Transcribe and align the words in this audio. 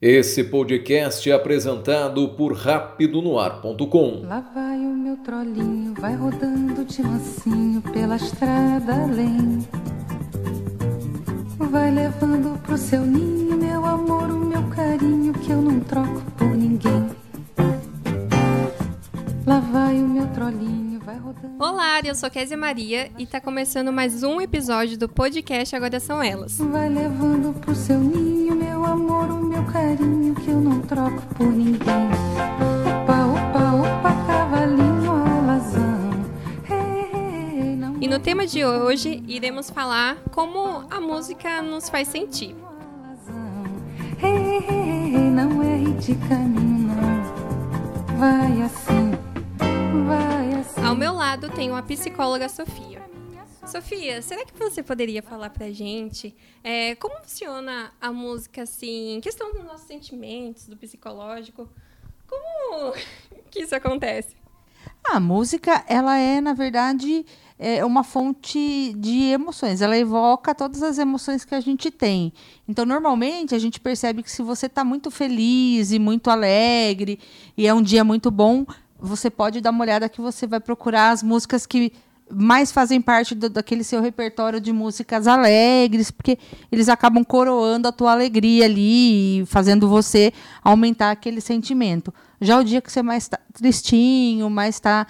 Esse 0.00 0.44
podcast 0.44 1.28
é 1.28 1.34
apresentado 1.34 2.28
por 2.36 2.52
rapidonoar.com. 2.52 4.22
Lá 4.28 4.38
vai 4.54 4.78
o 4.78 4.94
meu 4.94 5.16
trolinho, 5.16 5.92
vai 5.98 6.14
rodando 6.14 6.84
de 6.84 7.02
mansinho 7.02 7.82
pela 7.82 8.14
estrada 8.14 8.94
além. 8.94 9.58
Vai 11.58 11.90
levando 11.90 12.56
pro 12.62 12.78
seu 12.78 13.00
ninho 13.04 13.56
meu 13.56 13.84
amor, 13.84 14.30
o 14.30 14.38
meu 14.38 14.62
carinho 14.68 15.32
que 15.32 15.50
eu 15.50 15.60
não 15.60 15.80
troco 15.80 16.22
por 16.36 16.46
ninguém. 16.46 17.10
Lá 19.44 19.58
vai 19.58 19.96
o 19.96 20.06
meu 20.06 20.28
trolinho, 20.28 21.00
vai 21.00 21.18
rodando. 21.18 21.56
Olá, 21.58 22.00
eu 22.04 22.14
sou 22.14 22.30
Kézia 22.30 22.56
Maria 22.56 23.10
e 23.18 23.26
tá 23.26 23.40
começando 23.40 23.92
mais 23.92 24.22
um 24.22 24.40
episódio 24.40 24.96
do 24.96 25.08
podcast 25.08 25.74
Agora 25.74 25.98
São 25.98 26.22
Elas. 26.22 26.56
Vai 26.56 26.88
levando 26.88 27.52
pro 27.60 27.74
seu 27.74 27.98
ninho 27.98 28.27
carinho 29.72 30.34
que 30.34 30.50
eu 30.50 30.60
não 30.60 30.80
troco 30.80 31.22
por 31.34 31.46
ninguém. 31.46 32.08
Opa, 32.86 33.26
opa, 33.26 33.72
opa, 33.74 34.26
cavalinho 34.26 35.10
alazão. 35.10 36.10
Hey, 36.68 37.10
hey, 37.12 37.60
hey, 37.60 37.76
não 37.76 37.96
E 38.00 38.08
no 38.08 38.18
tema 38.18 38.46
de 38.46 38.64
hoje 38.64 39.22
iremos 39.26 39.70
falar 39.70 40.16
como 40.30 40.84
a 40.90 41.00
música 41.00 41.62
nos 41.62 41.88
faz 41.88 42.08
sentir. 42.08 42.54
não 45.32 45.62
erre 45.62 45.92
de 45.94 46.14
caminho, 46.14 46.88
não. 46.88 48.18
Vai 48.18 48.62
assim, 48.62 49.12
vai 50.06 50.60
assim. 50.60 50.84
Ao 50.84 50.96
meu 50.96 51.12
lado 51.12 51.48
tenho 51.50 51.76
a 51.76 51.82
psicóloga 51.82 52.48
Sofia. 52.48 53.07
Sofia, 53.68 54.22
será 54.22 54.46
que 54.46 54.58
você 54.58 54.82
poderia 54.82 55.22
falar 55.22 55.50
pra 55.50 55.70
gente 55.70 56.34
é, 56.64 56.94
como 56.94 57.20
funciona 57.20 57.92
a 58.00 58.10
música, 58.10 58.62
assim, 58.62 59.20
questão 59.22 59.52
dos 59.52 59.62
nossos 59.62 59.86
sentimentos, 59.86 60.66
do 60.66 60.76
psicológico? 60.76 61.68
Como 62.26 62.94
que 63.50 63.60
isso 63.60 63.74
acontece? 63.74 64.34
A 65.04 65.20
música, 65.20 65.84
ela 65.86 66.16
é, 66.16 66.40
na 66.40 66.54
verdade, 66.54 67.26
é 67.58 67.84
uma 67.84 68.02
fonte 68.02 68.94
de 68.96 69.24
emoções. 69.24 69.82
Ela 69.82 69.98
evoca 69.98 70.54
todas 70.54 70.82
as 70.82 70.96
emoções 70.96 71.44
que 71.44 71.54
a 71.54 71.60
gente 71.60 71.90
tem. 71.90 72.32
Então, 72.66 72.86
normalmente, 72.86 73.54
a 73.54 73.58
gente 73.58 73.80
percebe 73.80 74.22
que 74.22 74.30
se 74.30 74.42
você 74.42 74.64
está 74.64 74.82
muito 74.82 75.10
feliz 75.10 75.92
e 75.92 75.98
muito 75.98 76.30
alegre 76.30 77.20
e 77.54 77.66
é 77.66 77.74
um 77.74 77.82
dia 77.82 78.02
muito 78.02 78.30
bom, 78.30 78.64
você 78.98 79.30
pode 79.30 79.60
dar 79.60 79.70
uma 79.70 79.84
olhada 79.84 80.08
que 80.08 80.22
você 80.22 80.46
vai 80.46 80.58
procurar 80.58 81.10
as 81.10 81.22
músicas 81.22 81.66
que 81.66 81.92
mais 82.32 82.70
fazem 82.72 83.00
parte 83.00 83.34
do- 83.34 83.48
daquele 83.48 83.82
seu 83.84 84.00
repertório 84.02 84.60
de 84.60 84.72
músicas 84.72 85.26
alegres, 85.26 86.10
porque 86.10 86.38
eles 86.70 86.88
acabam 86.88 87.24
coroando 87.24 87.88
a 87.88 87.92
tua 87.92 88.12
alegria 88.12 88.64
ali 88.64 89.40
e 89.42 89.46
fazendo 89.46 89.88
você 89.88 90.32
aumentar 90.62 91.10
aquele 91.10 91.40
sentimento. 91.40 92.12
Já 92.40 92.58
o 92.58 92.64
dia 92.64 92.80
que 92.80 92.90
você 92.92 93.02
mais 93.02 93.24
está 93.24 93.38
tristinho, 93.52 94.48
mais 94.50 94.76
está 94.76 95.06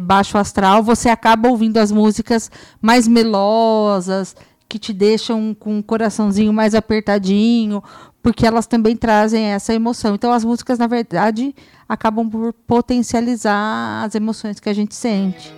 baixo 0.00 0.38
astral, 0.38 0.82
você 0.84 1.08
acaba 1.08 1.48
ouvindo 1.48 1.78
as 1.78 1.90
músicas 1.90 2.48
mais 2.80 3.08
melosas, 3.08 4.36
que 4.68 4.78
te 4.78 4.92
deixam 4.92 5.56
com 5.58 5.78
o 5.78 5.82
coraçãozinho 5.82 6.52
mais 6.52 6.74
apertadinho, 6.74 7.82
porque 8.22 8.46
elas 8.46 8.66
também 8.66 8.94
trazem 8.96 9.46
essa 9.46 9.74
emoção. 9.74 10.14
Então, 10.14 10.30
as 10.30 10.44
músicas, 10.44 10.78
na 10.78 10.86
verdade, 10.86 11.54
acabam 11.88 12.28
por 12.28 12.52
potencializar 12.52 14.04
as 14.04 14.14
emoções 14.14 14.60
que 14.60 14.68
a 14.68 14.74
gente 14.74 14.94
sente. 14.94 15.52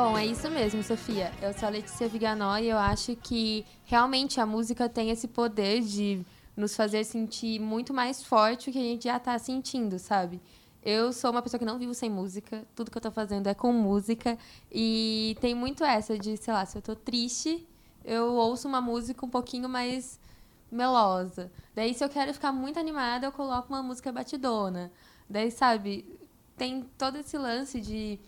Bom, 0.00 0.16
é 0.16 0.24
isso 0.24 0.48
mesmo, 0.48 0.80
Sofia. 0.80 1.32
Eu 1.42 1.52
sou 1.52 1.66
a 1.66 1.72
Letícia 1.72 2.06
Viganó 2.08 2.56
e 2.56 2.68
eu 2.68 2.78
acho 2.78 3.16
que 3.16 3.66
realmente 3.84 4.40
a 4.40 4.46
música 4.46 4.88
tem 4.88 5.10
esse 5.10 5.26
poder 5.26 5.80
de 5.80 6.24
nos 6.56 6.76
fazer 6.76 7.02
sentir 7.02 7.58
muito 7.58 7.92
mais 7.92 8.22
forte 8.22 8.70
o 8.70 8.72
que 8.72 8.78
a 8.78 8.82
gente 8.82 9.02
já 9.02 9.18
tá 9.18 9.36
sentindo, 9.40 9.98
sabe? 9.98 10.40
Eu 10.84 11.12
sou 11.12 11.32
uma 11.32 11.42
pessoa 11.42 11.58
que 11.58 11.64
não 11.64 11.80
vivo 11.80 11.94
sem 11.94 12.08
música, 12.08 12.64
tudo 12.76 12.92
que 12.92 12.96
eu 12.96 13.02
tô 13.02 13.10
fazendo 13.10 13.48
é 13.48 13.54
com 13.54 13.72
música 13.72 14.38
e 14.70 15.36
tem 15.40 15.52
muito 15.52 15.82
essa 15.82 16.16
de, 16.16 16.36
sei 16.36 16.54
lá, 16.54 16.64
se 16.64 16.78
eu 16.78 16.82
tô 16.82 16.94
triste, 16.94 17.66
eu 18.04 18.34
ouço 18.34 18.68
uma 18.68 18.80
música 18.80 19.26
um 19.26 19.28
pouquinho 19.28 19.68
mais 19.68 20.20
melosa. 20.70 21.50
Daí 21.74 21.92
se 21.92 22.04
eu 22.04 22.08
quero 22.08 22.32
ficar 22.32 22.52
muito 22.52 22.78
animada, 22.78 23.26
eu 23.26 23.32
coloco 23.32 23.68
uma 23.68 23.82
música 23.82 24.12
batidona. 24.12 24.92
Daí, 25.28 25.50
sabe, 25.50 26.06
tem 26.56 26.84
todo 26.96 27.16
esse 27.16 27.36
lance 27.36 27.80
de 27.80 28.20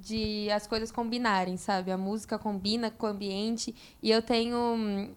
de 0.00 0.50
as 0.50 0.66
coisas 0.66 0.90
combinarem, 0.90 1.56
sabe? 1.56 1.90
A 1.90 1.98
música 1.98 2.38
combina 2.38 2.90
com 2.90 3.06
o 3.06 3.10
ambiente. 3.10 3.74
E 4.02 4.10
eu 4.10 4.22
tenho 4.22 4.56
um, 4.56 5.14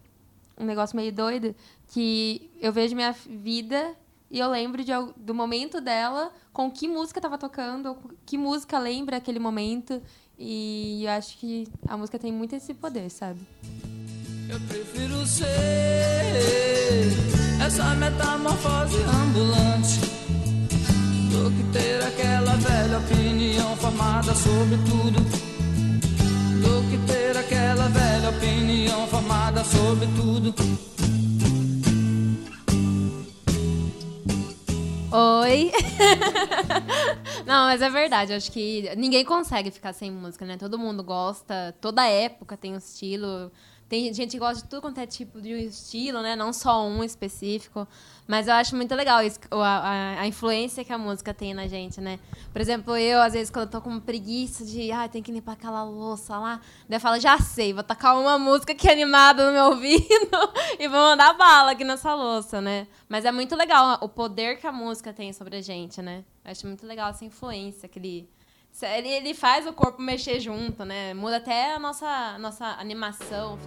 negócio 0.65 0.95
meio 0.95 1.11
doido 1.11 1.55
que 1.89 2.49
eu 2.61 2.71
vejo 2.71 2.95
minha 2.95 3.11
vida 3.11 3.95
e 4.29 4.39
eu 4.39 4.49
lembro 4.49 4.83
de, 4.83 4.91
do 5.15 5.33
momento 5.33 5.79
dela, 5.79 6.31
com 6.51 6.69
que 6.69 6.87
música 6.87 7.19
estava 7.19 7.37
tocando, 7.37 7.97
que 8.25 8.37
música 8.37 8.77
lembra 8.77 9.17
aquele 9.17 9.39
momento. 9.39 10.01
E 10.37 11.03
eu 11.03 11.11
acho 11.11 11.37
que 11.37 11.67
a 11.87 11.97
música 11.97 12.19
tem 12.19 12.31
muito 12.31 12.55
esse 12.55 12.73
poder, 12.73 13.09
sabe? 13.09 13.39
Eu 14.49 14.59
prefiro 14.61 15.25
ser 15.25 15.45
essa 17.65 17.95
metamorfose 17.95 18.97
ambulante 19.03 20.36
do 21.37 21.51
que 21.51 21.63
ter 21.71 22.03
aquela 22.03 22.55
velha 22.55 22.97
opinião 22.97 23.75
formada 23.77 24.33
sobre 24.33 24.77
tudo. 24.89 25.19
Do 26.63 26.89
que 26.89 26.97
ter 27.05 27.37
aquela 27.37 27.87
velha 27.89 28.29
opinião 28.29 29.07
formada 29.07 29.63
sobre 29.63 30.07
tudo. 30.15 30.55
Oi! 35.11 35.71
Não, 37.45 37.67
mas 37.67 37.81
é 37.83 37.89
verdade. 37.89 38.33
Acho 38.33 38.51
que 38.51 38.89
ninguém 38.97 39.23
consegue 39.23 39.69
ficar 39.69 39.93
sem 39.93 40.11
música, 40.11 40.43
né? 40.43 40.57
Todo 40.57 40.79
mundo 40.79 41.03
gosta, 41.03 41.73
toda 41.79 42.07
época 42.07 42.57
tem 42.57 42.73
um 42.73 42.77
estilo. 42.77 43.51
Tem 43.87 44.11
gente 44.13 44.31
que 44.31 44.39
gosta 44.39 44.63
de 44.63 44.69
tudo 44.69 44.81
quanto 44.81 44.99
é 44.99 45.05
tipo 45.05 45.39
de 45.39 45.53
um 45.53 45.57
estilo, 45.57 46.21
né? 46.21 46.35
Não 46.35 46.51
só 46.51 46.85
um 46.85 47.03
específico. 47.03 47.87
Mas 48.27 48.47
eu 48.47 48.53
acho 48.55 48.75
muito 48.75 48.93
legal 48.93 49.23
isso, 49.23 49.39
a, 49.51 49.57
a- 50.17 50.19
a 50.21 50.27
influência 50.27 50.83
que 50.83 50.91
a 50.91 50.97
música 50.97 51.33
tem 51.33 51.53
na 51.53 51.65
gente, 51.67 52.01
né? 52.01 52.19
Por 52.51 52.59
exemplo, 52.61 52.97
eu, 52.97 53.21
às 53.21 53.31
vezes, 53.33 53.49
quando 53.49 53.65
eu 53.65 53.71
tô 53.71 53.79
com 53.81 53.99
preguiça 54.01 54.65
de, 54.65 54.91
ah, 54.91 55.07
tem 55.07 55.23
que 55.23 55.31
limpar 55.31 55.53
aquela 55.53 55.83
louça 55.83 56.37
lá, 56.37 56.59
daí 56.89 56.97
eu 56.97 57.01
falo, 57.01 57.19
já 57.19 57.39
sei, 57.39 57.73
vou 57.73 57.83
tacar 57.83 58.19
uma 58.19 58.37
música 58.37 58.75
que 58.75 58.87
é 58.87 58.91
animada 58.91 59.45
no 59.47 59.53
meu 59.53 59.65
ouvido 59.67 60.03
e 60.77 60.87
vou 60.89 60.99
mandar 60.99 61.33
bala 61.33 61.71
aqui 61.71 61.85
nessa 61.85 62.13
louça, 62.13 62.59
né? 62.59 62.85
Mas 63.07 63.23
é 63.23 63.31
muito 63.31 63.55
legal 63.55 63.97
o 64.01 64.09
poder 64.09 64.57
que 64.59 64.67
a 64.67 64.71
música 64.73 65.13
tem 65.13 65.31
sobre 65.31 65.55
a 65.57 65.61
gente, 65.61 66.01
né? 66.01 66.25
Eu 66.43 66.51
acho 66.51 66.67
muito 66.67 66.85
legal 66.85 67.09
essa 67.09 67.23
influência 67.23 67.87
que 67.87 67.97
ele. 67.97 68.29
Ele, 68.85 69.09
ele 69.09 69.33
faz 69.33 69.65
o 69.65 69.73
corpo 69.73 69.99
mexer 69.99 70.39
junto, 70.39 70.85
né? 70.85 71.11
Muda 71.15 71.37
até 71.37 71.73
a 71.73 71.79
nossa, 71.79 72.37
nossa 72.37 72.65
animação. 72.79 73.57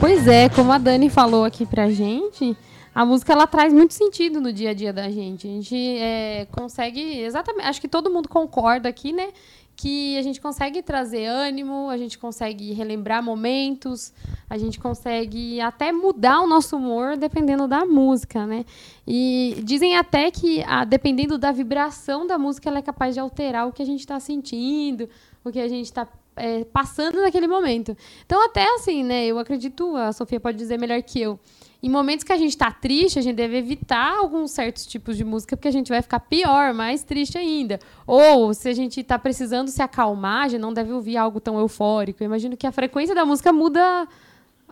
Pois 0.00 0.26
é, 0.26 0.48
como 0.48 0.72
a 0.72 0.78
Dani 0.78 1.10
falou 1.10 1.44
aqui 1.44 1.66
pra 1.66 1.90
gente, 1.90 2.56
a 2.94 3.04
música 3.04 3.32
ela 3.32 3.46
traz 3.46 3.72
muito 3.72 3.92
sentido 3.92 4.40
no 4.40 4.52
dia 4.52 4.70
a 4.70 4.74
dia 4.74 4.92
da 4.92 5.10
gente. 5.10 5.46
A 5.46 5.50
gente 5.50 5.76
é, 5.98 6.46
consegue, 6.50 7.20
exatamente, 7.20 7.66
acho 7.66 7.80
que 7.80 7.88
todo 7.88 8.10
mundo 8.10 8.28
concorda 8.28 8.88
aqui, 8.88 9.12
né? 9.12 9.28
Que 9.76 10.16
a 10.16 10.22
gente 10.22 10.40
consegue 10.40 10.82
trazer 10.82 11.26
ânimo, 11.26 11.88
a 11.90 11.96
gente 11.96 12.18
consegue 12.18 12.72
relembrar 12.72 13.22
momentos, 13.22 14.12
a 14.48 14.56
gente 14.56 14.78
consegue 14.78 15.60
até 15.60 15.90
mudar 15.90 16.40
o 16.40 16.46
nosso 16.46 16.76
humor 16.76 17.16
dependendo 17.16 17.66
da 17.66 17.84
música, 17.84 18.46
né? 18.46 18.64
E 19.06 19.56
dizem 19.64 19.96
até 19.96 20.30
que, 20.30 20.62
a, 20.64 20.84
dependendo 20.84 21.36
da 21.36 21.50
vibração 21.50 22.26
da 22.26 22.38
música, 22.38 22.68
ela 22.68 22.78
é 22.78 22.82
capaz 22.82 23.14
de 23.14 23.20
alterar 23.20 23.66
o 23.66 23.72
que 23.72 23.82
a 23.82 23.86
gente 23.86 24.00
está 24.00 24.20
sentindo, 24.20 25.08
o 25.44 25.50
que 25.50 25.60
a 25.60 25.68
gente 25.68 25.86
está 25.86 26.08
é, 26.36 26.64
passando 26.64 27.20
naquele 27.20 27.46
momento. 27.46 27.96
Então, 28.24 28.44
até 28.44 28.64
assim, 28.74 29.02
né? 29.04 29.26
Eu 29.26 29.38
acredito, 29.38 29.96
a 29.96 30.12
Sofia 30.12 30.40
pode 30.40 30.56
dizer 30.56 30.78
melhor 30.78 31.02
que 31.02 31.20
eu. 31.20 31.38
Em 31.84 31.90
momentos 31.90 32.24
que 32.24 32.32
a 32.32 32.38
gente 32.38 32.52
está 32.52 32.70
triste, 32.70 33.18
a 33.18 33.22
gente 33.22 33.36
deve 33.36 33.58
evitar 33.58 34.16
alguns 34.16 34.52
certos 34.52 34.86
tipos 34.86 35.18
de 35.18 35.22
música, 35.22 35.54
porque 35.54 35.68
a 35.68 35.70
gente 35.70 35.90
vai 35.90 36.00
ficar 36.00 36.18
pior, 36.18 36.72
mais 36.72 37.02
triste 37.02 37.36
ainda. 37.36 37.78
Ou, 38.06 38.54
se 38.54 38.70
a 38.70 38.72
gente 38.72 39.00
está 39.00 39.18
precisando 39.18 39.68
se 39.68 39.82
acalmar, 39.82 40.46
a 40.46 40.48
gente 40.48 40.62
não 40.62 40.72
deve 40.72 40.90
ouvir 40.94 41.18
algo 41.18 41.40
tão 41.40 41.58
eufórico. 41.58 42.22
Eu 42.22 42.24
imagino 42.24 42.56
que 42.56 42.66
a 42.66 42.72
frequência 42.72 43.14
da 43.14 43.26
música 43.26 43.52
muda 43.52 44.08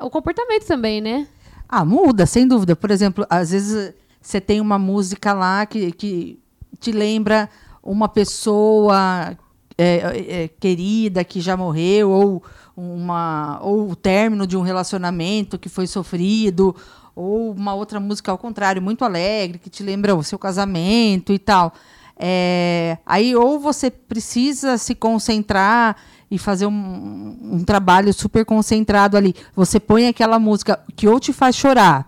o 0.01 0.09
comportamento 0.09 0.65
também, 0.65 1.03
né? 1.03 1.29
Ah, 1.69 1.85
muda, 1.85 2.25
sem 2.25 2.49
dúvida. 2.49 2.75
Por 2.75 2.91
exemplo, 2.91 3.27
às 3.29 3.51
vezes 3.51 3.93
você 4.19 4.41
tem 4.41 4.59
uma 4.59 4.79
música 4.79 5.35
lá 5.35 5.67
que, 5.67 5.93
que 5.93 6.41
te 6.81 6.93
lembra 6.93 7.51
uma 7.83 8.09
pessoa 8.09 9.37
é, 9.77 10.45
é, 10.45 10.49
querida 10.49 11.23
que 11.25 11.43
já 11.43 11.59
morreu, 11.59 12.11
ou, 12.11 12.43
uma, 12.75 13.59
ou 13.63 13.91
o 13.91 13.97
término 13.97 14.47
de 14.47 14.57
um 14.57 14.63
relacionamento 14.63 15.59
que 15.59 15.69
foi 15.69 15.87
sofrido, 15.87 16.75
ou 17.15 17.53
uma 17.53 17.75
outra 17.75 18.01
música 18.01 18.31
ao 18.31 18.39
contrário, 18.39 18.81
muito 18.81 19.05
alegre, 19.05 19.59
que 19.59 19.71
te 19.71 19.83
lembra 19.83 20.15
o 20.15 20.23
seu 20.23 20.39
casamento 20.39 21.33
e 21.33 21.39
tal. 21.39 21.73
É, 22.17 22.99
aí 23.05 23.35
ou 23.35 23.59
você 23.59 23.91
precisa 23.91 24.79
se 24.79 24.95
concentrar 24.95 25.97
e 26.31 26.39
fazer 26.39 26.67
um, 26.67 27.37
um 27.43 27.65
trabalho 27.65 28.13
super 28.13 28.45
concentrado 28.45 29.17
ali. 29.17 29.35
Você 29.55 29.81
põe 29.81 30.07
aquela 30.07 30.39
música 30.39 30.79
que 30.97 31.09
ou 31.09 31.19
te 31.19 31.33
faz 31.33 31.57
chorar, 31.57 32.07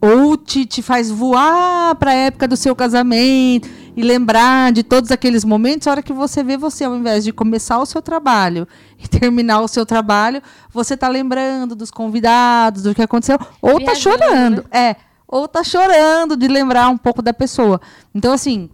ou 0.00 0.36
te, 0.36 0.64
te 0.64 0.82
faz 0.82 1.10
voar 1.10 1.94
para 1.96 2.12
a 2.12 2.14
época 2.14 2.48
do 2.48 2.56
seu 2.56 2.74
casamento 2.74 3.68
e 3.96 4.02
lembrar 4.02 4.72
de 4.72 4.82
todos 4.82 5.10
aqueles 5.10 5.44
momentos, 5.44 5.86
a 5.86 5.90
hora 5.92 6.02
que 6.02 6.12
você 6.12 6.42
vê 6.42 6.56
você, 6.56 6.84
ao 6.84 6.96
invés 6.96 7.24
de 7.24 7.32
começar 7.32 7.78
o 7.78 7.86
seu 7.86 8.00
trabalho 8.00 8.66
e 8.98 9.08
terminar 9.08 9.60
o 9.60 9.68
seu 9.68 9.84
trabalho, 9.84 10.42
você 10.70 10.94
está 10.94 11.08
lembrando 11.08 11.74
dos 11.74 11.90
convidados, 11.90 12.82
do 12.82 12.94
que 12.94 13.02
aconteceu, 13.02 13.38
ou 13.60 13.78
está 13.78 13.94
chorando. 13.94 14.64
Né? 14.70 14.90
É, 14.90 14.96
ou 15.26 15.44
está 15.44 15.62
chorando 15.62 16.36
de 16.36 16.48
lembrar 16.48 16.88
um 16.88 16.98
pouco 16.98 17.22
da 17.22 17.32
pessoa. 17.32 17.80
Então, 18.14 18.32
assim, 18.32 18.68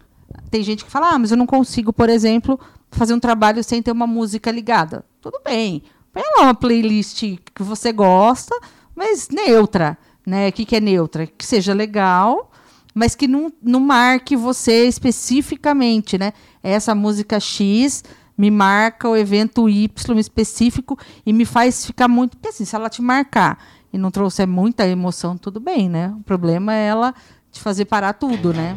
tem 0.49 0.63
gente 0.63 0.83
que 0.83 0.91
fala, 0.91 1.11
ah, 1.11 1.19
mas 1.19 1.31
eu 1.31 1.37
não 1.37 1.45
consigo, 1.45 1.93
por 1.93 2.09
exemplo, 2.09 2.59
fazer 2.91 3.13
um 3.13 3.19
trabalho 3.19 3.63
sem 3.63 3.81
ter 3.81 3.91
uma 3.91 4.07
música 4.07 4.51
ligada. 4.51 5.05
Tudo 5.21 5.39
bem. 5.43 5.83
Põe 6.11 6.23
lá 6.37 6.43
uma 6.43 6.55
playlist 6.55 7.21
que 7.53 7.63
você 7.63 7.91
gosta, 7.91 8.55
mas 8.95 9.29
neutra 9.29 9.97
né? 10.27 10.49
O 10.49 10.51
que, 10.51 10.65
que 10.65 10.75
é 10.75 10.81
neutra? 10.81 11.25
Que 11.25 11.45
seja 11.45 11.73
legal, 11.73 12.51
mas 12.97 13.13
que 13.13 13.27
não, 13.27 13.53
não 13.61 13.79
marque 13.79 14.35
você 14.35 14.87
especificamente, 14.87 16.17
né? 16.17 16.33
Essa 16.63 16.95
música 16.95 17.39
X 17.39 18.03
me 18.35 18.49
marca 18.49 19.07
o 19.07 19.15
evento 19.15 19.69
Y 19.69 20.17
específico 20.17 20.97
e 21.23 21.31
me 21.31 21.45
faz 21.45 21.85
ficar 21.85 22.07
muito. 22.07 22.35
Porque 22.37 22.49
assim, 22.49 22.65
se 22.65 22.75
ela 22.75 22.89
te 22.89 23.01
marcar 23.01 23.63
e 23.93 23.99
não 23.99 24.09
trouxer 24.09 24.47
muita 24.47 24.87
emoção, 24.87 25.37
tudo 25.37 25.59
bem, 25.59 25.87
né? 25.87 26.11
O 26.19 26.23
problema 26.23 26.73
é 26.73 26.87
ela 26.87 27.13
te 27.51 27.61
fazer 27.61 27.85
parar 27.85 28.13
tudo, 28.13 28.51
né? 28.51 28.73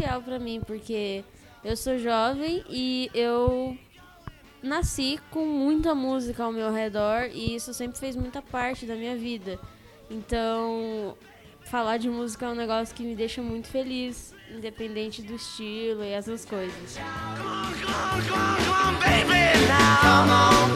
Especial 0.00 0.22
para 0.22 0.38
mim, 0.38 0.62
porque 0.66 1.22
eu 1.62 1.76
sou 1.76 1.98
jovem 1.98 2.64
e 2.68 3.10
eu 3.12 3.76
nasci 4.62 5.20
com 5.30 5.44
muita 5.44 5.94
música 5.94 6.44
ao 6.44 6.52
meu 6.52 6.72
redor 6.72 7.28
e 7.32 7.54
isso 7.54 7.74
sempre 7.74 7.98
fez 7.98 8.16
muita 8.16 8.40
parte 8.40 8.86
da 8.86 8.94
minha 8.94 9.16
vida. 9.16 9.58
Então, 10.10 11.16
falar 11.64 11.98
de 11.98 12.08
música 12.08 12.46
é 12.46 12.48
um 12.48 12.54
negócio 12.54 12.94
que 12.94 13.02
me 13.02 13.14
deixa 13.14 13.42
muito 13.42 13.68
feliz, 13.68 14.34
independente 14.50 15.20
do 15.22 15.34
estilo 15.34 16.02
e 16.02 16.08
essas 16.08 16.44
coisas. 16.46 16.96
Come 20.00 20.30
on, 20.30 20.70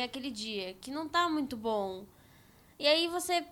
tem 0.00 0.04
aquele 0.04 0.30
dia 0.30 0.74
que 0.80 0.90
não 0.90 1.06
tá 1.06 1.28
muito 1.28 1.56
bom. 1.56 2.06
E 2.78 2.86
aí 2.86 3.06
você 3.08 3.44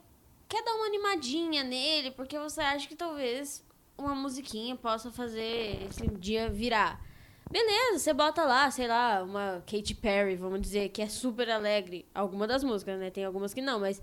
quer 0.48 0.64
dar 0.64 0.74
uma 0.74 0.86
animadinha 0.86 1.62
nele, 1.62 2.10
porque 2.12 2.38
você 2.38 2.60
acha 2.62 2.88
que 2.88 2.96
talvez 2.96 3.62
uma 3.98 4.14
musiquinha 4.14 4.74
possa 4.74 5.10
fazer 5.10 5.86
esse 5.90 6.06
dia 6.08 6.48
virar. 6.48 7.04
Beleza, 7.50 7.98
você 7.98 8.14
bota 8.14 8.44
lá, 8.44 8.70
sei 8.70 8.86
lá, 8.86 9.22
uma 9.22 9.62
Katy 9.66 9.94
Perry, 9.94 10.36
vamos 10.36 10.60
dizer, 10.60 10.88
que 10.88 11.02
é 11.02 11.08
super 11.08 11.50
alegre. 11.50 12.06
Alguma 12.14 12.46
das 12.46 12.64
músicas, 12.64 12.98
né? 12.98 13.10
Tem 13.10 13.24
algumas 13.24 13.52
que 13.52 13.60
não, 13.60 13.80
mas. 13.80 14.00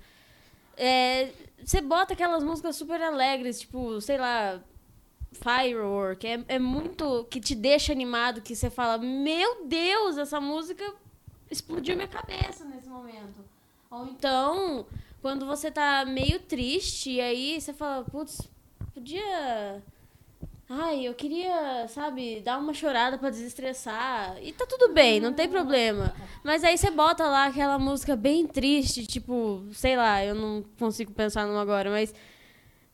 É, 0.78 1.32
você 1.64 1.80
bota 1.80 2.14
aquelas 2.14 2.44
músicas 2.44 2.76
super 2.76 3.02
alegres, 3.02 3.62
tipo, 3.62 4.02
sei 4.02 4.18
lá, 4.18 4.62
Firework. 5.32 6.28
É, 6.28 6.44
é 6.48 6.60
muito. 6.60 7.26
que 7.26 7.40
te 7.40 7.56
deixa 7.56 7.92
animado, 7.92 8.42
que 8.42 8.56
você 8.56 8.70
fala: 8.70 8.98
Meu 8.98 9.66
Deus, 9.66 10.18
essa 10.18 10.42
música 10.42 10.84
explodiu 11.50 11.96
minha 11.96 12.08
cabeça 12.08 12.66
nesse 12.66 12.88
momento. 12.88 13.44
Ou 13.90 14.08
então, 14.08 14.86
quando 15.22 15.46
você 15.46 15.72
tá 15.72 16.06
meio 16.06 16.40
triste, 16.40 17.12
e 17.12 17.22
aí 17.22 17.62
você 17.62 17.74
fala, 17.74 18.04
putz, 18.04 18.42
podia. 18.94 19.82
Ai, 20.68 21.08
eu 21.08 21.14
queria, 21.14 21.88
sabe, 21.88 22.42
dar 22.42 22.58
uma 22.58 22.74
chorada 22.74 23.18
para 23.18 23.30
desestressar. 23.30 24.36
E 24.42 24.52
tá 24.52 24.66
tudo 24.68 24.94
bem, 24.94 25.20
não 25.20 25.32
tem 25.32 25.48
problema. 25.48 26.14
Mas 26.44 26.64
aí 26.64 26.78
você 26.78 26.90
bota 26.90 27.26
lá 27.26 27.46
aquela 27.46 27.78
música 27.78 28.16
bem 28.16 28.48
triste, 28.48 29.06
tipo, 29.06 29.64
sei 29.72 29.96
lá, 29.96 30.26
eu 30.26 30.34
não 30.34 30.64
consigo 30.80 31.12
pensar 31.12 31.46
numa 31.46 31.62
agora, 31.62 31.90
mas. 31.90 32.14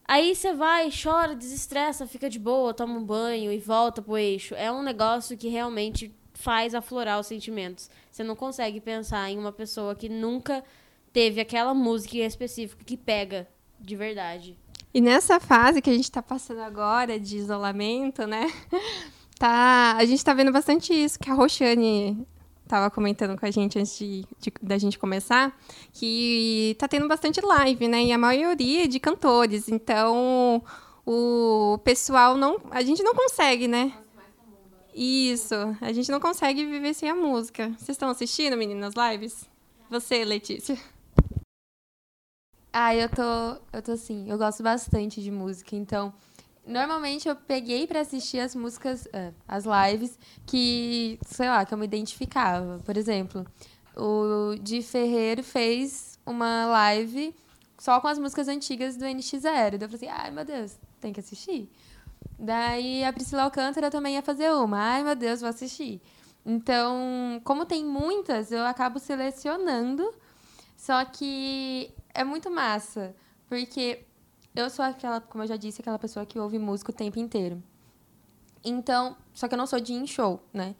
Aí 0.06 0.36
você 0.36 0.54
vai, 0.54 0.90
chora, 0.92 1.34
desestressa, 1.34 2.06
fica 2.06 2.30
de 2.30 2.38
boa, 2.38 2.74
toma 2.74 2.96
um 3.00 3.04
banho 3.04 3.50
e 3.52 3.60
volta 3.60 4.02
pro 4.02 4.18
eixo. 4.18 4.54
É 4.56 4.70
um 4.70 4.84
negócio 4.84 5.38
que 5.38 5.48
realmente 5.48 6.14
faz 6.42 6.76
aflorar 6.76 7.20
os 7.20 7.28
sentimentos. 7.28 7.90
Você 8.12 8.24
não 8.24 8.36
consegue 8.36 8.82
pensar 8.82 9.30
em 9.30 9.38
uma 9.38 9.52
pessoa 9.52 9.96
que 9.96 10.10
nunca 10.10 10.64
teve 11.14 11.40
aquela 11.40 11.74
música 11.74 12.18
específica 12.18 12.84
que 12.84 12.98
pega 12.98 13.48
de 13.80 13.96
verdade. 13.96 14.58
E 14.94 15.00
nessa 15.00 15.40
fase 15.40 15.82
que 15.82 15.90
a 15.90 15.94
gente 15.94 16.06
está 16.06 16.22
passando 16.22 16.62
agora 16.62 17.20
de 17.20 17.38
isolamento, 17.38 18.26
né? 18.26 18.52
Tá, 19.40 19.96
a 19.98 20.06
gente 20.06 20.20
está 20.20 20.36
vendo 20.36 20.52
bastante 20.52 20.94
isso 20.94 21.18
que 21.18 21.28
a 21.28 21.34
Roxane 21.34 22.28
estava 22.64 22.92
comentando 22.92 23.36
com 23.36 23.44
a 23.44 23.50
gente 23.50 23.80
antes 23.80 23.98
de, 23.98 24.24
de, 24.40 24.54
da 24.62 24.78
gente 24.78 25.00
começar, 25.00 25.58
que 25.92 26.76
tá 26.78 26.88
tendo 26.88 27.08
bastante 27.08 27.42
live, 27.42 27.88
né? 27.88 28.04
E 28.04 28.12
a 28.12 28.20
maioria 28.20 28.88
de 28.88 29.00
cantores. 29.00 29.68
Então, 29.68 30.62
o 31.04 31.80
pessoal 31.84 32.38
não. 32.38 32.62
A 32.70 32.84
gente 32.84 33.02
não 33.02 33.16
consegue, 33.16 33.68
né? 33.68 33.92
Isso. 34.94 35.56
A 35.80 35.92
gente 35.92 36.12
não 36.12 36.20
consegue 36.20 36.66
viver 36.66 36.94
sem 36.94 37.10
a 37.10 37.16
música. 37.16 37.70
Vocês 37.70 37.90
estão 37.90 38.10
assistindo, 38.10 38.58
meninas, 38.58 38.94
lives? 38.96 39.50
Você, 39.90 40.24
Letícia. 40.24 40.78
Ah, 42.74 42.96
eu 42.96 43.10
tô, 43.10 43.62
eu 43.74 43.82
tô 43.82 43.92
assim, 43.92 44.30
eu 44.30 44.38
gosto 44.38 44.64
bastante 44.64 45.22
de 45.22 45.30
música, 45.30 45.76
então 45.76 46.14
normalmente 46.66 47.28
eu 47.28 47.36
peguei 47.36 47.86
para 47.86 48.00
assistir 48.00 48.40
as 48.40 48.56
músicas, 48.56 49.06
uh, 49.08 49.34
as 49.46 49.66
lives 49.66 50.18
que, 50.46 51.20
sei 51.26 51.50
lá, 51.50 51.66
que 51.66 51.74
eu 51.74 51.78
me 51.78 51.86
identificava. 51.86 52.80
Por 52.86 52.96
exemplo, 52.96 53.46
o 53.94 54.56
Di 54.62 54.82
Ferreiro 54.82 55.44
fez 55.44 56.18
uma 56.26 56.66
live 56.68 57.36
só 57.78 58.00
com 58.00 58.08
as 58.08 58.18
músicas 58.18 58.48
antigas 58.48 58.96
do 58.96 59.04
NX0. 59.04 59.42
Daí 59.42 59.82
eu 59.82 59.90
falei 59.90 59.96
assim, 59.96 60.08
ai 60.08 60.32
meu 60.32 60.46
Deus, 60.46 60.78
tem 61.02 61.12
que 61.12 61.20
assistir. 61.20 61.70
Daí 62.44 63.04
a 63.04 63.14
Priscila 63.14 63.44
Alcântara 63.44 63.92
também 63.92 64.16
ia 64.16 64.22
fazer 64.24 64.52
uma. 64.52 64.80
Ai, 64.80 65.04
meu 65.04 65.16
Deus, 65.16 65.42
vou 65.42 65.50
assistir. 65.50 66.02
Então, 66.44 67.40
como 67.44 67.68
tem 67.68 67.86
muitas, 67.86 68.52
eu 68.52 68.66
acabo 68.66 68.98
selecionando. 68.98 70.12
Só 70.76 71.06
que 71.06 71.94
é 72.16 72.24
muito 72.24 72.50
massa. 72.50 73.16
Porque 73.48 74.06
eu 74.56 74.72
sou 74.72 74.84
aquela, 74.84 75.22
como 75.22 75.44
eu 75.44 75.48
já 75.48 75.56
disse, 75.56 75.82
aquela 75.82 76.00
pessoa 76.00 76.26
que 76.26 76.40
ouve 76.40 76.58
música 76.58 76.90
o 76.90 76.96
tempo 76.96 77.20
inteiro. 77.20 77.62
Então, 78.64 79.16
só 79.36 79.48
que 79.48 79.54
eu 79.54 79.58
não 79.58 79.68
sou 79.68 79.80
de 79.80 79.94
in 79.94 80.08
show, 80.08 80.42
né? 80.52 80.74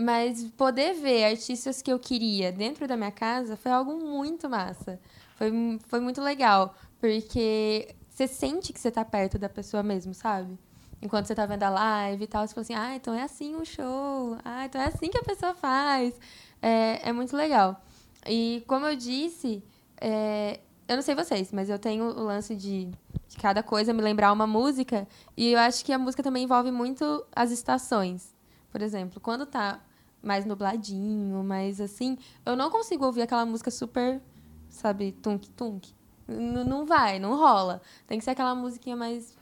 Mas 0.00 0.42
poder 0.56 0.94
ver 0.94 1.24
artistas 1.24 1.82
que 1.82 1.92
eu 1.92 1.98
queria 1.98 2.50
dentro 2.50 2.88
da 2.88 2.96
minha 2.96 3.12
casa 3.12 3.56
foi 3.56 3.70
algo 3.70 3.94
muito 4.02 4.48
massa. 4.48 4.98
Foi, 5.36 5.50
foi 5.86 6.00
muito 6.00 6.22
legal, 6.22 6.74
porque 6.98 7.94
você 8.08 8.26
sente 8.26 8.72
que 8.72 8.80
você 8.80 8.90
tá 8.90 9.04
perto 9.04 9.38
da 9.38 9.50
pessoa 9.50 9.82
mesmo, 9.82 10.14
sabe? 10.14 10.58
Enquanto 11.04 11.26
você 11.26 11.34
tá 11.34 11.44
vendo 11.44 11.62
a 11.62 11.68
live 11.68 12.24
e 12.24 12.26
tal, 12.26 12.46
você 12.46 12.54
fala 12.54 12.62
assim, 12.62 12.74
ah, 12.74 12.96
então 12.96 13.12
é 13.12 13.22
assim 13.22 13.54
o 13.56 13.64
show, 13.64 14.38
ah, 14.42 14.64
então 14.64 14.80
é 14.80 14.86
assim 14.86 15.10
que 15.10 15.18
a 15.18 15.22
pessoa 15.22 15.54
faz. 15.54 16.18
É, 16.62 17.10
é 17.10 17.12
muito 17.12 17.36
legal. 17.36 17.78
E 18.26 18.64
como 18.66 18.86
eu 18.86 18.96
disse, 18.96 19.62
é, 20.00 20.60
eu 20.88 20.96
não 20.96 21.02
sei 21.02 21.14
vocês, 21.14 21.52
mas 21.52 21.68
eu 21.68 21.78
tenho 21.78 22.04
o 22.04 22.24
lance 22.24 22.56
de, 22.56 22.86
de 23.28 23.36
cada 23.36 23.62
coisa 23.62 23.92
me 23.92 24.00
lembrar 24.00 24.32
uma 24.32 24.46
música, 24.46 25.06
e 25.36 25.52
eu 25.52 25.58
acho 25.58 25.84
que 25.84 25.92
a 25.92 25.98
música 25.98 26.22
também 26.22 26.44
envolve 26.44 26.70
muito 26.70 27.22
as 27.36 27.50
estações. 27.50 28.34
Por 28.72 28.80
exemplo, 28.80 29.20
quando 29.20 29.44
tá 29.44 29.80
mais 30.22 30.46
nubladinho, 30.46 31.44
mais 31.44 31.82
assim, 31.82 32.16
eu 32.46 32.56
não 32.56 32.70
consigo 32.70 33.04
ouvir 33.04 33.20
aquela 33.20 33.44
música 33.44 33.70
super, 33.70 34.22
sabe, 34.70 35.12
tunk-tunk. 35.12 35.94
Não 36.26 36.86
vai, 36.86 37.18
não 37.18 37.36
rola. 37.36 37.82
Tem 38.06 38.18
que 38.18 38.24
ser 38.24 38.30
aquela 38.30 38.54
musiquinha 38.54 38.96
mais, 38.96 39.36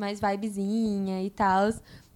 mais 0.00 0.20
vibezinha 0.20 1.22
e 1.22 1.30
tal. 1.30 1.68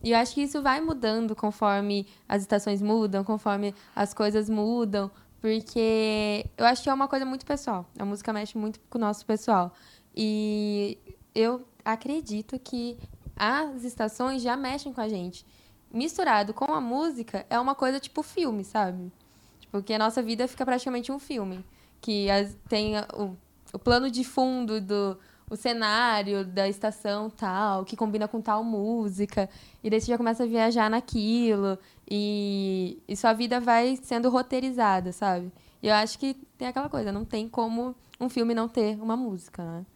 E 0.02 0.10
eu 0.10 0.18
acho 0.18 0.34
que 0.34 0.42
isso 0.42 0.60
vai 0.62 0.80
mudando 0.80 1.34
conforme 1.36 2.06
as 2.28 2.42
estações 2.42 2.82
mudam, 2.82 3.22
conforme 3.24 3.74
as 3.94 4.12
coisas 4.12 4.48
mudam, 4.50 5.10
porque 5.40 6.46
eu 6.56 6.66
acho 6.66 6.82
que 6.82 6.90
é 6.90 6.94
uma 6.94 7.06
coisa 7.08 7.24
muito 7.24 7.44
pessoal. 7.46 7.86
A 7.98 8.04
música 8.04 8.32
mexe 8.32 8.56
muito 8.58 8.80
com 8.90 8.98
o 8.98 9.00
nosso 9.00 9.24
pessoal. 9.24 9.72
E 10.16 10.98
eu 11.34 11.62
acredito 11.84 12.58
que 12.58 12.96
as 13.36 13.84
estações 13.84 14.42
já 14.42 14.56
mexem 14.56 14.92
com 14.92 15.00
a 15.00 15.08
gente. 15.08 15.44
Misturado 15.92 16.52
com 16.54 16.72
a 16.72 16.80
música 16.80 17.46
é 17.48 17.58
uma 17.58 17.74
coisa 17.74 18.00
tipo 18.00 18.22
filme, 18.22 18.64
sabe? 18.64 19.12
Tipo, 19.60 19.82
que 19.82 19.92
a 19.92 19.98
nossa 19.98 20.22
vida 20.22 20.46
fica 20.48 20.64
praticamente 20.64 21.10
um 21.12 21.18
filme. 21.18 21.64
Que 22.00 22.30
as- 22.30 22.56
tem 22.68 22.94
o, 23.14 23.36
o 23.72 23.78
plano 23.78 24.10
de 24.10 24.24
fundo 24.24 24.80
do 24.80 25.16
o 25.48 25.56
cenário 25.56 26.44
da 26.44 26.68
estação 26.68 27.28
tal, 27.28 27.84
que 27.84 27.96
combina 27.96 28.26
com 28.26 28.40
tal 28.40 28.64
música. 28.64 29.48
E 29.82 29.90
daí 29.90 30.00
você 30.00 30.06
já 30.06 30.16
começa 30.16 30.44
a 30.44 30.46
viajar 30.46 30.88
naquilo. 30.88 31.78
E, 32.10 32.98
e 33.06 33.16
sua 33.16 33.32
vida 33.32 33.60
vai 33.60 33.96
sendo 33.96 34.30
roteirizada, 34.30 35.12
sabe? 35.12 35.52
E 35.82 35.88
eu 35.88 35.94
acho 35.94 36.18
que 36.18 36.34
tem 36.56 36.68
aquela 36.68 36.88
coisa, 36.88 37.12
não 37.12 37.24
tem 37.24 37.48
como 37.48 37.94
um 38.18 38.28
filme 38.28 38.54
não 38.54 38.68
ter 38.68 39.00
uma 39.00 39.16
música, 39.16 39.62
né? 39.62 39.86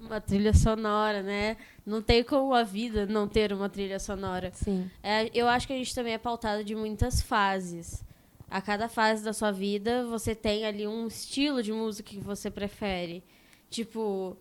Uma 0.00 0.20
trilha 0.20 0.52
sonora, 0.54 1.22
né? 1.22 1.56
Não 1.84 2.02
tem 2.02 2.22
como 2.22 2.54
a 2.54 2.62
vida 2.62 3.06
não 3.06 3.28
ter 3.28 3.52
uma 3.52 3.68
trilha 3.68 3.98
sonora. 3.98 4.50
Sim. 4.54 4.90
É, 5.02 5.30
eu 5.32 5.48
acho 5.48 5.66
que 5.66 5.72
a 5.72 5.76
gente 5.76 5.94
também 5.94 6.14
é 6.14 6.18
pautado 6.18 6.64
de 6.64 6.74
muitas 6.74 7.20
fases. 7.20 8.04
A 8.50 8.60
cada 8.60 8.88
fase 8.88 9.22
da 9.22 9.32
sua 9.32 9.52
vida, 9.52 10.06
você 10.06 10.34
tem 10.34 10.64
ali 10.64 10.86
um 10.86 11.06
estilo 11.06 11.62
de 11.62 11.72
música 11.72 12.10
que 12.10 12.20
você 12.20 12.50
prefere. 12.50 13.22
Tipo, 13.68 14.36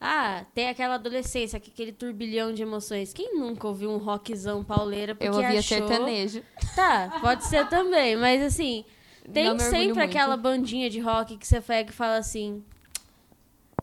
ah, 0.00 0.44
tem 0.54 0.68
aquela 0.68 0.94
adolescência, 0.94 1.58
que- 1.58 1.70
aquele 1.70 1.92
turbilhão 1.92 2.52
de 2.52 2.62
emoções. 2.62 3.12
Quem 3.12 3.34
nunca 3.36 3.66
ouviu 3.66 3.90
um 3.90 3.98
rockzão 3.98 4.62
pauleira 4.62 5.14
porque 5.14 5.28
Eu 5.28 5.32
ouvia 5.34 5.58
achou... 5.58 5.62
sertanejo. 5.78 6.42
Tá, 6.74 7.18
pode 7.20 7.44
ser 7.44 7.68
também, 7.68 8.16
mas 8.16 8.42
assim, 8.42 8.84
tem 9.32 9.58
sempre 9.58 9.86
muito. 9.86 10.00
aquela 10.00 10.36
bandinha 10.36 10.88
de 10.88 11.00
rock 11.00 11.36
que 11.36 11.46
você 11.46 11.60
pega 11.60 11.90
e 11.90 11.92
fala 11.92 12.16
assim: 12.18 12.62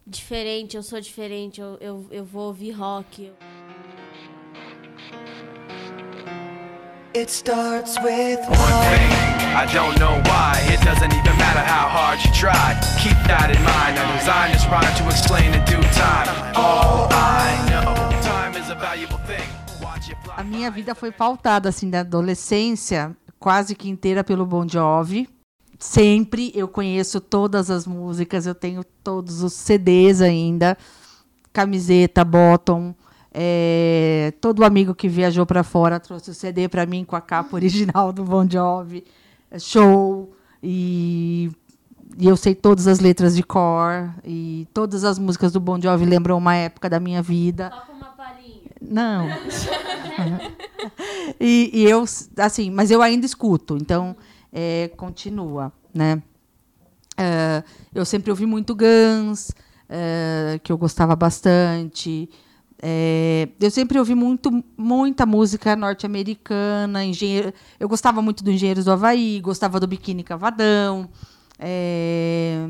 diferente, 0.07 0.77
eu 0.77 0.83
sou 0.83 1.01
diferente, 1.01 1.59
eu, 1.59 1.77
eu, 1.81 2.07
eu 2.11 2.23
vou 2.25 2.47
ouvir 2.47 2.71
rock. 2.71 3.31
It 7.15 7.29
starts 7.29 7.95
with 8.03 8.41
one 8.41 8.77
thing. 8.91 9.11
I 9.55 9.65
don't 9.71 9.97
know 9.97 10.21
why. 10.25 10.59
It 10.67 10.81
doesn't 10.83 11.13
even 11.13 11.37
matter 11.37 11.61
how 11.61 11.87
hard 11.87 12.19
you 12.19 12.29
try. 12.33 12.75
Keep 12.99 13.15
that 13.31 13.55
in 13.55 13.63
mind. 13.63 13.95
I 13.97 14.03
designed 14.19 14.53
this 14.53 14.65
rhyme 14.67 14.93
to 14.99 15.05
explain 15.07 15.53
in 15.53 15.63
due 15.63 15.79
time. 15.95 16.27
All 16.57 17.07
I 17.09 17.55
know, 17.71 17.95
time 18.21 18.61
is 18.61 18.69
a 18.69 18.75
valuable 18.75 19.17
thing. 19.19 19.47
Watch 19.81 20.09
it 20.09 20.17
fly. 20.25 20.33
A 20.35 20.43
minha 20.43 20.69
vida 20.69 20.93
foi 20.93 21.09
pautada, 21.09 21.69
assim, 21.69 21.89
da 21.89 22.01
adolescência, 22.01 23.15
quase 23.39 23.75
que 23.75 23.87
inteira 23.87 24.21
pelo 24.21 24.45
Bon 24.45 24.67
Jovi. 24.67 25.29
Sempre 25.79 26.51
eu 26.53 26.67
conheço 26.67 27.21
todas 27.21 27.71
as 27.71 27.87
músicas, 27.87 28.45
eu 28.45 28.53
tenho 28.53 28.83
todos 28.83 29.41
os 29.41 29.53
CDs 29.53 30.21
ainda. 30.21 30.77
Camiseta, 31.53 32.25
bottom. 32.25 32.93
É, 33.37 34.33
todo 34.39 34.63
amigo 34.63 34.95
que 34.95 35.09
viajou 35.09 35.45
para 35.45 35.61
fora 35.61 35.99
trouxe 35.99 36.31
o 36.31 36.33
CD 36.33 36.69
para 36.69 36.85
mim 36.85 37.03
com 37.03 37.17
a 37.17 37.21
capa 37.21 37.53
original 37.53 38.13
do 38.13 38.23
Bon 38.23 38.49
Jovi. 38.49 39.03
é, 39.51 39.59
Show. 39.59 40.33
E, 40.63 41.51
e 42.17 42.25
eu 42.25 42.37
sei 42.37 42.55
todas 42.55 42.87
as 42.87 43.01
letras 43.01 43.35
de 43.35 43.43
cor. 43.43 44.09
E 44.23 44.65
todas 44.73 45.03
as 45.03 45.19
músicas 45.19 45.51
do 45.51 45.59
Bon 45.59 45.81
Jovi 45.81 46.05
lembram 46.05 46.37
uma 46.37 46.55
época 46.55 46.89
da 46.89 46.97
minha 46.97 47.21
vida. 47.21 47.69
Toca 47.71 47.91
uma 47.91 48.05
palhinha. 48.13 48.71
Não. 48.81 49.27
e, 51.37 51.71
e 51.73 51.83
eu, 51.83 52.05
assim, 52.37 52.71
mas 52.71 52.89
eu 52.89 53.01
ainda 53.01 53.25
escuto, 53.25 53.75
então 53.75 54.15
é, 54.53 54.89
continua, 54.95 55.73
né? 55.93 56.23
É, 57.17 57.61
eu 57.93 58.05
sempre 58.05 58.31
ouvi 58.31 58.45
muito 58.45 58.73
Guns, 58.73 59.51
é, 59.89 60.57
que 60.63 60.71
eu 60.71 60.77
gostava 60.77 61.17
bastante. 61.17 62.29
É, 62.81 63.47
eu 63.59 63.71
sempre 63.71 63.97
ouvi 63.97 64.13
muito, 64.15 64.63
muita 64.77 65.25
música 65.25 65.75
norte-americana. 65.75 67.03
engenheiro- 67.05 67.53
Eu 67.79 67.87
gostava 67.87 68.21
muito 68.21 68.43
do 68.43 68.51
Engenheiros 68.51 68.85
do 68.85 68.91
Havaí, 68.91 69.39
gostava 69.41 69.79
do 69.79 69.87
Biquíni 69.87 70.23
Cavadão. 70.23 71.09
é, 71.57 72.69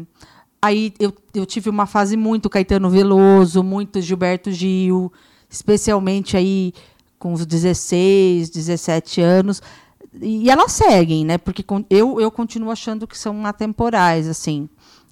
aí 0.62 0.94
eu, 1.00 1.14
eu 1.34 1.46
tive 1.46 1.70
uma 1.70 1.86
fase 1.86 2.16
muito 2.18 2.50
Caetano 2.50 2.90
Veloso, 2.90 3.64
muito 3.64 4.00
Gilberto 4.02 4.52
Gil, 4.52 5.12
especialmente 5.50 6.38
aí 6.38 6.72
com 7.20 7.34
os 7.34 7.46
16, 7.46 8.50
17 8.50 9.22
anos. 9.22 9.62
E 10.22 10.50
elas 10.50 10.72
seguem, 10.72 11.26
né? 11.26 11.38
Porque 11.38 11.66
eu, 11.90 12.22
eu 12.22 12.32
continuo 12.32 12.72
achando 12.72 13.06
que 13.08 13.18
são 13.18 13.46
atemporais, 13.46 14.28
assim, 14.30 14.70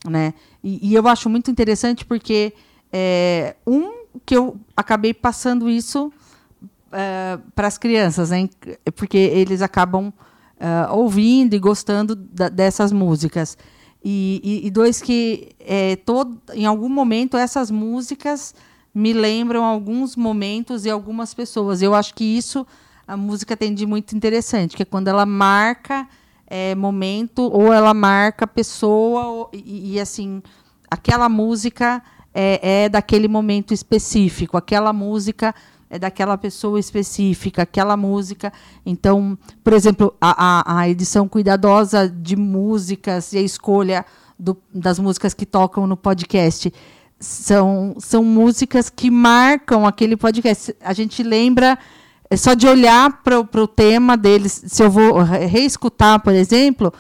né? 0.08 0.34
E, 0.64 0.92
e 0.92 0.94
eu 0.96 1.06
acho 1.08 1.30
muito 1.30 1.52
interessante 1.52 2.06
porque 2.06 2.54
é, 2.92 3.56
um 3.68 4.02
que 4.25 4.36
eu 4.36 4.58
acabei 4.75 5.13
passando 5.13 5.70
isso 5.70 6.12
para 7.55 7.67
as 7.67 7.77
crianças? 7.77 8.29
Porque 8.96 9.17
eles 9.17 9.62
acabam 9.62 10.12
ah, 10.60 10.89
ouvindo 10.93 11.53
e 11.55 11.60
gostando 11.60 12.15
da- 12.15 12.50
dessas 12.50 12.91
músicas. 12.91 13.58
E, 14.03 14.41
e- 14.43 14.67
e 14.67 14.72
dois 14.72 15.01
que 15.01 15.50
é, 15.60 15.96
todo, 15.96 16.39
em 16.53 16.65
algum 16.65 16.89
momento 16.89 17.38
essas 17.38 17.72
músicas 17.72 18.53
me 18.93 19.12
lembram 19.13 19.63
alguns 19.63 20.15
momentos 20.15 20.86
e 20.86 20.89
algumas 20.89 21.34
pessoas. 21.34 21.82
Eu 21.82 21.96
acho 21.96 22.13
que 22.13 22.24
isso 22.24 22.65
a 23.08 23.17
música 23.17 23.58
tem 23.58 23.74
de 23.74 23.86
muito 23.86 24.15
interessante, 24.15 24.75
que 24.77 24.84
é 24.84 24.86
quando 24.86 25.08
ela 25.08 25.25
marca 25.25 26.08
é, 26.48 26.75
momento 26.75 27.41
ou 27.51 27.74
ela 27.74 27.93
marca 27.93 28.46
pessoa 28.46 29.25
ou- 29.25 29.50
e, 29.53 29.96
e, 29.96 30.00
assim 30.00 30.41
aquela 30.91 31.27
música 31.27 32.03
é, 32.34 32.84
é 32.86 32.90
daquele 32.90 33.28
momento 33.28 33.74
específico, 33.74 34.58
aquela 34.58 34.92
música 34.94 35.54
é 35.90 36.00
daquela 36.00 36.36
pessoa 36.38 36.80
específica, 36.80 37.62
aquela 37.62 37.96
música. 37.96 38.52
Então, 38.84 39.38
por 39.63 39.74
exemplo, 39.74 40.12
a, 40.20 40.72
a, 40.75 40.80
a 40.80 40.90
edição 40.90 41.28
cuidadosa 41.28 42.10
de 42.10 42.36
músicas 42.36 43.32
e 43.34 43.38
a 43.38 43.42
escolha 43.42 44.04
do- 44.40 44.58
das 44.74 44.98
músicas 44.98 45.36
que 45.36 45.46
tocam 45.46 45.86
no 45.86 45.96
podcast 45.96 46.74
são, 47.20 47.96
são 48.00 48.24
músicas 48.24 48.90
que 48.90 49.12
marcam 49.12 49.86
aquele 49.86 50.18
podcast. 50.18 50.75
A 50.82 50.94
gente 50.94 51.22
lembra 51.22 51.78
é 52.30 52.36
só 52.36 52.56
de 52.56 52.66
olhar 52.68 53.22
para 53.24 53.40
o 53.40 53.68
tema 53.68 54.18
deles. 54.18 54.63
Se 54.66 54.82
eu 54.84 54.90
vou 54.90 55.20
re- 55.22 55.46
reescutar, 55.46 56.20
por 56.22 56.34
exemplo, 56.34 56.92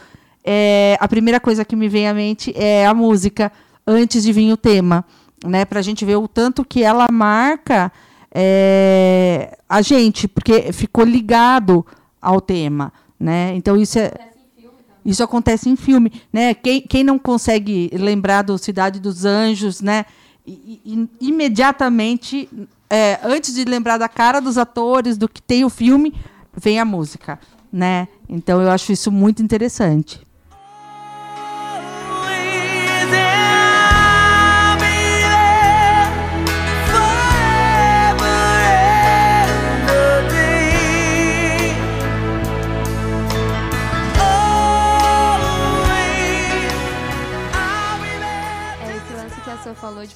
é, 0.45 0.95
a 0.99 1.07
primeira 1.07 1.39
coisa 1.39 1.65
que 1.65 1.75
me 1.75 1.89
vem 1.89 2.07
à 2.07 2.13
mente 2.13 2.53
é 2.55 2.85
a 2.85 2.93
música 2.93 3.51
antes 3.87 4.21
de 4.21 4.31
vir 4.31 4.53
o 4.53 4.57
tema, 4.57 5.03
né? 5.43 5.65
Para 5.65 5.79
a 5.79 5.83
gente 5.83 6.03
ver 6.05 6.15
o 6.15 6.27
tanto 6.27 6.63
que 6.65 6.83
ela 6.83 7.07
marca 7.11 7.91
é, 8.33 9.57
a 9.69 9.81
gente, 9.81 10.27
porque 10.27 10.71
ficou 10.73 11.03
ligado 11.03 11.85
ao 12.21 12.41
tema, 12.41 12.91
né? 13.19 13.53
Então 13.55 13.77
isso 13.77 13.99
é 13.99 14.11
isso 15.05 15.21
acontece 15.21 15.69
em 15.69 15.75
filme, 15.75 16.11
né? 16.31 16.53
Quem, 16.53 16.81
quem 16.81 17.03
não 17.03 17.19
consegue 17.19 17.89
lembrar 17.93 18.41
do 18.41 18.57
Cidade 18.57 18.99
dos 18.99 19.25
Anjos, 19.25 19.81
né? 19.81 20.05
E- 20.47 21.09
imediatamente, 21.19 22.49
é, 22.89 23.19
antes 23.23 23.53
de 23.53 23.65
lembrar 23.65 23.97
da 23.97 24.07
cara 24.07 24.39
dos 24.39 24.57
atores, 24.57 25.17
do 25.17 25.27
que 25.27 25.41
tem 25.41 25.65
o 25.65 25.69
filme, 25.69 26.13
vem 26.55 26.79
a 26.79 26.85
música, 26.85 27.37
né? 27.71 28.07
Então 28.29 28.61
eu 28.61 28.69
acho 28.71 28.91
isso 28.93 29.11
muito 29.11 29.43
interessante. 29.43 30.21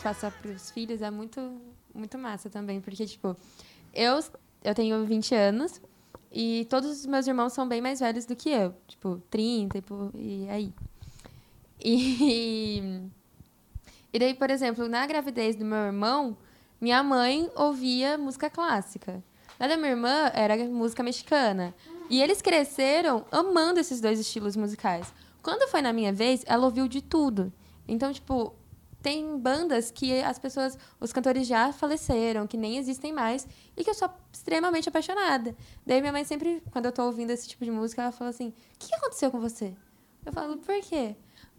Passar 0.07 0.31
para 0.31 0.51
os 0.51 0.71
filhos 0.71 1.01
é 1.01 1.11
muito, 1.11 1.59
muito 1.93 2.17
massa 2.17 2.49
também. 2.49 2.79
Porque, 2.79 3.05
tipo, 3.05 3.35
eu, 3.93 4.17
eu 4.63 4.73
tenho 4.73 5.05
20 5.05 5.35
anos 5.35 5.81
e 6.31 6.65
todos 6.69 6.89
os 6.89 7.05
meus 7.05 7.27
irmãos 7.27 7.51
são 7.51 7.67
bem 7.67 7.81
mais 7.81 7.99
velhos 7.99 8.25
do 8.25 8.33
que 8.35 8.49
eu. 8.49 8.73
Tipo, 8.87 9.21
30 9.29 9.77
e, 9.77 9.81
por- 9.81 10.11
e 10.15 10.49
aí. 10.49 10.73
E, 11.83 13.01
e 14.13 14.19
daí, 14.19 14.33
por 14.33 14.49
exemplo, 14.49 14.87
na 14.87 15.05
gravidez 15.05 15.57
do 15.57 15.65
meu 15.65 15.77
irmão, 15.79 16.37
minha 16.79 17.03
mãe 17.03 17.49
ouvia 17.53 18.17
música 18.17 18.49
clássica. 18.49 19.21
Na 19.59 19.67
da 19.67 19.75
minha 19.75 19.89
irmã 19.89 20.31
era 20.33 20.55
música 20.69 21.03
mexicana. 21.03 21.75
E 22.09 22.21
eles 22.21 22.41
cresceram 22.41 23.25
amando 23.29 23.81
esses 23.81 23.99
dois 23.99 24.19
estilos 24.21 24.55
musicais. 24.55 25.13
Quando 25.43 25.69
foi 25.69 25.81
na 25.81 25.91
minha 25.91 26.13
vez, 26.13 26.43
ela 26.45 26.63
ouviu 26.63 26.87
de 26.87 27.01
tudo. 27.01 27.51
Então, 27.85 28.13
tipo, 28.13 28.53
tem 29.07 29.37
bandas 29.39 29.89
que 29.89 30.21
as 30.21 30.37
pessoas, 30.37 30.77
os 30.99 31.13
cantores 31.13 31.47
já 31.47 31.71
faleceram, 31.71 32.45
que 32.45 32.57
nem 32.57 32.77
existem 32.77 33.13
mais, 33.13 33.47
e 33.77 33.81
que 33.83 33.89
eu 33.89 33.93
sou 33.93 34.09
extremamente 34.33 34.89
apaixonada. 34.89 35.55
Daí 35.85 36.01
minha 36.01 36.11
mãe 36.11 36.25
sempre, 36.25 36.61
quando 36.71 36.87
eu 36.87 36.91
tô 36.91 37.03
ouvindo 37.03 37.29
esse 37.31 37.47
tipo 37.47 37.63
de 37.63 37.71
música, 37.71 38.01
ela 38.01 38.11
fala 38.11 38.31
assim: 38.31 38.49
"O 38.49 38.53
que 38.79 38.93
aconteceu 38.93 39.31
com 39.31 39.39
você?" 39.39 39.73
Eu 40.25 40.33
falo: 40.33 40.57
"Por 40.57 40.81
quê?" 40.81 41.15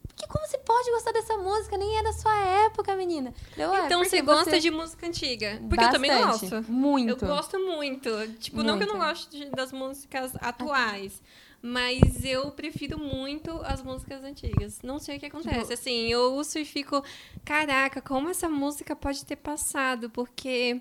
Porque 0.07 0.27
como 0.27 0.47
você 0.47 0.59
pode 0.59 0.91
gostar 0.91 1.13
dessa 1.13 1.37
música? 1.39 1.77
Nem 1.79 1.99
é 1.99 2.03
da 2.03 2.13
sua 2.13 2.37
época, 2.67 2.95
menina. 2.97 3.33
Eu, 3.57 3.71
"Ué, 3.71 3.87
Então 3.87 4.03
você 4.05 4.21
gosta 4.21 4.59
de 4.61 4.71
música 4.71 5.07
antiga? 5.07 5.61
Porque 5.69 5.85
eu 5.85 5.91
também 5.91 6.11
Bastante. 6.11 6.51
gosto. 6.51 6.71
Muito. 6.73 7.25
Eu 7.25 7.29
gosto 7.29 7.59
muito. 7.61 8.11
Tipo, 8.39 8.63
não 8.63 8.77
que 8.79 8.85
eu 8.85 8.89
não 8.89 8.97
Muito. 8.97 9.09
gosto 9.09 9.31
de- 9.31 9.47
das 9.51 9.71
músicas 9.73 10.33
atuais. 10.41 11.23
Mas 11.61 12.25
eu 12.25 12.53
prefiro 12.53 12.99
muito 12.99 13.51
as 13.65 13.83
músicas 13.83 14.23
antigas. 14.23 14.81
Não 14.83 14.99
sei 14.99 15.17
o 15.17 15.21
que 15.21 15.27
acontece. 15.27 15.61
Tipo- 15.61 15.73
assim, 15.73 16.07
eu 16.07 16.33
ouço 16.35 16.59
e 16.59 16.65
fico, 16.65 17.03
caraca, 17.45 18.01
como 18.01 18.29
essa 18.29 18.49
música 18.49 18.95
pode 18.95 19.25
ter 19.25 19.37
passado? 19.37 20.09
Porque 20.09 20.81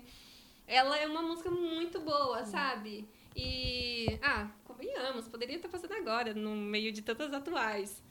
ela 0.66 0.96
é 0.96 1.06
uma 1.06 1.22
música 1.22 1.50
muito 1.50 2.00
boa, 2.00 2.44
sabe? 2.44 3.08
E. 3.34 4.18
Ah, 4.22 4.48
convenhamos, 4.64 5.26
poderia 5.28 5.56
estar 5.56 5.68
passando 5.68 5.94
agora, 5.94 6.32
no 6.34 6.54
meio 6.54 6.92
de 6.92 7.02
tantas 7.02 7.32
atuais. 7.32 8.02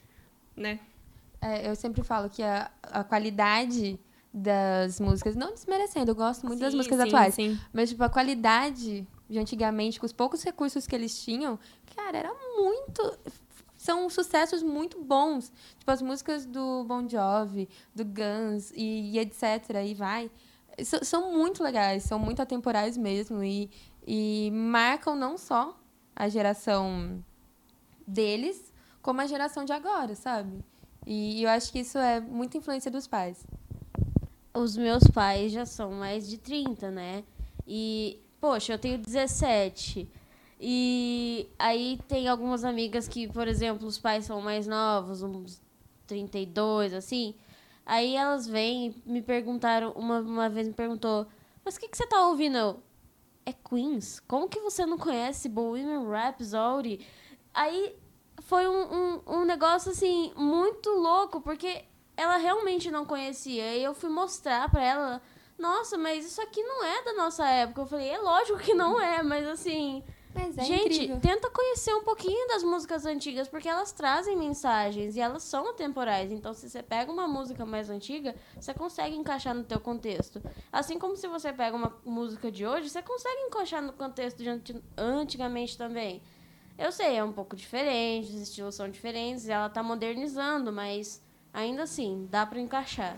Né? 0.55 0.79
É, 1.41 1.69
eu 1.69 1.75
sempre 1.75 2.03
falo 2.03 2.29
que 2.29 2.41
a, 2.43 2.69
a 2.83 3.03
qualidade 3.03 3.99
das 4.33 4.99
músicas, 4.99 5.35
não 5.35 5.51
desmerecendo, 5.53 6.11
eu 6.11 6.15
gosto 6.15 6.45
muito 6.45 6.59
das 6.59 6.71
Sim, 6.71 6.77
músicas 6.77 6.99
sim, 6.99 7.07
atuais, 7.07 7.35
sim. 7.35 7.59
mas 7.71 7.89
tipo, 7.89 8.03
a 8.03 8.09
qualidade 8.09 9.07
de 9.29 9.37
antigamente, 9.37 9.99
com 9.99 10.05
os 10.05 10.13
poucos 10.13 10.43
recursos 10.43 10.87
que 10.87 10.95
eles 10.95 11.21
tinham, 11.23 11.59
cara, 11.95 12.17
era 12.17 12.33
muito. 12.55 13.17
São 13.77 14.09
sucessos 14.09 14.63
muito 14.63 15.01
bons. 15.03 15.51
Tipo, 15.77 15.91
as 15.91 16.01
músicas 16.01 16.45
do 16.45 16.83
Bon 16.85 17.07
Jovi, 17.07 17.69
do 17.93 18.03
Guns 18.03 18.71
e, 18.71 19.11
e 19.11 19.19
etc. 19.19 19.83
E 19.85 19.93
vai. 19.93 20.31
São, 21.03 21.33
muito 21.33 21.63
legais, 21.63 22.03
são 22.03 22.19
muito 22.19 22.41
atemporais 22.41 22.97
mesmo. 22.97 23.43
E, 23.43 23.69
e 24.05 24.49
marcam 24.51 25.15
não 25.15 25.37
só 25.37 25.77
a 26.15 26.29
geração 26.29 27.23
deles, 28.05 28.73
como 29.01 29.21
a 29.21 29.27
geração 29.27 29.65
de 29.65 29.73
agora, 29.73 30.15
sabe? 30.15 30.63
E 31.05 31.43
eu 31.43 31.49
acho 31.49 31.71
que 31.71 31.79
isso 31.79 31.97
é 31.97 32.19
muita 32.19 32.57
influência 32.57 32.89
dos 32.89 33.07
pais. 33.07 33.45
Os 34.53 34.75
meus 34.75 35.03
pais 35.13 35.51
já 35.51 35.65
são 35.65 35.91
mais 35.91 36.27
de 36.27 36.37
30, 36.37 36.89
né? 36.89 37.23
E, 37.65 38.19
poxa, 38.39 38.73
eu 38.73 38.79
tenho 38.79 38.97
17. 38.97 40.09
E 40.59 41.47
aí 41.59 41.99
tem 42.07 42.27
algumas 42.27 42.63
amigas 42.63 43.07
que, 43.07 43.27
por 43.27 43.47
exemplo, 43.47 43.87
os 43.87 43.97
pais 43.99 44.25
são 44.25 44.41
mais 44.41 44.65
novos, 44.65 45.21
uns 45.21 45.61
32, 46.07 46.93
assim. 46.93 47.35
Aí 47.85 48.15
elas 48.15 48.47
vêm 48.47 48.95
e 49.05 49.09
me 49.11 49.21
perguntaram, 49.21 49.91
uma, 49.91 50.19
uma 50.19 50.49
vez 50.49 50.67
me 50.67 50.73
perguntou, 50.73 51.27
mas 51.63 51.75
o 51.75 51.79
que, 51.79 51.87
que 51.87 51.97
você 51.97 52.07
tá 52.07 52.27
ouvindo? 52.27 52.57
Eu, 52.57 52.83
é 53.45 53.53
Queens? 53.53 54.19
Como 54.27 54.49
que 54.49 54.59
você 54.59 54.85
não 54.85 54.97
conhece 54.97 55.47
Bohemian 55.47 56.09
Rhapsody? 56.09 57.05
Aí 57.53 57.95
foi 58.41 58.67
um, 58.67 58.93
um, 58.93 59.21
um 59.39 59.45
negócio, 59.45 59.91
assim, 59.91 60.33
muito 60.35 60.89
louco, 60.89 61.39
porque 61.39 61.85
ela 62.15 62.37
realmente 62.37 62.91
não 62.91 63.05
conhecia. 63.05 63.75
E 63.75 63.83
eu 63.83 63.93
fui 63.93 64.09
mostrar 64.09 64.69
pra 64.69 64.83
ela, 64.83 65.21
nossa, 65.57 65.97
mas 65.97 66.25
isso 66.25 66.41
aqui 66.41 66.61
não 66.63 66.83
é 66.83 67.03
da 67.03 67.13
nossa 67.13 67.47
época. 67.47 67.81
Eu 67.81 67.85
falei, 67.87 68.09
é 68.09 68.17
lógico 68.17 68.59
que 68.59 68.73
não 68.73 68.99
é, 68.99 69.23
mas 69.23 69.45
assim... 69.47 70.03
Mas 70.35 70.55
é 70.55 70.63
gente, 70.65 70.95
incrível. 70.97 71.19
tenta 71.19 71.49
conhecer 71.49 71.91
um 71.95 72.03
pouquinho 72.03 72.47
das 72.49 72.61
músicas 72.61 73.07
antigas, 73.07 73.47
porque 73.47 73.67
elas 73.67 73.91
trazem 73.91 74.37
mensagens 74.37 75.15
e 75.15 75.19
elas 75.19 75.41
são 75.41 75.71
atemporais. 75.71 76.31
Então, 76.31 76.53
se 76.53 76.69
você 76.69 76.83
pega 76.83 77.11
uma 77.11 77.27
música 77.27 77.65
mais 77.65 77.89
antiga, 77.89 78.35
você 78.59 78.71
consegue 78.71 79.15
encaixar 79.15 79.55
no 79.55 79.63
teu 79.63 79.79
contexto. 79.79 80.39
Assim 80.71 80.99
como 80.99 81.17
se 81.17 81.27
você 81.27 81.51
pega 81.51 81.75
uma 81.75 81.97
música 82.05 82.51
de 82.51 82.67
hoje, 82.67 82.87
você 82.87 83.01
consegue 83.01 83.41
encaixar 83.47 83.81
no 83.81 83.93
contexto 83.93 84.43
de 84.43 84.49
anti- 84.49 84.83
antigamente 84.95 85.75
também. 85.75 86.21
Eu 86.77 86.91
sei, 86.91 87.15
é 87.17 87.23
um 87.23 87.33
pouco 87.33 87.55
diferente, 87.55 88.29
os 88.29 88.41
estilos 88.41 88.75
são 88.75 88.87
diferentes, 88.87 89.49
ela 89.49 89.69
tá 89.69 89.81
modernizando, 89.81 90.71
mas 90.71 91.19
ainda 91.51 91.81
assim, 91.83 92.27
dá 92.29 92.45
pra 92.45 92.59
encaixar. 92.59 93.17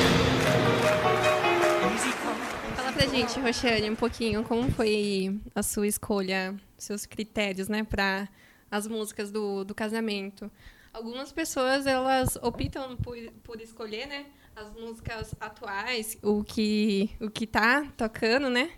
gente, 3.31 3.39
Roxane, 3.39 3.89
um 3.89 3.95
pouquinho 3.95 4.43
como 4.43 4.69
foi 4.71 5.39
a 5.55 5.63
sua 5.63 5.87
escolha, 5.87 6.53
seus 6.77 7.05
critérios, 7.05 7.69
né, 7.69 7.83
para 7.83 8.27
as 8.69 8.87
músicas 8.87 9.31
do, 9.31 9.63
do 9.63 9.73
casamento. 9.73 10.51
Algumas 10.91 11.31
pessoas, 11.31 11.87
elas 11.87 12.35
optam 12.41 12.97
por, 12.97 13.15
por 13.43 13.61
escolher, 13.61 14.05
né, 14.05 14.25
as 14.53 14.69
músicas 14.73 15.33
atuais, 15.39 16.17
o 16.21 16.43
que, 16.43 17.09
o 17.21 17.29
que 17.29 17.47
tá 17.47 17.87
tocando, 17.95 18.49
né? 18.49 18.71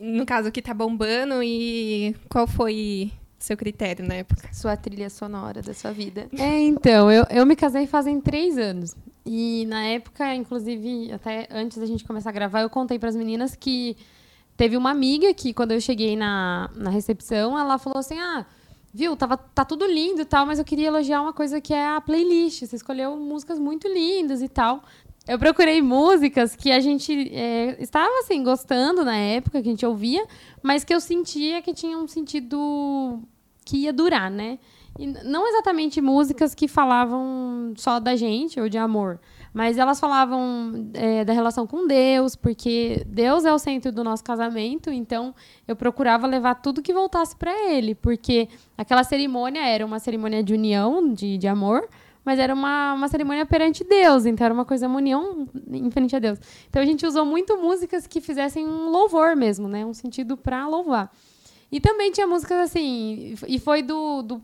No 0.00 0.26
caso, 0.26 0.48
o 0.48 0.52
que 0.52 0.60
tá 0.60 0.74
bombando 0.74 1.40
e 1.40 2.16
qual 2.28 2.48
foi 2.48 3.12
seu 3.44 3.56
critério 3.56 4.06
na 4.06 4.14
época? 4.14 4.48
Sua 4.52 4.76
trilha 4.76 5.10
sonora 5.10 5.62
da 5.62 5.74
sua 5.74 5.92
vida. 5.92 6.28
É, 6.38 6.60
então, 6.60 7.10
eu, 7.10 7.24
eu 7.30 7.46
me 7.46 7.54
casei 7.54 7.86
fazem 7.86 8.20
três 8.20 8.58
anos. 8.58 8.94
E 9.26 9.64
na 9.66 9.84
época, 9.84 10.34
inclusive, 10.34 11.12
até 11.12 11.48
antes 11.50 11.78
da 11.78 11.86
gente 11.86 12.04
começar 12.04 12.30
a 12.30 12.32
gravar, 12.32 12.60
eu 12.60 12.70
contei 12.70 12.98
para 12.98 13.08
as 13.08 13.16
meninas 13.16 13.54
que 13.54 13.96
teve 14.56 14.76
uma 14.76 14.90
amiga 14.90 15.32
que, 15.32 15.52
quando 15.52 15.72
eu 15.72 15.80
cheguei 15.80 16.16
na, 16.16 16.70
na 16.74 16.90
recepção, 16.90 17.58
ela 17.58 17.78
falou 17.78 17.98
assim: 17.98 18.18
Ah, 18.18 18.44
viu, 18.92 19.16
tava, 19.16 19.36
tá 19.36 19.64
tudo 19.64 19.86
lindo 19.86 20.20
e 20.20 20.24
tal, 20.24 20.46
mas 20.46 20.58
eu 20.58 20.64
queria 20.64 20.88
elogiar 20.88 21.22
uma 21.22 21.32
coisa 21.32 21.60
que 21.60 21.72
é 21.72 21.86
a 21.86 22.00
playlist. 22.00 22.66
Você 22.66 22.76
escolheu 22.76 23.16
músicas 23.16 23.58
muito 23.58 23.88
lindas 23.88 24.42
e 24.42 24.48
tal. 24.48 24.82
Eu 25.26 25.38
procurei 25.38 25.80
músicas 25.80 26.54
que 26.54 26.70
a 26.70 26.80
gente 26.80 27.34
é, 27.34 27.82
estava 27.82 28.12
assim 28.20 28.44
gostando 28.44 29.04
na 29.06 29.16
época 29.16 29.62
que 29.62 29.68
a 29.68 29.70
gente 29.70 29.86
ouvia, 29.86 30.22
mas 30.62 30.84
que 30.84 30.94
eu 30.94 31.00
sentia 31.00 31.62
que 31.62 31.72
tinham 31.72 32.04
um 32.04 32.08
sentido 32.08 33.22
que 33.64 33.78
ia 33.78 33.92
durar, 33.92 34.30
né? 34.30 34.58
E 34.98 35.06
não 35.06 35.48
exatamente 35.48 36.00
músicas 36.00 36.54
que 36.54 36.68
falavam 36.68 37.72
só 37.76 37.98
da 37.98 38.14
gente 38.14 38.60
ou 38.60 38.68
de 38.68 38.78
amor, 38.78 39.18
mas 39.52 39.76
elas 39.76 39.98
falavam 39.98 40.88
é, 40.94 41.24
da 41.24 41.32
relação 41.32 41.66
com 41.66 41.84
Deus, 41.86 42.36
porque 42.36 43.02
Deus 43.06 43.44
é 43.44 43.52
o 43.52 43.58
centro 43.58 43.90
do 43.90 44.04
nosso 44.04 44.22
casamento, 44.22 44.92
então 44.92 45.34
eu 45.66 45.74
procurava 45.74 46.28
levar 46.28 46.56
tudo 46.56 46.80
que 46.80 46.92
voltasse 46.92 47.34
para 47.34 47.52
Ele, 47.72 47.96
porque 47.96 48.48
aquela 48.78 49.02
cerimônia 49.02 49.66
era 49.66 49.84
uma 49.84 49.98
cerimônia 49.98 50.44
de 50.44 50.54
união, 50.54 51.12
de, 51.12 51.38
de 51.38 51.48
amor, 51.48 51.88
mas 52.24 52.38
era 52.38 52.54
uma, 52.54 52.94
uma 52.94 53.08
cerimônia 53.08 53.44
perante 53.44 53.82
Deus, 53.82 54.26
então 54.26 54.44
era 54.44 54.54
uma 54.54 54.64
coisa, 54.64 54.86
uma 54.86 54.96
união 54.96 55.46
em 55.72 55.90
frente 55.90 56.14
a 56.14 56.20
Deus. 56.20 56.38
Então 56.70 56.80
a 56.80 56.86
gente 56.86 57.04
usou 57.04 57.26
muito 57.26 57.56
músicas 57.58 58.06
que 58.06 58.20
fizessem 58.20 58.64
um 58.64 58.88
louvor 58.90 59.34
mesmo, 59.34 59.68
né? 59.68 59.84
Um 59.84 59.92
sentido 59.92 60.36
para 60.36 60.66
louvar. 60.66 61.12
E 61.74 61.80
também 61.80 62.12
tinha 62.12 62.24
músicas 62.24 62.56
assim, 62.70 63.34
e 63.48 63.58
foi 63.58 63.82
do, 63.82 64.22
do 64.22 64.40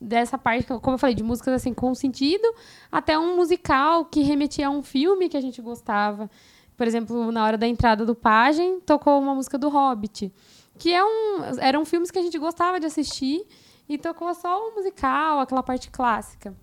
dessa 0.00 0.36
parte, 0.36 0.66
como 0.66 0.94
eu 0.94 0.98
falei, 0.98 1.14
de 1.14 1.22
músicas 1.22 1.54
assim 1.54 1.72
com 1.72 1.94
sentido, 1.94 2.52
até 2.90 3.16
um 3.16 3.36
musical 3.36 4.04
que 4.04 4.22
remetia 4.22 4.66
a 4.66 4.70
um 4.70 4.82
filme 4.82 5.28
que 5.28 5.36
a 5.36 5.40
gente 5.40 5.62
gostava. 5.62 6.28
Por 6.76 6.84
exemplo, 6.84 7.30
na 7.30 7.44
hora 7.44 7.56
da 7.56 7.68
entrada 7.68 8.04
do 8.04 8.12
Pajem, 8.12 8.80
tocou 8.80 9.20
uma 9.20 9.36
música 9.36 9.56
do 9.56 9.68
Hobbit, 9.68 10.32
que 10.76 10.92
é 10.92 11.04
um, 11.04 11.44
eram 11.60 11.84
filmes 11.84 12.10
que 12.10 12.18
a 12.18 12.22
gente 12.22 12.36
gostava 12.40 12.80
de 12.80 12.86
assistir 12.86 13.46
e 13.88 13.96
tocou 13.96 14.34
só 14.34 14.58
o 14.58 14.74
musical, 14.74 15.38
aquela 15.38 15.62
parte 15.62 15.88
clássica. 15.92 16.56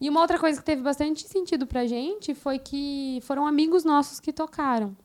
E 0.00 0.08
uma 0.08 0.22
outra 0.22 0.38
coisa 0.38 0.58
que 0.58 0.64
teve 0.64 0.80
bastante 0.80 1.28
sentido 1.28 1.66
pra 1.66 1.86
gente 1.86 2.34
foi 2.34 2.58
que 2.58 3.20
foram 3.24 3.46
amigos 3.46 3.84
nossos 3.84 4.20
que 4.20 4.32
tocaram. 4.32 4.96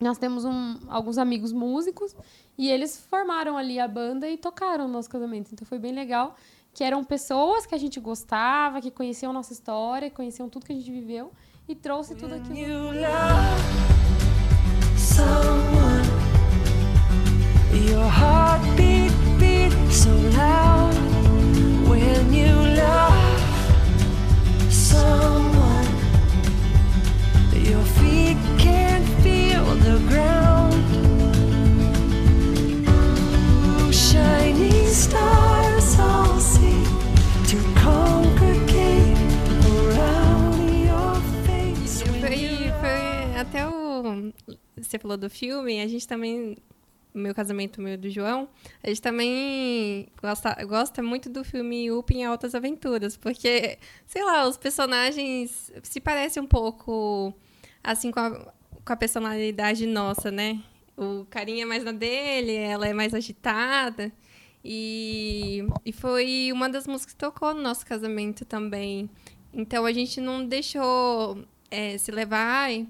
Nós 0.00 0.16
temos 0.18 0.44
um- 0.44 0.78
alguns 0.88 1.18
amigos 1.18 1.52
músicos 1.52 2.14
e 2.56 2.70
eles 2.70 3.04
formaram 3.10 3.56
ali 3.56 3.78
a 3.78 3.86
banda 3.86 4.28
e 4.28 4.36
tocaram 4.36 4.86
no 4.86 4.92
nosso 4.94 5.10
casamento. 5.10 5.50
Então 5.52 5.66
foi 5.66 5.78
bem 5.78 5.92
legal, 5.92 6.34
que 6.72 6.82
eram 6.82 7.04
pessoas 7.04 7.66
que 7.66 7.74
a 7.74 7.78
gente 7.78 8.00
gostava, 8.00 8.80
que 8.80 8.90
conheciam 8.90 9.32
nossa 9.32 9.52
história, 9.52 10.10
conheciam 10.10 10.48
tudo 10.48 10.64
que 10.64 10.72
a 10.72 10.76
gente 10.76 10.90
viveu 10.90 11.30
e 11.68 11.74
trouxe 11.74 12.14
tudo 12.14 12.34
aquilo. 12.34 12.94
Your 27.70 27.84
feet 27.84 28.36
can't 28.58 28.89
the 29.76 29.98
ground. 30.08 30.74
Shining 33.92 34.86
stars 34.86 35.98
all 35.98 36.40
seem 36.40 36.84
to 37.46 37.56
congregate 37.80 39.16
around 39.66 40.70
your 40.70 41.14
face. 41.44 42.04
Foi, 42.04 43.38
até 43.38 43.66
o. 43.66 44.32
Você 44.76 44.98
falou 44.98 45.16
do 45.16 45.30
filme, 45.30 45.80
a 45.80 45.88
gente 45.88 46.06
também. 46.06 46.56
Meu 47.12 47.34
casamento, 47.34 47.82
meu 47.82 47.98
do 47.98 48.08
João, 48.08 48.48
a 48.84 48.88
gente 48.88 49.02
também 49.02 50.06
gosta, 50.22 50.54
gosta 50.64 51.02
muito 51.02 51.28
do 51.28 51.42
filme 51.42 51.90
Up 51.90 52.14
em 52.14 52.24
Altas 52.24 52.54
Aventuras, 52.54 53.16
porque, 53.16 53.80
sei 54.06 54.24
lá, 54.24 54.46
os 54.46 54.56
personagens 54.56 55.72
se 55.82 56.00
parecem 56.00 56.40
um 56.40 56.46
pouco 56.46 57.34
assim 57.82 58.12
com 58.12 58.20
a, 58.20 58.52
com 58.84 58.92
a 58.92 58.96
personalidade 58.96 59.86
nossa, 59.86 60.30
né? 60.30 60.62
O 60.96 61.24
carinha 61.30 61.62
é 61.62 61.66
mais 61.66 61.82
na 61.84 61.92
dele, 61.92 62.54
ela 62.54 62.86
é 62.86 62.92
mais 62.92 63.14
agitada. 63.14 64.12
E, 64.64 65.64
e 65.84 65.92
foi 65.92 66.50
uma 66.52 66.68
das 66.68 66.86
músicas 66.86 67.14
que 67.14 67.18
tocou 67.18 67.54
no 67.54 67.62
nosso 67.62 67.84
casamento 67.86 68.44
também. 68.44 69.08
Então 69.52 69.86
a 69.86 69.92
gente 69.92 70.20
não 70.20 70.46
deixou 70.46 71.42
é, 71.70 71.96
se 71.96 72.10
levar. 72.10 72.64
"Ai, 72.64 72.86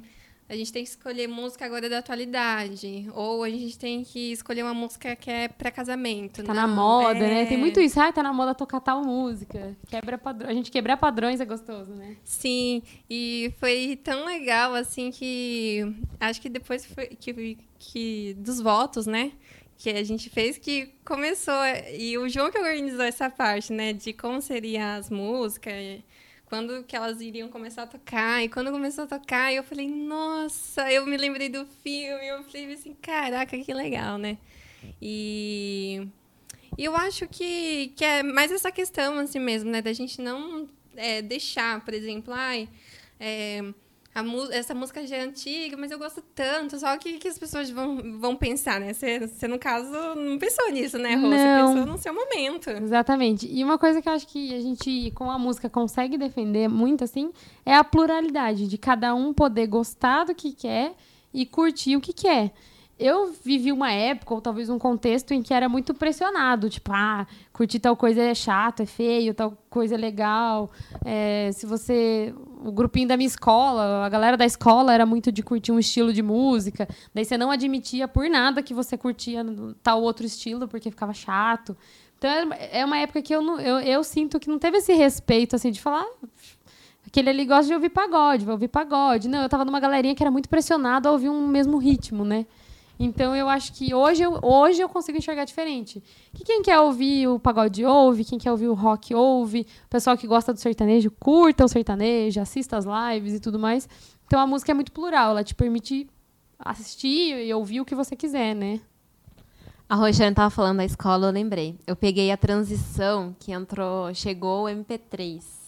a 0.50 0.56
gente 0.56 0.72
tem 0.72 0.82
que 0.82 0.90
escolher 0.90 1.28
música 1.28 1.64
agora 1.64 1.88
da 1.88 1.98
atualidade. 1.98 3.08
Ou 3.14 3.44
a 3.44 3.48
gente 3.48 3.78
tem 3.78 4.02
que 4.02 4.32
escolher 4.32 4.64
uma 4.64 4.74
música 4.74 5.14
que 5.14 5.30
é 5.30 5.46
para 5.46 5.70
casamento. 5.70 6.42
Tá 6.42 6.52
na 6.52 6.66
Não, 6.66 6.74
moda, 6.74 7.14
né? 7.20 7.42
é- 7.42 7.46
Tem 7.46 7.56
muito 7.56 7.80
isso. 7.80 8.00
Ah, 8.00 8.12
tá 8.12 8.22
na 8.22 8.32
moda 8.32 8.52
tocar 8.54 8.80
tal 8.80 9.04
música. 9.04 9.76
Quebra 9.88 10.18
padrão. 10.18 10.50
A 10.50 10.52
gente 10.52 10.70
quebrar 10.70 10.96
padrões 10.96 11.40
é 11.40 11.44
gostoso, 11.44 11.92
né? 11.92 12.16
Sim, 12.24 12.82
e 13.08 13.52
foi 13.58 13.98
tão 14.02 14.24
legal 14.26 14.74
assim 14.74 15.10
que 15.10 15.82
acho 16.18 16.40
que 16.40 16.48
depois 16.48 16.84
foi 16.84 17.06
que, 17.06 17.56
que 17.78 18.34
dos 18.38 18.60
votos, 18.60 19.06
né? 19.06 19.32
Que 19.78 19.90
a 19.90 20.04
gente 20.04 20.28
fez 20.28 20.58
que 20.58 20.90
começou 21.04 21.54
e 21.96 22.18
o 22.18 22.28
João 22.28 22.50
que 22.50 22.58
organizou 22.58 23.02
essa 23.04 23.30
parte, 23.30 23.72
né? 23.72 23.92
De 23.92 24.12
como 24.12 24.42
seriam 24.42 24.84
as 24.98 25.08
músicas, 25.08 25.72
quando 26.50 26.82
que 26.82 26.96
elas 26.96 27.20
iriam 27.20 27.48
começar 27.48 27.84
a 27.84 27.86
tocar 27.86 28.44
e 28.44 28.48
quando 28.48 28.72
começou 28.72 29.04
a 29.04 29.06
tocar 29.06 29.54
eu 29.54 29.62
falei 29.62 29.88
nossa, 29.88 30.92
eu 30.92 31.06
me 31.06 31.16
lembrei 31.16 31.48
do 31.48 31.64
filme, 31.64 32.26
eu 32.26 32.42
falei 32.42 32.72
assim 32.72 32.92
caraca 33.00 33.56
que 33.56 33.72
legal, 33.72 34.18
né? 34.18 34.36
E 35.00 36.08
eu 36.76 36.96
acho 36.96 37.28
que, 37.28 37.92
que 37.96 38.04
é 38.04 38.24
mais 38.24 38.50
essa 38.50 38.72
questão 38.72 39.18
assim 39.20 39.38
mesmo, 39.38 39.70
né? 39.70 39.80
Da 39.80 39.92
gente 39.92 40.20
não 40.20 40.68
é, 40.96 41.22
deixar, 41.22 41.84
por 41.84 41.94
exemplo, 41.94 42.34
ai, 42.34 42.68
é, 43.20 43.62
essa 44.50 44.74
música 44.74 45.06
já 45.06 45.16
é 45.16 45.20
antiga, 45.22 45.76
mas 45.76 45.90
eu 45.90 45.98
gosto 45.98 46.22
tanto. 46.34 46.78
Só 46.78 46.96
que 46.96 47.18
que 47.18 47.28
as 47.28 47.38
pessoas 47.38 47.70
vão, 47.70 48.18
vão 48.18 48.36
pensar, 48.36 48.80
né? 48.80 48.92
Você, 48.92 49.48
no 49.48 49.58
caso, 49.58 49.90
não 50.16 50.38
pensou 50.38 50.70
nisso, 50.70 50.98
né, 50.98 51.14
Rô? 51.14 51.28
Você 51.28 51.66
pensou 51.66 51.86
no 51.86 51.98
seu 51.98 52.14
momento. 52.14 52.70
Exatamente. 52.70 53.46
E 53.46 53.62
uma 53.62 53.78
coisa 53.78 54.02
que 54.02 54.08
eu 54.08 54.12
acho 54.12 54.26
que 54.26 54.54
a 54.54 54.60
gente, 54.60 55.12
com 55.14 55.30
a 55.30 55.38
música, 55.38 55.70
consegue 55.70 56.18
defender 56.18 56.68
muito, 56.68 57.04
assim, 57.04 57.30
é 57.64 57.74
a 57.74 57.84
pluralidade 57.84 58.66
de 58.66 58.76
cada 58.76 59.14
um 59.14 59.32
poder 59.32 59.68
gostar 59.68 60.24
do 60.24 60.34
que 60.34 60.52
quer 60.52 60.94
e 61.32 61.46
curtir 61.46 61.96
o 61.96 62.00
que 62.00 62.12
quer. 62.12 62.52
Eu 63.00 63.32
vivi 63.42 63.72
uma 63.72 63.90
época, 63.90 64.34
ou 64.34 64.42
talvez 64.42 64.68
um 64.68 64.78
contexto, 64.78 65.32
em 65.32 65.42
que 65.42 65.54
era 65.54 65.70
muito 65.70 65.94
pressionado. 65.94 66.68
Tipo, 66.68 66.92
ah, 66.92 67.26
curtir 67.50 67.78
tal 67.80 67.96
coisa 67.96 68.20
é 68.20 68.34
chato, 68.34 68.80
é 68.82 68.86
feio, 68.86 69.32
tal 69.32 69.56
coisa 69.70 69.94
é 69.94 69.98
legal. 69.98 70.70
É, 71.02 71.50
se 71.52 71.64
você. 71.64 72.34
O 72.62 72.70
grupinho 72.70 73.08
da 73.08 73.16
minha 73.16 73.26
escola, 73.26 74.04
a 74.04 74.08
galera 74.10 74.36
da 74.36 74.44
escola 74.44 74.92
era 74.92 75.06
muito 75.06 75.32
de 75.32 75.42
curtir 75.42 75.72
um 75.72 75.78
estilo 75.78 76.12
de 76.12 76.22
música. 76.22 76.86
Daí 77.14 77.24
você 77.24 77.38
não 77.38 77.50
admitia 77.50 78.06
por 78.06 78.28
nada 78.28 78.62
que 78.62 78.74
você 78.74 78.98
curtia 78.98 79.42
tal 79.82 80.02
outro 80.02 80.26
estilo, 80.26 80.68
porque 80.68 80.90
ficava 80.90 81.14
chato. 81.14 81.74
Então 82.18 82.30
é 82.70 82.84
uma 82.84 82.98
época 82.98 83.22
que 83.22 83.34
eu, 83.34 83.40
não, 83.40 83.58
eu, 83.58 83.78
eu 83.80 84.04
sinto 84.04 84.38
que 84.38 84.50
não 84.50 84.58
teve 84.58 84.76
esse 84.76 84.92
respeito, 84.92 85.56
assim, 85.56 85.70
de 85.70 85.80
falar. 85.80 86.04
"Ah, 86.22 86.26
Aquele 87.06 87.30
ali 87.30 87.44
gosta 87.46 87.66
de 87.66 87.74
ouvir 87.74 87.88
pagode, 87.88 88.44
vai 88.44 88.52
ouvir 88.52 88.68
pagode. 88.68 89.26
Não, 89.26 89.42
eu 89.42 89.48
tava 89.48 89.64
numa 89.64 89.80
galerinha 89.80 90.14
que 90.14 90.22
era 90.22 90.30
muito 90.30 90.48
pressionada 90.50 91.08
a 91.08 91.12
ouvir 91.12 91.28
um 91.30 91.48
mesmo 91.48 91.78
ritmo, 91.78 92.24
né? 92.26 92.44
Então 93.02 93.34
eu 93.34 93.48
acho 93.48 93.72
que 93.72 93.94
hoje 93.94 94.22
eu, 94.22 94.38
hoje 94.42 94.82
eu 94.82 94.88
consigo 94.88 95.16
enxergar 95.16 95.46
diferente. 95.46 96.02
Que 96.34 96.44
quem 96.44 96.60
quer 96.60 96.78
ouvir 96.80 97.28
o 97.28 97.38
pagode 97.38 97.82
ouve, 97.82 98.26
quem 98.26 98.38
quer 98.38 98.50
ouvir 98.50 98.68
o 98.68 98.74
rock 98.74 99.14
ouve, 99.14 99.66
o 99.86 99.88
pessoal 99.88 100.18
que 100.18 100.26
gosta 100.26 100.52
do 100.52 100.60
sertanejo 100.60 101.10
curta 101.12 101.64
o 101.64 101.68
sertanejo, 101.68 102.38
assista 102.38 102.76
as 102.76 102.84
lives 102.84 103.32
e 103.32 103.40
tudo 103.40 103.58
mais. 103.58 103.88
Então 104.26 104.38
a 104.38 104.46
música 104.46 104.72
é 104.72 104.74
muito 104.74 104.92
plural, 104.92 105.30
ela 105.30 105.42
te 105.42 105.54
permite 105.54 106.06
assistir 106.58 107.38
e 107.38 107.54
ouvir 107.54 107.80
o 107.80 107.86
que 107.86 107.94
você 107.94 108.14
quiser, 108.14 108.54
né? 108.54 108.80
A 109.88 109.94
Rojane 109.94 110.34
tava 110.34 110.50
falando 110.50 110.76
da 110.76 110.84
escola, 110.84 111.28
eu 111.28 111.32
lembrei. 111.32 111.76
Eu 111.86 111.96
peguei 111.96 112.30
a 112.30 112.36
transição 112.36 113.34
que 113.40 113.50
entrou, 113.50 114.12
chegou 114.14 114.66
o 114.66 114.68
MP3. 114.68 115.59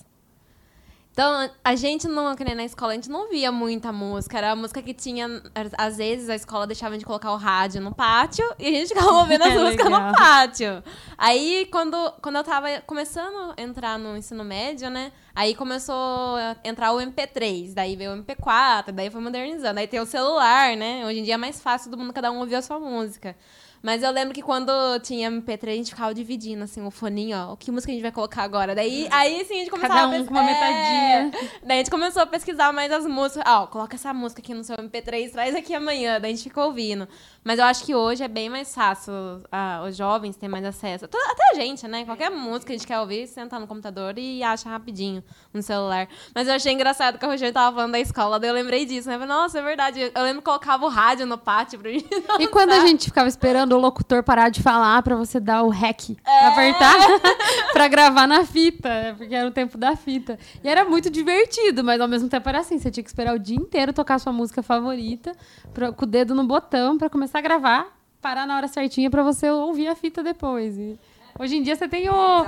Então, 1.13 1.51
a 1.63 1.75
gente 1.77 2.09
não, 2.09 2.35
que 2.35 2.43
na 2.43 2.65
escola, 2.65 2.93
a 2.93 2.95
gente 2.95 3.11
não 3.11 3.29
via 3.29 3.53
muita 3.53 3.93
música. 3.93 4.39
Era 4.39 4.53
a 4.53 4.57
música 4.57 4.81
que 4.81 4.95
tinha. 4.95 5.43
Às 5.77 5.99
vezes 5.99 6.31
a 6.31 6.35
escola 6.35 6.67
deixava 6.67 6.97
de 6.97 7.05
colocar 7.05 7.33
o 7.33 7.37
rádio 7.37 7.83
no 7.83 7.95
pátio 7.95 8.45
e 8.59 8.67
a 8.67 8.71
gente 8.71 8.89
ficava 8.89 9.13
ouvindo 9.21 9.43
as 9.43 9.53
É 9.53 9.59
músicas 9.59 9.85
legal. 9.85 10.07
no 10.09 10.15
pátio. 10.15 10.83
Aí, 11.19 11.69
quando, 11.71 11.97
quando 12.23 12.37
eu 12.37 12.45
tava 12.45 12.69
começando 12.87 13.53
a 13.55 13.63
entrar 13.63 13.99
no 13.99 14.17
ensino 14.17 14.43
médio, 14.43 14.89
né? 14.89 15.13
Aí 15.35 15.55
começou 15.55 15.95
a 16.37 16.57
entrar 16.65 16.93
o 16.93 16.99
MP3, 16.99 17.75
daí 17.75 17.95
veio 17.95 18.13
o 18.13 18.17
MP4, 18.17 18.91
daí 18.93 19.11
foi 19.11 19.21
modernizando. 19.21 19.81
Aí 19.81 19.87
tem 19.87 20.01
o 20.01 20.07
celular, 20.07 20.75
né? 20.79 21.05
Hoje 21.07 21.19
em 21.21 21.25
dia 21.25 21.35
é 21.35 21.39
mais 21.39 21.61
fácil 21.61 21.91
todo 21.91 22.01
mundo, 22.01 22.15
cada 22.15 22.33
um 22.33 22.39
ouvir 22.41 22.55
a 22.55 22.63
sua 22.63 22.81
música. 22.81 23.37
Mas 23.83 24.03
eu 24.03 24.11
lembro 24.13 24.33
que 24.33 24.41
quando 24.43 24.71
tinha 25.01 25.29
MP3, 25.31 25.69
a 25.69 25.75
gente 25.75 25.91
ficava 25.91 26.15
dividindo, 26.15 26.63
assim, 26.63 26.85
o 26.87 26.91
foninho, 26.91 27.37
ó. 27.37 27.57
Que 27.57 27.71
música 27.71 27.91
a 27.91 27.95
gente 27.95 28.03
vai 28.03 28.13
colocar 28.13 28.43
agora? 28.45 28.75
Daí, 28.75 29.09
aí 29.11 29.45
sim, 29.45 29.55
a 29.55 29.59
gente 29.59 29.71
começava 29.71 29.95
Cada 29.95 30.07
a 30.07 30.09
um 30.09 30.19
pes- 30.21 30.29
com 30.29 30.35
uma 30.35 30.43
É. 30.49 31.25
metadinha. 31.25 31.49
Daí 31.65 31.77
a 31.77 31.81
gente 31.81 31.91
começou 31.91 32.23
a 32.23 32.27
pesquisar 32.27 32.73
mais 32.73 32.93
as 32.93 33.05
músicas. 33.07 33.43
Ó, 33.47 33.67
coloca 33.67 33.97
essa 33.97 34.15
música 34.15 34.41
aqui 34.41 34.55
no 34.55 34.63
seu 34.63 34.77
MP3, 34.77 35.33
traz 35.33 35.55
aqui 35.57 35.75
amanhã. 35.75 36.21
Daí 36.21 36.33
a 36.33 36.35
gente 36.35 36.45
ficou 36.45 36.67
ouvindo. 36.67 37.09
Mas 37.45 37.59
eu 37.59 37.65
acho 37.65 37.85
que 37.85 37.93
hoje 37.93 38.23
é 38.23 38.29
bem 38.29 38.49
mais 38.49 38.73
fácil. 38.73 39.13
ah, 39.51 39.85
os 39.89 39.97
jovens 39.97 40.37
têm 40.37 40.49
mais 40.49 40.65
acesso. 40.65 41.05
Até 41.07 41.19
a 41.53 41.55
gente, 41.55 41.89
né? 41.89 42.05
Qualquer 42.05 42.31
música 42.31 42.67
que 42.67 42.73
a 42.75 42.77
gente 42.79 42.87
quer 42.87 43.01
ouvir, 43.01 43.27
senta 43.27 43.59
no 43.59 43.67
computador 43.67 44.17
e 44.17 44.43
acha 44.45 44.69
rapidinho 44.69 45.25
no 45.53 45.61
celular. 45.61 46.09
Mas 46.35 46.47
eu 46.47 46.55
achei 46.55 46.73
engraçado 46.73 47.19
que 47.19 47.25
a 47.25 47.29
Rogério 47.29 47.53
tava 47.53 47.75
falando 47.75 47.93
da 47.93 47.99
escola, 48.01 48.39
daí 48.39 48.49
eu 48.49 48.55
lembrei 48.55 48.85
disso, 48.87 49.09
né? 49.09 49.19
Nossa, 49.19 49.59
é 49.59 49.63
verdade. 49.63 50.13
Eu 50.15 50.23
lembro 50.23 50.41
que 50.41 50.45
colocava 50.45 50.85
o 50.85 50.89
rádio 50.89 51.27
no 51.27 51.37
pátio 51.37 51.81
pra 51.81 51.91
gente. 51.91 52.07
E 52.39 52.47
quando 52.47 52.71
a 52.71 52.81
gente 52.87 53.07
ficava 53.07 53.27
esperando 53.29 53.72
o 53.77 53.81
locutor 53.81 54.23
parar 54.23 54.49
de 54.49 54.63
falar 54.63 55.03
pra 55.03 55.17
você 55.17 55.39
dar 55.41 55.63
o 55.63 55.69
REC, 55.71 56.17
É. 56.27 56.47
apertar 56.47 56.95
pra 57.73 57.89
gravar 57.89 58.27
na 58.27 58.45
fita, 58.45 58.89
né? 58.89 59.15
porque 59.17 59.35
era 59.35 59.49
o 59.49 59.53
tempo 59.53 59.77
da 59.79 59.97
fita. 59.97 60.39
E 60.63 60.69
era 60.69 60.85
muito 60.85 61.11
divertido, 61.11 61.83
mas 61.85 62.01
ao 62.01 62.09
mesmo 62.09 62.29
tempo 62.29 62.49
era 62.49 62.61
assim, 62.61 62.79
você 62.79 62.91
tinha 62.91 63.03
que 63.05 63.11
esperar 63.11 63.35
o 63.35 63.39
dia 63.39 63.57
inteiro 63.57 63.93
tocar 63.93 64.19
sua 64.19 64.33
música 64.33 64.63
favorita, 64.63 65.33
pra- 65.75 65.93
com 65.93 66.05
o 66.05 66.09
dedo 66.09 66.35
no 66.35 66.45
botão 66.45 66.97
pra 66.99 67.09
começar 67.11 67.39
a 67.39 67.43
gravar, 67.43 67.87
parar 68.21 68.47
na 68.47 68.57
hora 68.57 68.69
certinha 68.69 69.11
pra 69.11 69.23
você 69.23 69.51
ouvir 69.51 69.89
a 69.89 69.95
fita 69.97 70.23
depois. 70.23 70.77
E 70.79 70.99
hoje 71.39 71.57
em 71.57 71.63
dia 71.63 71.75
você 71.77 71.89
tem 71.89 72.09
o 72.09 72.47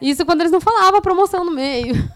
Isso 0.00 0.24
quando 0.26 0.40
eles 0.40 0.52
não 0.52 0.60
falavam 0.60 0.98
a 0.98 1.02
promoção 1.02 1.44
no 1.44 1.50
meio. 1.52 1.94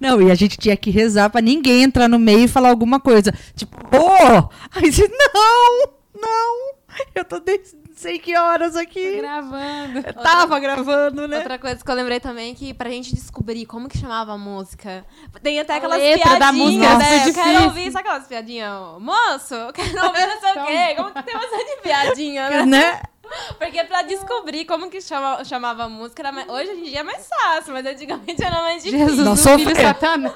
Não, 0.00 0.20
e 0.20 0.28
a 0.28 0.34
gente 0.34 0.58
tinha 0.58 0.76
que 0.76 0.90
rezar 0.90 1.30
pra 1.30 1.40
ninguém 1.40 1.84
entrar 1.84 2.08
no 2.08 2.18
meio 2.18 2.40
e 2.40 2.48
falar 2.48 2.70
alguma 2.70 2.98
coisa. 2.98 3.32
Tipo, 3.54 3.76
ô! 3.96 4.48
Aí 4.74 4.90
você, 4.92 5.06
não! 5.06 5.88
Não! 6.20 6.74
Eu 7.14 7.24
tô 7.24 7.38
desde 7.40 7.76
não 7.76 7.96
sei 7.98 8.18
que 8.18 8.34
horas 8.36 8.74
aqui. 8.74 9.16
gravando. 9.18 9.98
Eu 9.98 10.14
tava 10.14 10.58
gravando, 10.58 11.28
né? 11.28 11.36
Outra 11.38 11.58
coisa 11.58 11.84
que 11.84 11.90
eu 11.90 11.94
lembrei 11.94 12.18
também 12.20 12.52
é 12.52 12.54
que 12.54 12.72
pra 12.72 12.88
gente 12.88 13.14
descobrir 13.14 13.66
como 13.66 13.86
que 13.88 13.98
chamava 13.98 14.32
a 14.32 14.38
música, 14.38 15.04
tem 15.42 15.60
até 15.60 15.74
A 15.74 15.76
aquelas 15.76 15.98
letra 15.98 16.30
da 16.38 16.52
piadinhas, 16.52 16.66
música 16.66 16.98
né? 16.98 17.04
foi 17.04 17.14
Eu 17.14 17.20
difícil. 17.20 17.42
quero 17.44 17.64
ouvir, 17.64 17.92
sabe 17.92 18.08
aquelas 18.08 18.26
piadinhas? 18.26 18.72
Moço, 18.98 19.54
eu 19.54 19.72
quero 19.74 20.06
ouvir 20.06 20.26
não 20.26 20.40
sei 20.40 20.50
o 20.50 20.66
quê. 20.66 20.94
Como 20.96 21.12
que 21.12 21.22
tem 21.22 21.34
bastante 21.34 21.80
piadinha, 21.82 22.50
né? 22.50 22.66
né? 22.66 23.02
Porque 23.58 23.84
pra 23.84 24.02
descobrir 24.02 24.64
como 24.64 24.88
que 24.90 25.00
chama, 25.00 25.44
chamava 25.44 25.84
a 25.84 25.88
música, 25.88 26.22
era 26.22 26.32
mais- 26.32 26.48
hoje 26.48 26.70
em 26.70 26.82
dia 26.84 27.00
é 27.00 27.02
mais 27.02 27.28
fácil, 27.28 27.72
mas 27.74 27.84
antigamente 27.86 28.42
era 28.42 28.62
mais 28.62 28.82
difícil. 28.82 29.06
Jesus 29.08 29.26
Nós 29.26 29.40
sofremos. 29.40 30.32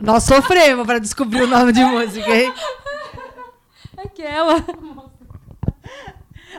Nós 0.00 0.22
sofremos 0.24 0.86
pra 0.86 0.98
descobrir 0.98 1.42
o 1.42 1.46
nome 1.46 1.72
de 1.72 1.84
música, 1.84 2.34
hein? 2.34 2.52
Aquela. 3.96 4.56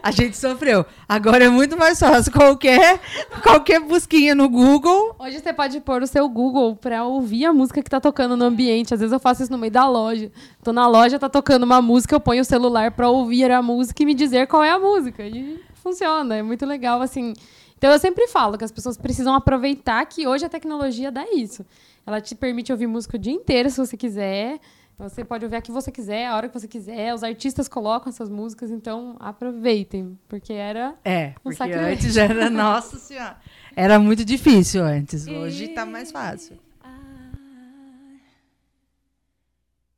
A 0.02 0.12
gente 0.12 0.38
sofreu. 0.38 0.86
Agora 1.08 1.45
é 1.45 1.50
muito 1.50 1.78
mais 1.78 2.00
fácil. 2.00 2.32
Qualquer, 2.32 3.00
qualquer 3.41 3.80
busquinha 3.80 4.36
no 4.36 4.47
Google. 4.50 5.15
Hoje 5.17 5.39
você 5.39 5.52
pode 5.52 5.80
pôr 5.80 6.02
o 6.04 6.08
seu 6.08 6.28
Google 6.30 6.76
pra 6.76 7.04
ouvir 7.04 7.45
a 7.45 7.54
música 7.54 7.82
que 7.82 7.89
tá 7.89 8.00
tocando 8.00 8.38
no 8.38 8.45
ambiente. 8.45 8.93
Às 8.93 9.00
vezes 9.00 9.13
eu 9.13 9.19
faço 9.19 9.43
isso 9.43 9.52
no 9.52 9.58
meio 9.58 9.71
da 9.71 9.88
loja. 9.88 10.32
Tô 10.63 10.71
na 10.71 10.88
loja, 10.88 11.17
tá 11.17 11.30
tocando 11.30 11.63
uma 11.63 11.82
música, 11.82 12.15
eu 12.15 12.19
ponho 12.19 12.41
o 12.41 12.45
celular 12.45 12.91
pra 12.91 13.10
ouvir 13.10 13.50
a 13.52 13.62
música 13.62 14.04
e 14.04 14.06
me 14.06 14.13
dizer 14.13 14.47
qual 14.47 14.63
é 14.63 14.71
a 14.71 14.80
música. 14.80 15.23
E 15.23 15.60
funciona, 15.76 16.36
é 16.36 16.43
muito 16.43 16.65
legal, 16.65 17.02
assim. 17.02 17.34
Então 17.78 17.91
eu 17.91 18.00
sempre 18.00 18.28
falo 18.28 18.58
que 18.58 18.63
as 18.63 18.71
pessoas 18.71 18.97
precisam 18.97 19.34
aproveitar 19.34 20.04
que 20.06 20.28
hoje 20.28 20.45
a 20.45 20.50
tecnologia 20.50 21.12
dá 21.12 21.26
isso. 21.32 21.65
Ela 22.06 22.19
te 22.21 22.34
permite 22.36 22.71
ouvir 22.71 22.88
música 22.88 23.17
o 23.17 23.19
dia 23.19 23.34
inteiro, 23.34 23.69
se 23.69 23.78
você 23.78 23.95
quiser. 23.95 24.60
Você 24.99 25.23
pode 25.23 25.45
ouvir 25.45 25.57
a 25.57 25.62
que 25.62 25.71
você 25.71 25.91
quiser, 25.91 26.25
a 26.25 26.36
hora 26.36 26.47
que 26.49 26.60
você 26.60 26.67
quiser. 26.67 27.13
Os 27.13 27.23
artistas 27.23 27.67
colocam 27.67 28.10
essas 28.10 28.29
músicas, 28.29 28.71
então 28.71 29.15
aproveitem, 29.19 30.17
porque 30.27 30.51
era 30.53 30.95
É, 31.05 31.29
um 31.29 31.33
porque 31.43 31.57
sacrilégio. 31.57 31.93
antes 31.93 32.13
já 32.15 32.23
era. 32.23 32.49
Nossa 32.63 32.97
Senhora. 32.97 33.38
Era 33.75 33.99
muito 33.99 34.25
difícil 34.25 34.83
antes. 34.83 35.27
Hoje 35.27 35.67
tá 35.69 35.86
mais 35.86 36.12
fácil. 36.12 36.57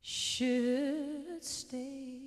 should 0.02 1.42
stay, 1.42 2.18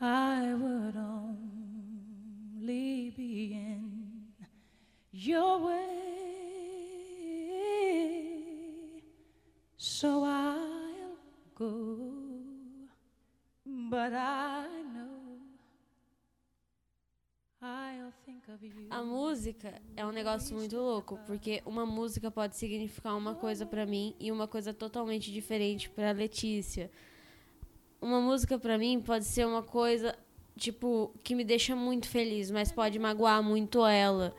I 0.00 0.54
would 0.54 0.96
only 0.96 3.12
be 3.16 3.52
in 3.52 4.22
your 5.12 5.60
way. 5.60 6.37
So 9.80 10.24
I'll 10.24 11.16
go, 11.54 12.12
but 13.64 14.12
I 14.12 14.66
know 14.92 15.38
I'll 17.62 18.12
think 18.26 18.50
of 18.50 18.66
you. 18.66 18.88
A 18.90 19.04
música 19.04 19.80
é 19.96 20.04
um 20.04 20.10
negócio 20.10 20.56
muito 20.56 20.76
louco, 20.76 21.16
porque 21.28 21.62
uma 21.64 21.86
música 21.86 22.28
pode 22.28 22.56
significar 22.56 23.16
uma 23.16 23.36
coisa 23.36 23.64
pra 23.64 23.86
mim 23.86 24.16
e 24.18 24.32
uma 24.32 24.48
coisa 24.48 24.74
totalmente 24.74 25.30
diferente 25.30 25.88
pra 25.88 26.10
Letícia. 26.10 26.90
Uma 28.02 28.20
música 28.20 28.58
pra 28.58 28.76
mim 28.78 29.00
pode 29.00 29.26
ser 29.26 29.46
uma 29.46 29.62
coisa 29.62 30.18
tipo 30.56 31.14
que 31.22 31.36
me 31.36 31.44
deixa 31.44 31.76
muito 31.76 32.08
feliz, 32.08 32.50
mas 32.50 32.72
pode 32.72 32.98
magoar 32.98 33.44
muito 33.44 33.86
ela. 33.86 34.34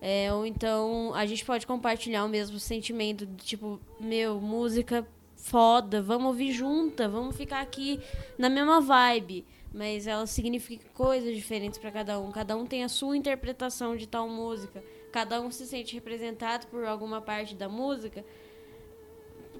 É, 0.00 0.32
ou 0.32 0.46
então 0.46 1.12
a 1.14 1.24
gente 1.26 1.44
pode 1.44 1.66
compartilhar 1.66 2.24
o 2.24 2.28
mesmo 2.28 2.58
sentimento, 2.58 3.26
tipo, 3.36 3.80
meu, 3.98 4.40
música 4.40 5.06
foda, 5.34 6.02
vamos 6.02 6.28
ouvir 6.28 6.52
junta, 6.52 7.08
vamos 7.08 7.36
ficar 7.36 7.60
aqui 7.60 8.00
na 8.36 8.48
mesma 8.48 8.80
vibe. 8.80 9.44
Mas 9.72 10.06
ela 10.06 10.26
significa 10.26 10.88
coisas 10.94 11.34
diferentes 11.34 11.78
para 11.78 11.90
cada 11.90 12.18
um. 12.18 12.32
Cada 12.32 12.56
um 12.56 12.64
tem 12.64 12.82
a 12.82 12.88
sua 12.88 13.16
interpretação 13.16 13.96
de 13.96 14.06
tal 14.06 14.28
música. 14.28 14.82
Cada 15.12 15.40
um 15.40 15.50
se 15.50 15.66
sente 15.66 15.94
representado 15.94 16.66
por 16.68 16.84
alguma 16.84 17.20
parte 17.20 17.54
da 17.54 17.68
música 17.68 18.24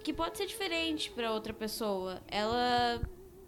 que 0.02 0.12
pode 0.12 0.38
ser 0.38 0.46
diferente 0.46 1.10
para 1.10 1.32
outra 1.32 1.52
pessoa. 1.52 2.22
Ela 2.28 3.02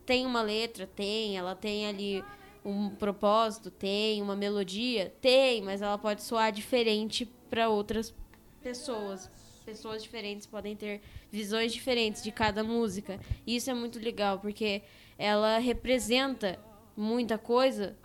tem 0.05 0.27
uma 0.27 0.43
letra, 0.43 0.87
tem, 0.87 1.39
ela 1.39 1.55
tem 1.55 1.87
ali 1.87 2.25
um 2.65 2.91
propósito, 2.91 3.71
tem 3.71 4.21
uma 4.23 4.37
melodia, 4.37 5.13
tem, 5.21 5.63
mas 5.63 5.83
ela 5.83 5.99
pode 5.99 6.23
soar 6.23 6.53
diferente 6.53 7.27
para 7.49 7.69
outras 7.69 8.15
pessoas. 8.63 9.31
Pessoas 9.65 10.03
diferentes 10.03 10.47
podem 10.47 10.75
ter 10.75 11.01
visões 11.31 11.73
diferentes 11.73 12.23
de 12.23 12.33
cada 12.33 12.65
música. 12.65 13.21
E 13.47 13.57
isso 13.57 13.71
é 13.71 13.75
muito 13.75 13.99
legal, 13.99 14.39
porque 14.39 14.83
ela 15.19 15.59
representa 15.59 16.59
muita 16.97 17.37
coisa 17.37 17.97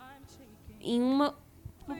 em 0.80 1.00
uma 1.00 1.36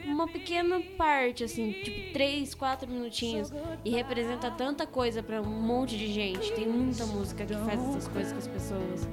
uma 0.05 0.27
pequena 0.27 0.81
parte, 0.97 1.43
assim, 1.43 1.71
tipo, 1.83 2.11
três, 2.11 2.55
quatro 2.55 2.89
minutinhos. 2.89 3.51
E 3.83 3.91
representa 3.91 4.49
tanta 4.49 4.87
coisa 4.87 5.21
para 5.21 5.41
um 5.41 5.45
monte 5.45 5.95
de 5.97 6.11
gente. 6.11 6.51
Tem 6.53 6.67
muita 6.67 7.05
música 7.05 7.45
que 7.45 7.53
faz 7.53 7.79
essas 7.89 8.07
coisas 8.07 8.31
com 8.33 8.39
as 8.39 8.47
pessoas. 8.47 9.07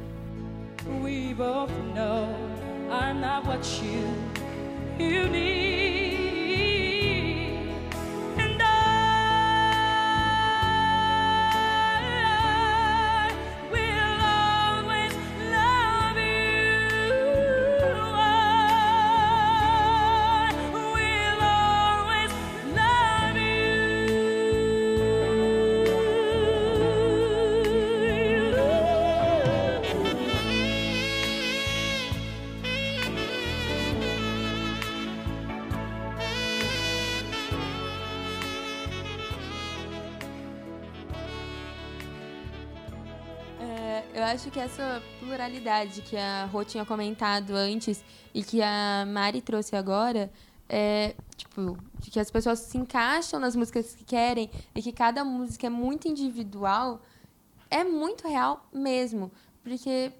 We 1.02 1.35
both 1.35 1.70
know 1.94 2.71
I'm 2.90 3.20
not 3.20 3.46
what 3.46 3.82
you 3.82 4.14
you 4.98 5.28
need, 5.28 6.21
acho 44.32 44.50
que 44.50 44.58
essa 44.58 45.02
pluralidade 45.20 46.00
que 46.00 46.16
a 46.16 46.46
Rô 46.46 46.64
tinha 46.64 46.86
comentado 46.86 47.50
antes 47.50 48.02
e 48.32 48.42
que 48.42 48.62
a 48.62 49.04
Mari 49.06 49.42
trouxe 49.42 49.76
agora, 49.76 50.32
é, 50.68 51.14
tipo, 51.36 51.76
que 52.00 52.18
as 52.18 52.30
pessoas 52.30 52.60
se 52.60 52.78
encaixam 52.78 53.38
nas 53.38 53.54
músicas 53.54 53.94
que 53.94 54.04
querem 54.04 54.50
e 54.74 54.80
que 54.80 54.90
cada 54.90 55.22
música 55.22 55.66
é 55.66 55.70
muito 55.70 56.08
individual, 56.08 57.02
é 57.70 57.84
muito 57.84 58.26
real 58.26 58.66
mesmo. 58.72 59.30
Porque, 59.62 60.10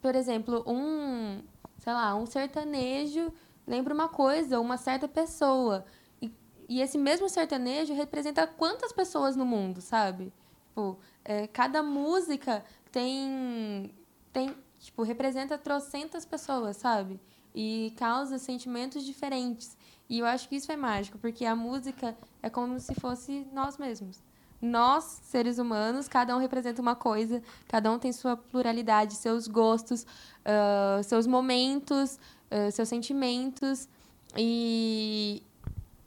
por 0.00 0.16
exemplo, 0.16 0.64
um, 0.66 1.40
sei 1.78 1.92
lá, 1.92 2.16
um 2.16 2.26
sertanejo 2.26 3.32
lembra 3.64 3.94
uma 3.94 4.08
coisa, 4.08 4.58
uma 4.58 4.76
certa 4.76 5.06
pessoa. 5.06 5.84
E, 6.20 6.34
e 6.68 6.80
esse 6.80 6.98
mesmo 6.98 7.28
sertanejo 7.28 7.94
representa 7.94 8.44
quantas 8.44 8.92
pessoas 8.92 9.36
no 9.36 9.46
mundo, 9.46 9.80
sabe? 9.80 10.32
Tipo, 10.66 10.98
é, 11.24 11.46
cada 11.46 11.80
música 11.80 12.64
tem, 12.92 13.90
tem, 14.32 14.54
tipo, 14.78 15.02
representa 15.02 15.58
trocentas 15.58 16.24
pessoas, 16.24 16.76
sabe? 16.76 17.18
E 17.54 17.92
causa 17.96 18.38
sentimentos 18.38 19.04
diferentes. 19.04 19.76
E 20.08 20.18
eu 20.18 20.26
acho 20.26 20.48
que 20.48 20.56
isso 20.56 20.70
é 20.70 20.76
mágico, 20.76 21.18
porque 21.18 21.44
a 21.44 21.56
música 21.56 22.16
é 22.42 22.50
como 22.50 22.78
se 22.78 22.94
fosse 22.94 23.46
nós 23.52 23.78
mesmos. 23.78 24.22
Nós, 24.60 25.04
seres 25.24 25.58
humanos, 25.58 26.06
cada 26.06 26.36
um 26.36 26.38
representa 26.38 26.80
uma 26.80 26.94
coisa, 26.94 27.42
cada 27.66 27.90
um 27.90 27.98
tem 27.98 28.12
sua 28.12 28.36
pluralidade, 28.36 29.14
seus 29.14 29.48
gostos, 29.48 30.06
ah, 30.44 31.00
seus 31.02 31.26
momentos, 31.26 32.18
ah, 32.50 32.70
seus 32.70 32.88
sentimentos. 32.88 33.88
E, 34.36 35.42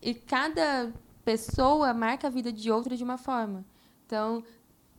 e 0.01 0.13
cada 0.13 0.93
pessoa 1.25 1.93
marca 1.93 2.27
a 2.27 2.29
vida 2.29 2.51
de 2.51 2.71
outra 2.71 2.95
de 2.95 3.03
uma 3.03 3.17
forma. 3.17 3.65
Então, 4.05 4.43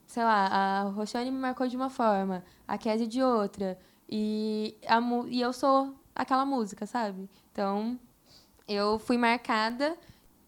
sei 0.07 0.23
lá, 0.23 0.47
a 0.47 0.83
Roxane 0.85 1.31
me 1.31 1.39
marcou 1.39 1.67
de 1.67 1.77
uma 1.77 1.91
forma, 1.91 2.45
a 2.67 2.79
Kézia 2.79 3.07
de 3.07 3.23
outra. 3.23 3.79
E, 4.09 4.77
a, 4.87 5.01
e 5.29 5.41
eu 5.41 5.53
sou 5.53 5.95
aquela 6.15 6.47
música, 6.47 6.87
sabe? 6.87 7.29
Então, 7.53 7.99
eu 8.69 8.99
fui 8.99 9.19
marcada 9.19 9.97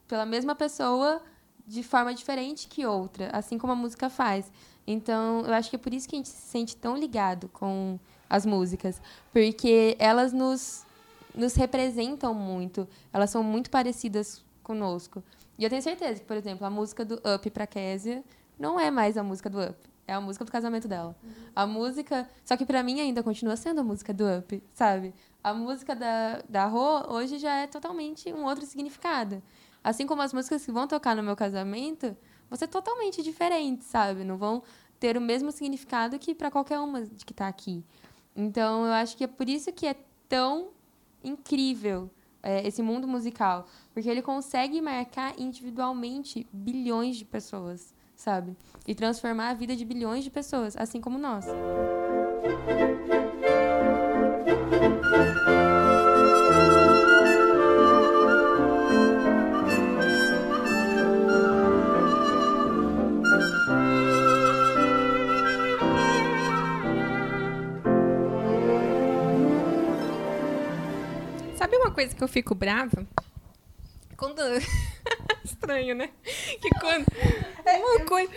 pela 0.06 0.24
mesma 0.24 0.54
pessoa 0.54 1.20
de 1.66 1.82
forma 1.82 2.14
diferente 2.14 2.68
que 2.68 2.86
outra, 2.86 3.30
assim 3.32 3.58
como 3.58 3.72
a 3.72 3.76
música 3.76 4.08
faz. 4.08 4.50
Então, 4.86 5.42
eu 5.44 5.52
acho 5.52 5.68
que 5.68 5.76
é 5.76 5.78
por 5.78 5.92
isso 5.92 6.08
que 6.08 6.16
a 6.16 6.18
gente 6.18 6.30
se 6.30 6.48
sente 6.48 6.74
tão 6.74 6.96
ligado 6.96 7.48
com 7.48 7.98
as 8.30 8.46
músicas, 8.46 9.02
porque 9.32 9.96
elas 9.98 10.32
nos, 10.32 10.86
nos 11.34 11.54
representam 11.54 12.32
muito, 12.32 12.88
elas 13.12 13.28
são 13.30 13.42
muito 13.42 13.70
parecidas 13.70 14.42
conosco. 14.62 15.22
E 15.58 15.64
eu 15.64 15.70
tenho 15.70 15.82
certeza 15.82 16.20
que, 16.20 16.26
por 16.26 16.36
exemplo, 16.36 16.66
a 16.66 16.70
música 16.70 17.04
do 17.04 17.16
Up 17.16 17.50
pra 17.50 17.66
Kézia 17.66 18.24
não 18.58 18.78
é 18.78 18.90
mais 18.90 19.16
a 19.16 19.22
música 19.22 19.48
do 19.48 19.60
Up. 19.60 19.76
É 20.06 20.14
a 20.14 20.20
música 20.20 20.44
do 20.44 20.50
casamento 20.50 20.88
dela. 20.88 21.14
A 21.54 21.66
música. 21.66 22.28
Só 22.44 22.56
que 22.56 22.64
pra 22.64 22.82
mim 22.82 22.98
ainda 23.00 23.22
continua 23.22 23.56
sendo 23.56 23.80
a 23.80 23.84
música 23.84 24.12
do 24.12 24.24
Up, 24.38 24.62
sabe? 24.72 25.14
A 25.44 25.52
música 25.52 25.94
da, 25.94 26.42
da 26.48 26.66
Rô 26.66 27.12
hoje 27.12 27.38
já 27.38 27.56
é 27.56 27.66
totalmente 27.66 28.32
um 28.32 28.44
outro 28.44 28.64
significado. 28.64 29.42
Assim 29.84 30.06
como 30.06 30.22
as 30.22 30.32
músicas 30.32 30.64
que 30.64 30.72
vão 30.72 30.88
tocar 30.88 31.14
no 31.14 31.22
meu 31.22 31.36
casamento 31.36 32.16
vão 32.48 32.56
ser 32.56 32.68
totalmente 32.68 33.22
diferentes, 33.22 33.86
sabe? 33.86 34.24
Não 34.24 34.38
vão 34.38 34.62
ter 34.98 35.16
o 35.16 35.20
mesmo 35.20 35.52
significado 35.52 36.18
que 36.18 36.34
pra 36.34 36.50
qualquer 36.50 36.80
uma 36.80 37.04
de 37.04 37.24
que 37.24 37.34
tá 37.34 37.46
aqui. 37.46 37.84
Então 38.34 38.86
eu 38.86 38.92
acho 38.92 39.16
que 39.16 39.24
é 39.24 39.26
por 39.26 39.48
isso 39.48 39.72
que 39.72 39.86
é 39.86 39.94
tão 40.28 40.70
incrível 41.22 42.10
é, 42.42 42.66
esse 42.66 42.82
mundo 42.82 43.06
musical. 43.06 43.66
Porque 43.92 44.08
ele 44.08 44.22
consegue 44.22 44.80
marcar 44.80 45.38
individualmente 45.38 46.46
bilhões 46.52 47.16
de 47.16 47.24
pessoas, 47.24 47.94
sabe? 48.18 48.56
E 48.86 48.94
transformar 48.94 49.50
a 49.50 49.54
vida 49.54 49.76
de 49.76 49.84
bilhões 49.84 50.24
de 50.24 50.30
pessoas, 50.30 50.76
assim 50.76 51.00
como 51.00 51.16
nós. 51.18 51.46
Sabe 71.56 71.76
uma 71.76 71.92
coisa 71.92 72.14
que 72.14 72.22
eu 72.22 72.28
fico 72.28 72.54
brava? 72.54 73.06
Quando. 74.16 74.42
Estranho, 75.48 75.94
né? 75.94 76.10
Que 76.60 76.70
quando. 76.80 77.06
Uma 77.66 78.04
coisa. 78.04 78.32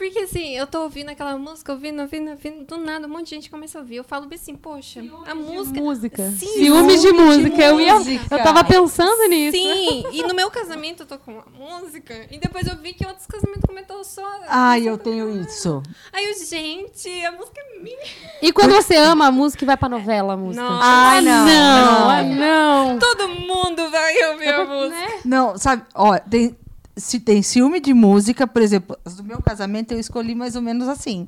Porque 0.00 0.20
assim, 0.20 0.56
eu 0.56 0.66
tô 0.66 0.84
ouvindo 0.84 1.10
aquela 1.10 1.36
música, 1.36 1.72
ouvindo, 1.72 2.00
ouvindo, 2.00 2.30
ouvindo, 2.30 2.64
do 2.64 2.78
nada, 2.78 3.06
um 3.06 3.10
monte 3.10 3.24
de 3.24 3.34
gente 3.34 3.50
começa 3.50 3.76
a 3.76 3.82
ouvir. 3.82 3.96
Eu 3.96 4.04
falo 4.04 4.24
bem 4.24 4.38
assim, 4.40 4.56
poxa, 4.56 5.04
a 5.26 5.34
música. 5.34 5.78
Música. 5.78 6.30
Sim, 6.30 6.46
Ciúmes 6.46 7.02
de 7.02 7.12
música. 7.12 7.62
Eu, 7.62 7.78
ia, 7.78 7.96
música. 7.96 8.34
eu 8.34 8.42
tava 8.42 8.64
pensando 8.64 9.28
nisso. 9.28 9.58
Sim, 9.58 10.04
e 10.10 10.22
no 10.22 10.32
meu 10.32 10.50
casamento 10.50 11.02
eu 11.02 11.06
tô 11.06 11.18
com 11.18 11.32
uma 11.32 11.44
música, 11.52 12.14
e 12.30 12.38
depois 12.38 12.66
eu 12.66 12.78
vi 12.78 12.94
que 12.94 13.06
outros 13.06 13.26
casamentos 13.26 13.64
comentou 13.66 14.02
só. 14.02 14.26
Ai, 14.48 14.88
eu 14.88 14.96
tenho 14.96 15.38
isso. 15.42 15.82
Aí 16.14 16.24
eu, 16.24 16.46
gente, 16.46 17.22
a 17.26 17.32
música 17.32 17.60
é 17.60 17.82
minha. 17.82 17.98
E 18.40 18.50
quando 18.54 18.72
você 18.72 18.96
ama 18.96 19.26
a 19.26 19.30
música 19.30 19.64
e 19.64 19.66
vai 19.66 19.76
pra 19.76 19.90
novela 19.90 20.32
a 20.32 20.36
música? 20.38 20.64
Nossa. 20.64 20.82
Ai, 20.82 21.20
não. 21.20 21.44
não, 21.44 22.00
não. 22.00 22.10
ah, 22.10 22.22
não. 22.22 22.98
Todo 22.98 23.28
mundo 23.28 23.90
vai 23.90 24.30
ouvir 24.30 24.48
a 24.48 24.64
música. 24.64 24.96
Né? 24.96 25.20
Não, 25.26 25.58
sabe, 25.58 25.82
ó, 25.94 26.18
tem, 26.18 26.56
se 26.96 27.20
tem 27.20 27.42
ciúme 27.42 27.80
de 27.80 27.94
música, 27.94 28.46
por 28.46 28.60
exemplo, 28.62 28.96
do 29.16 29.24
meu 29.24 29.40
casamento 29.42 29.92
eu 29.92 29.98
escolhi 30.00 30.34
mais 30.34 30.56
ou 30.56 30.62
menos 30.62 30.88
assim, 30.88 31.26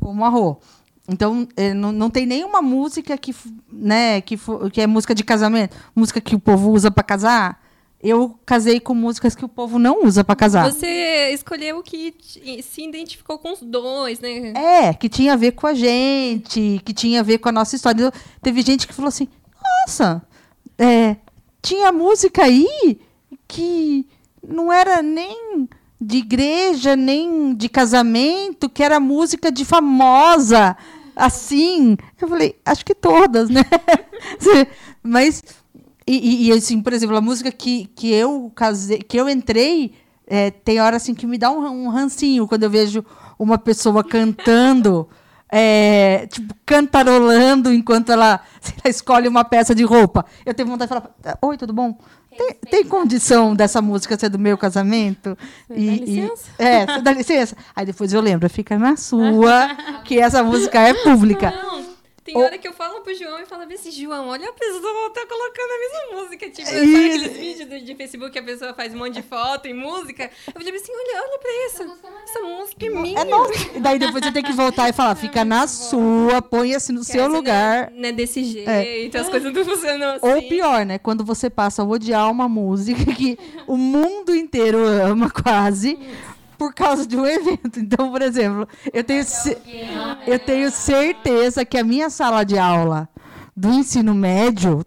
como 0.00 0.24
a 0.24 0.28
Rô. 0.28 0.56
Então, 1.08 1.48
eh, 1.56 1.74
não, 1.74 1.90
não 1.92 2.08
tem 2.10 2.24
nenhuma 2.26 2.62
música 2.62 3.18
que, 3.18 3.34
né, 3.72 4.20
que, 4.20 4.36
que 4.72 4.80
é 4.80 4.86
música 4.86 5.14
de 5.14 5.24
casamento, 5.24 5.76
música 5.94 6.20
que 6.20 6.34
o 6.34 6.38
povo 6.38 6.70
usa 6.70 6.90
para 6.90 7.02
casar. 7.02 7.60
Eu 8.00 8.36
casei 8.44 8.80
com 8.80 8.94
músicas 8.94 9.34
que 9.36 9.44
o 9.44 9.48
povo 9.48 9.78
não 9.78 10.04
usa 10.04 10.24
para 10.24 10.34
casar. 10.34 10.68
Você 10.72 11.30
escolheu 11.32 11.78
o 11.78 11.82
que 11.84 12.12
se 12.62 12.82
identificou 12.84 13.38
com 13.38 13.52
os 13.52 13.60
dois, 13.60 14.18
né? 14.18 14.52
É, 14.56 14.92
que 14.94 15.08
tinha 15.08 15.34
a 15.34 15.36
ver 15.36 15.52
com 15.52 15.68
a 15.68 15.74
gente, 15.74 16.80
que 16.84 16.92
tinha 16.92 17.20
a 17.20 17.22
ver 17.22 17.38
com 17.38 17.48
a 17.48 17.52
nossa 17.52 17.76
história. 17.76 18.02
Eu- 18.02 18.12
teve 18.42 18.60
gente 18.62 18.88
que 18.88 18.92
falou 18.92 19.08
assim: 19.08 19.28
nossa, 19.86 20.20
é, 20.76 21.14
tinha 21.60 21.92
música 21.92 22.42
aí 22.42 22.98
que 23.46 24.04
não 24.46 24.72
era 24.72 25.02
nem 25.02 25.68
de 26.00 26.18
igreja, 26.18 26.96
nem 26.96 27.54
de 27.54 27.68
casamento, 27.68 28.68
que 28.68 28.82
era 28.82 28.98
música 28.98 29.52
de 29.52 29.64
famosa, 29.64 30.76
assim. 31.14 31.96
Eu 32.20 32.28
falei, 32.28 32.56
acho 32.64 32.84
que 32.84 32.94
todas, 32.94 33.48
né? 33.48 33.62
Mas, 35.02 35.42
e, 36.06 36.48
e- 36.48 36.52
assim, 36.52 36.80
por 36.80 36.92
exemplo, 36.92 37.16
a 37.16 37.20
música 37.20 37.52
que, 37.52 37.86
que 37.94 38.12
eu 38.12 38.50
casei, 38.54 38.98
que 38.98 39.16
eu 39.16 39.28
entrei, 39.28 39.92
é, 40.26 40.50
tem 40.50 40.80
hora 40.80 40.96
assim 40.96 41.14
que 41.14 41.26
me 41.26 41.38
dá 41.38 41.50
um, 41.50 41.84
um 41.84 41.88
rancinho 41.88 42.46
quando 42.48 42.64
eu 42.64 42.70
vejo 42.70 43.04
uma 43.38 43.58
pessoa 43.58 44.02
cantando, 44.02 45.08
é, 45.54 46.26
tipo, 46.28 46.54
cantarolando 46.64 47.70
enquanto 47.70 48.10
ela, 48.10 48.40
lá, 48.82 48.88
escolhe 48.88 49.28
uma 49.28 49.44
peça 49.44 49.74
de 49.74 49.84
roupa. 49.84 50.24
Eu 50.46 50.54
tenho 50.54 50.66
vontade 50.66 50.90
de 50.90 50.98
falar, 50.98 51.38
oi, 51.42 51.58
tudo 51.58 51.74
bom? 51.74 51.94
Tem, 52.30 52.54
tem 52.70 52.84
condição 52.84 53.54
dessa 53.54 53.82
música 53.82 54.18
ser 54.18 54.30
do 54.30 54.38
meu 54.38 54.56
casamento? 54.56 55.36
dá 55.68 55.76
licença? 55.76 56.50
é, 56.58 56.86
você 56.86 57.00
dá 57.02 57.12
licença? 57.12 57.56
Aí 57.76 57.84
depois 57.84 58.10
eu 58.14 58.22
lembro, 58.22 58.48
fica 58.48 58.78
na 58.78 58.96
sua, 58.96 59.76
que 60.02 60.18
essa 60.18 60.42
música 60.42 60.80
é 60.80 60.94
pública. 60.94 61.50
Não, 61.50 61.91
tem 62.24 62.36
hora 62.36 62.56
que 62.58 62.68
eu 62.68 62.72
falo 62.72 63.00
pro 63.00 63.14
João 63.14 63.40
e 63.40 63.46
falo 63.46 63.62
assim, 63.72 63.90
João, 63.90 64.28
olha 64.28 64.48
a 64.48 64.52
pessoa 64.52 65.10
tá 65.10 65.26
colocando 65.26 65.70
a 65.70 65.78
mesma 65.78 66.22
música. 66.22 66.48
Tipo, 66.50 66.62
Isso. 66.68 66.70
sabe 66.72 67.06
aqueles 67.06 67.36
vídeos 67.36 67.68
do- 67.68 67.80
de 67.84 67.94
Facebook 67.96 68.30
que 68.32 68.38
a 68.38 68.42
pessoa 68.42 68.74
faz 68.74 68.94
um 68.94 68.98
monte 68.98 69.14
de 69.14 69.22
foto 69.22 69.66
e 69.68 69.74
música? 69.74 70.30
Eu 70.46 70.52
falei 70.52 70.74
assim, 70.76 70.92
olha, 70.92 71.22
olha 71.28 71.38
pra 71.38 71.66
isso. 71.66 71.98
Essa 72.24 72.40
música 72.40 72.86
é 72.86 72.90
minha. 72.90 73.18
É 73.20 73.24
nossa. 73.24 73.52
E 73.74 73.80
daí 73.80 73.98
depois 73.98 74.24
você 74.24 74.32
tem 74.32 74.42
que 74.42 74.52
voltar 74.52 74.88
e 74.88 74.92
falar, 74.92 75.14
fica 75.16 75.44
na 75.44 75.66
sua, 75.66 76.40
põe-se 76.40 76.92
no 76.92 77.02
seu 77.04 77.24
Essa 77.24 77.32
lugar. 77.32 77.90
Não 77.90 77.98
é, 77.98 78.00
não 78.02 78.08
é 78.08 78.12
desse 78.12 78.44
jeito, 78.44 79.18
as 79.18 79.28
coisas 79.28 79.52
não 79.52 79.64
funcionam 79.64 80.10
assim. 80.14 80.26
Ou 80.26 80.42
pior, 80.48 80.86
né? 80.86 80.98
Quando 80.98 81.24
você 81.24 81.50
passa 81.50 81.82
a 81.82 81.84
odiar 81.84 82.30
uma 82.30 82.48
música 82.48 83.12
que 83.14 83.38
o 83.66 83.76
mundo 83.76 84.34
inteiro 84.34 84.78
ama 84.86 85.28
quase 85.42 85.98
por 86.62 86.72
causa 86.72 87.04
de 87.04 87.16
um 87.16 87.26
evento. 87.26 87.80
Então, 87.80 88.12
por 88.12 88.22
exemplo, 88.22 88.68
eu 88.92 89.02
tenho, 89.02 89.24
eu 90.24 90.38
tenho 90.38 90.70
certeza 90.70 91.64
que 91.64 91.76
a 91.76 91.82
minha 91.82 92.08
sala 92.08 92.44
de 92.44 92.56
aula 92.56 93.08
do 93.56 93.68
ensino 93.72 94.14
médio 94.14 94.86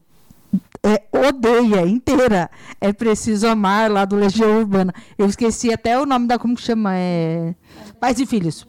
é, 0.82 1.04
odeia 1.12 1.86
inteira. 1.86 2.50
É 2.80 2.94
preciso 2.94 3.46
amar 3.46 3.92
lá 3.92 4.06
do 4.06 4.16
Legião 4.16 4.60
Urbana. 4.60 4.94
Eu 5.18 5.26
esqueci 5.26 5.74
até 5.74 6.00
o 6.00 6.06
nome 6.06 6.28
da 6.28 6.40
como 6.40 6.56
que 6.56 6.62
chama, 6.62 6.92
é 6.96 7.54
Pais 8.00 8.22
e 8.22 8.26
Filhos. 8.26 8.66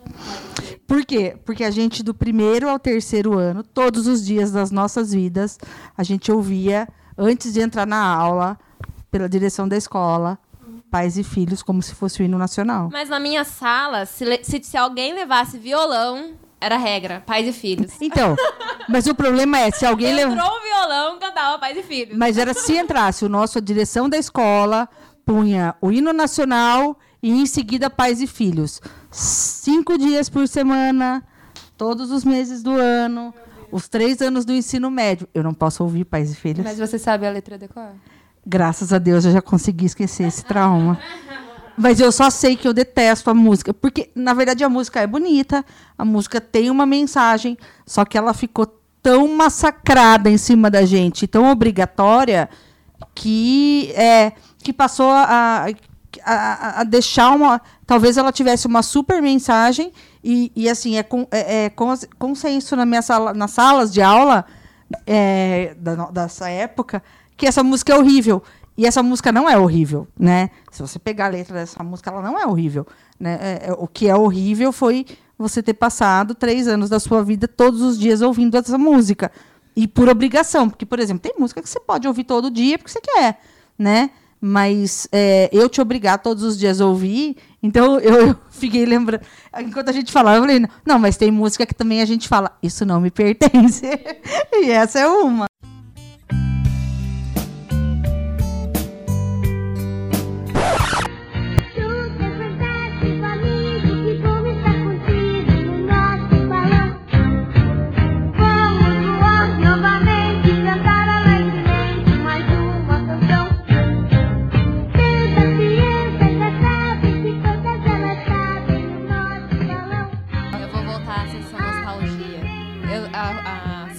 Por 0.85 1.05
quê? 1.05 1.37
Porque 1.45 1.62
a 1.62 1.71
gente 1.71 2.03
do 2.03 2.12
primeiro 2.12 2.69
ao 2.69 2.79
terceiro 2.79 3.38
ano, 3.38 3.62
todos 3.62 4.09
os 4.09 4.25
dias 4.25 4.51
das 4.51 4.73
nossas 4.73 5.12
vidas, 5.12 5.59
a 5.97 6.03
gente 6.03 6.33
ouvia 6.33 6.88
antes 7.16 7.53
de 7.53 7.61
entrar 7.61 7.87
na 7.87 8.05
aula 8.05 8.59
pela 9.12 9.29
direção 9.29 9.69
da 9.69 9.77
escola, 9.77 10.38
Pais 10.90 11.18
e 11.18 11.25
Filhos 11.25 11.62
como 11.62 11.83
se 11.83 11.94
fosse 11.94 12.22
o 12.22 12.25
hino 12.25 12.38
nacional. 12.38 12.88
Mas 12.92 13.09
na 13.09 13.20
minha 13.20 13.44
sala, 13.44 14.07
se, 14.07 14.25
se, 14.42 14.62
se 14.62 14.77
alguém 14.77 15.12
levasse 15.14 15.59
violão, 15.59 16.35
era 16.61 16.77
regra, 16.77 17.22
pais 17.27 17.46
e 17.46 17.53
filhos. 17.53 17.92
Então, 18.01 18.35
mas 18.88 19.07
o 19.07 19.14
problema 19.14 19.59
é 19.59 19.70
se 19.70 19.85
alguém 19.85 20.14
leva 20.14 20.33
Entrou 20.33 20.51
o 20.51 20.62
violão, 20.62 21.18
cantava 21.18 21.59
pais 21.59 21.77
e 21.77 21.83
filhos. 21.83 22.16
Mas 22.16 22.38
era 22.38 22.55
se 22.55 22.77
entrasse 22.77 23.25
o 23.25 23.29
nosso 23.29 23.59
a 23.59 23.61
direção 23.61 24.09
da 24.09 24.16
escola, 24.16 24.88
punha 25.25 25.75
o 25.81 25.92
hino 25.92 26.12
nacional 26.12 26.99
e 27.22 27.31
em 27.31 27.46
seguida 27.46 27.90
pais 27.90 28.20
e 28.22 28.27
filhos. 28.27 28.81
Cinco 29.11 29.99
dias 29.99 30.29
por 30.29 30.49
semana, 30.49 31.22
todos 31.77 32.11
os 32.11 32.25
meses 32.25 32.62
do 32.62 32.70
ano, 32.70 33.35
os 33.70 33.88
três 33.88 34.20
anos 34.22 34.44
do 34.44 34.53
ensino 34.53 34.90
médio. 34.90 35.29
Eu 35.35 35.42
não 35.42 35.53
posso 35.53 35.83
ouvir 35.83 36.05
pais 36.05 36.33
e 36.33 36.37
filhos. 36.37 36.64
Mas 36.64 36.79
você 36.79 36.99
sabe 36.99 37.27
a 37.27 37.31
letra 37.31 37.59
de 37.59 37.68
cor? 37.68 37.90
Graças 38.46 38.92
a 38.92 38.98
Deus 38.98 39.24
eu 39.24 39.32
já 39.32 39.42
consegui 39.42 39.87
esquecer 39.87 40.28
esse 40.28 40.44
trauma. 40.44 40.98
Mas 41.76 42.00
eu 42.00 42.11
só 42.12 42.30
sei 42.30 42.56
que 42.56 42.66
eu 42.66 42.72
detesto 42.72 43.28
a 43.28 43.35
música. 43.35 43.74
Porque, 43.74 44.11
na 44.14 44.32
verdade, 44.32 44.62
a 44.62 44.68
música 44.68 45.00
é 45.00 45.06
bonita, 45.06 45.64
a 45.98 46.04
música 46.04 46.40
tem 46.40 46.70
uma 46.70 46.87
mensagem, 46.87 47.59
só 47.85 48.04
que 48.04 48.16
ela 48.16 48.32
ficou 48.32 48.66
tão 49.02 49.28
massacrada 49.37 50.30
em 50.30 50.38
cima 50.38 50.70
da 50.70 50.85
gente, 50.85 51.26
tão 51.26 51.50
obrigatória, 51.50 52.48
que, 53.14 53.92
é, 53.94 54.32
que 54.62 54.72
passou 54.72 55.11
a, 55.11 55.66
a, 56.24 56.80
a 56.80 56.85
deixar 56.85 57.30
uma. 57.32 57.61
Talvez 57.87 58.16
ela 58.16 58.32
tivesse 58.32 58.66
uma 58.66 58.82
super 58.82 59.20
mensagem, 59.20 59.92
e, 60.24 60.50
e 60.56 60.68
assim, 60.68 60.96
é, 60.96 61.02
com, 61.02 61.26
é, 61.30 61.64
é 61.66 61.70
cons- 61.70 62.09
consenso 62.18 62.74
na 62.74 62.87
minha 62.87 63.02
sala, 63.02 63.35
nas 63.35 63.50
salas 63.50 63.92
de 63.92 64.00
aula 64.00 64.44
é, 65.06 65.76
da, 65.78 65.94
dessa 66.11 66.48
época 66.48 67.02
que 67.37 67.46
essa 67.46 67.62
música 67.62 67.92
é 67.92 67.99
horrível. 67.99 68.42
E 68.77 68.87
essa 68.87 69.03
música 69.03 69.33
não 69.33 69.49
é 69.49 69.57
horrível, 69.57 70.07
né? 70.18 70.51
Se 70.70 70.83
você 70.83 70.99
pegar 70.99 71.27
a 71.27 71.29
letra 71.29 71.55
dessa 71.55 71.83
música, 71.83 72.11
ela 72.11 72.20
não 72.20 72.38
é 72.38 72.46
horrível. 72.46 72.87
Né? 73.18 73.38
É- 73.40 73.68
é- 73.68 73.72
o 73.72 73.88
que 73.88 74.07
é 74.07 74.14
horrível 74.14 74.70
foi 74.70 75.07
você 75.38 75.62
ter 75.62 75.75
passado 75.75 76.35
três 76.35 76.68
anos 76.68 76.90
da 76.90 77.01
sua 77.01 77.22
vida 77.25 77.49
todos 77.49 77.81
os 77.81 77.99
dias 77.99 78.20
ouvindo 78.20 78.55
essa 78.57 78.77
música. 78.77 79.33
E 79.75 79.88
por 79.88 80.09
obrigação. 80.09 80.68
Porque, 80.68 80.85
por 80.85 80.99
exemplo, 80.99 81.22
tem 81.22 81.38
música 81.38 81.62
que 81.62 81.68
você 81.68 81.81
pode 81.81 82.07
ouvir 82.07 82.25
todo 82.25 82.51
dia 82.51 82.77
porque 82.77 82.90
você 82.90 83.01
quer, 83.01 83.40
né? 83.79 84.11
Mas 84.38 85.09
é, 85.11 85.49
eu 85.51 85.68
te 85.68 85.81
obrigar 85.81 86.18
todos 86.18 86.42
os 86.42 86.59
dias 86.59 86.79
a 86.81 86.87
ouvir, 86.87 87.37
então 87.62 87.99
eu, 87.99 88.29
eu 88.29 88.37
fiquei 88.51 88.85
lembrando. 88.85 89.22
Enquanto 89.59 89.88
a 89.88 89.92
gente 89.92 90.12
falava, 90.12 90.37
eu 90.37 90.42
falei, 90.42 90.66
não, 90.85 90.99
mas 90.99 91.16
tem 91.16 91.31
música 91.31 91.64
que 91.64 91.75
também 91.75 92.03
a 92.03 92.05
gente 92.05 92.29
fala, 92.29 92.57
isso 92.62 92.85
não 92.85 93.01
me 93.01 93.11
pertence. 93.11 93.87
e 94.52 94.71
essa 94.71 95.00
é 95.00 95.06
uma. 95.06 95.46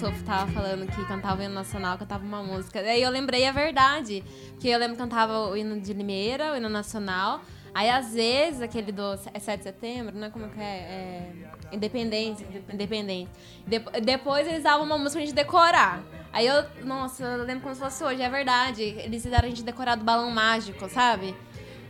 Sophie 0.07 0.23
tava 0.23 0.49
falando 0.51 0.87
que 0.87 1.05
cantava 1.05 1.41
o 1.41 1.43
hino 1.43 1.53
nacional, 1.53 1.97
cantava 1.97 2.23
uma 2.23 2.41
música. 2.41 2.81
Daí 2.81 3.01
eu 3.01 3.09
lembrei 3.09 3.45
a 3.45 3.51
verdade. 3.51 4.23
Que 4.59 4.69
eu 4.69 4.79
lembro 4.79 4.95
que 4.95 5.01
cantava 5.03 5.49
o 5.49 5.57
hino 5.57 5.81
de 5.81 5.91
Limeira, 5.93 6.53
o 6.53 6.55
hino 6.55 6.69
nacional. 6.69 7.41
Aí, 7.73 7.89
às 7.89 8.13
vezes, 8.13 8.61
aquele 8.61 8.91
do 8.91 9.03
é 9.33 9.39
7 9.39 9.57
de 9.57 9.63
setembro, 9.65 10.15
né? 10.15 10.29
Como 10.29 10.47
que 10.49 10.59
é? 10.59 10.63
é 10.63 11.31
Independência, 11.73 12.47
Independente. 12.73 13.29
Dep- 13.67 13.99
depois 14.01 14.47
eles 14.47 14.63
davam 14.63 14.85
uma 14.85 14.97
música 14.97 15.19
pra 15.19 15.25
gente 15.25 15.35
decorar. 15.35 16.01
Aí 16.31 16.47
eu, 16.47 16.63
nossa, 16.85 17.23
eu 17.23 17.43
lembro 17.43 17.63
como 17.63 17.75
se 17.75 17.81
fosse 17.81 18.01
hoje, 18.03 18.21
é 18.21 18.29
verdade. 18.29 18.81
Eles 18.83 19.21
fizeram 19.21 19.45
a 19.45 19.49
gente 19.49 19.63
decorar 19.63 19.95
do 19.95 20.05
balão 20.05 20.31
mágico, 20.31 20.87
sabe? 20.89 21.35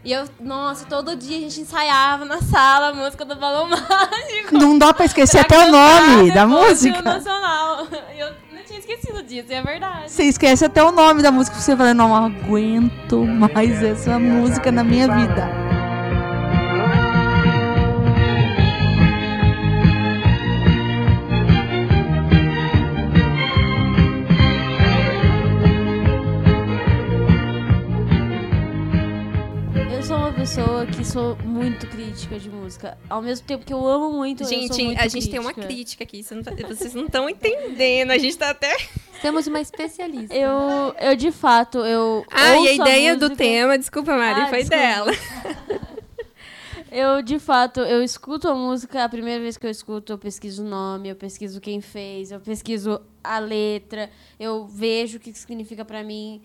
E 0.04 0.12
eu, 0.14 0.26
nossa, 0.40 0.86
todo 0.86 1.16
dia 1.16 1.38
a 1.38 1.42
gente 1.42 1.60
ensaiava 1.62 2.24
na 2.24 2.42
sala 2.42 2.90
a 2.90 2.94
música 2.94 3.26
do 3.26 3.36
balão 3.36 3.68
mágico. 3.70 4.54
Não 4.58 4.78
dá 4.78 4.94
pra 4.94 5.06
esquecer 5.06 5.44
Pra 5.46 5.58
até 5.58 5.68
o 5.68 5.72
nome 5.72 6.32
da 6.32 6.46
depois 6.46 6.82
do 6.82 6.88
música. 6.90 7.02
Nacional. 7.02 7.88
Eu 8.18 8.28
não 8.54 8.64
tinha 8.66 8.80
esquecido 8.80 9.22
disso, 9.24 9.52
é 9.52 9.62
verdade. 9.62 10.10
Você 10.12 10.24
esquece 10.24 10.64
até 10.64 10.82
o 10.84 10.92
nome 10.92 11.22
da 11.22 11.32
música. 11.32 11.58
Você 11.58 11.76
fala, 11.76 11.94
não 11.94 12.16
aguento 12.16 13.26
mais 13.26 13.84
essa 13.84 14.18
música 14.18 14.72
na 14.72 14.84
minha 14.84 15.08
vida. 15.14 15.67
Sou 31.12 31.36
muito 31.38 31.88
crítica 31.88 32.38
de 32.40 32.50
música. 32.50 32.98
Ao 33.10 33.22
mesmo 33.22 33.46
tempo 33.48 33.66
que 33.66 33.74
eu 33.74 33.86
amo 33.88 34.12
muito, 34.12 34.44
eu 34.44 34.48
sou 34.48 34.58
Gente, 34.58 34.84
muito 34.84 35.00
a 35.02 35.08
gente 35.08 35.30
tem 35.30 35.40
uma 35.40 35.54
crítica 35.54 36.04
aqui. 36.04 36.22
você 36.24 36.36
não 36.36 36.44
tá- 36.44 36.52
vocês 36.68 36.94
não 36.94 37.06
estão 37.06 37.30
entendendo. 37.30 38.12
A 38.12 38.18
gente 38.18 38.38
tá 38.38 38.50
até. 38.50 38.76
Temos 39.22 39.48
uma 39.48 39.60
especialista. 39.60 40.36
Eu, 40.36 40.94
eu 41.00 41.16
de 41.16 41.32
fato, 41.32 41.80
eu. 41.80 42.26
Ah, 42.32 42.58
e 42.60 42.68
a 42.68 42.74
ideia 42.74 43.16
do 43.16 43.30
música- 43.30 43.38
tema, 43.44 43.78
desculpa, 43.78 44.16
Mari, 44.18 44.42
Ah, 44.42 44.48
foi 44.50 44.60
desculpa. 44.64 44.84
dela. 44.84 45.12
Eu, 46.90 47.22
de 47.22 47.38
fato, 47.38 47.82
eu 47.82 48.02
escuto 48.02 48.48
a 48.48 48.56
música, 48.56 49.04
a 49.04 49.10
primeira 49.10 49.42
vez 49.42 49.58
que 49.58 49.66
eu 49.66 49.70
escuto, 49.70 50.14
eu 50.14 50.18
pesquiso 50.18 50.64
o 50.64 50.68
nome, 50.68 51.10
eu 51.10 51.18
pesquiso 51.18 51.60
quem 51.60 51.82
fez, 51.82 52.32
eu 52.32 52.40
pesquiso 52.40 53.02
a 53.22 53.40
letra, 53.40 54.10
eu 54.40 54.66
vejo 54.66 55.18
o 55.18 55.20
que 55.20 55.34
que 55.34 55.38
significa 55.38 55.84
pra 55.84 56.02
mim. 56.02 56.42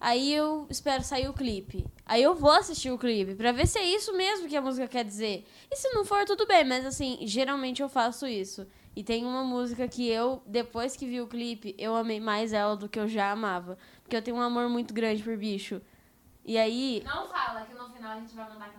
Aí 0.00 0.32
eu 0.34 0.66
espero 0.70 1.02
sair 1.04 1.28
o 1.28 1.34
clipe. 1.34 1.84
Aí 2.12 2.22
eu 2.24 2.34
vou 2.34 2.50
assistir 2.50 2.90
o 2.90 2.98
clipe 2.98 3.34
pra 3.34 3.52
ver 3.52 3.66
se 3.66 3.78
é 3.78 3.84
isso 3.84 4.12
mesmo 4.14 4.46
que 4.46 4.54
a 4.54 4.60
música 4.60 4.86
quer 4.86 5.02
dizer. 5.02 5.46
E 5.70 5.76
se 5.76 5.88
não 5.94 6.04
for, 6.04 6.26
tudo 6.26 6.46
bem, 6.46 6.62
mas 6.62 6.84
assim, 6.84 7.20
geralmente 7.22 7.80
eu 7.80 7.88
faço 7.88 8.26
isso. 8.26 8.66
E 8.94 9.02
tem 9.02 9.24
uma 9.24 9.42
música 9.42 9.88
que 9.88 10.06
eu, 10.10 10.42
depois 10.44 10.94
que 10.94 11.06
vi 11.06 11.22
o 11.22 11.26
clipe, 11.26 11.74
eu 11.78 11.96
amei 11.96 12.20
mais 12.20 12.52
ela 12.52 12.76
do 12.76 12.86
que 12.86 13.00
eu 13.00 13.08
já 13.08 13.32
amava. 13.32 13.78
Porque 14.02 14.14
eu 14.14 14.20
tenho 14.20 14.36
um 14.36 14.42
amor 14.42 14.68
muito 14.68 14.92
grande 14.92 15.22
por 15.22 15.38
bicho. 15.38 15.80
E 16.44 16.58
aí. 16.58 17.02
Não 17.02 17.26
fala, 17.30 17.64
que 17.64 17.72
no 17.72 17.88
final 17.88 18.12
a 18.12 18.20
gente 18.20 18.34
vai 18.34 18.46
mandar 18.46 18.74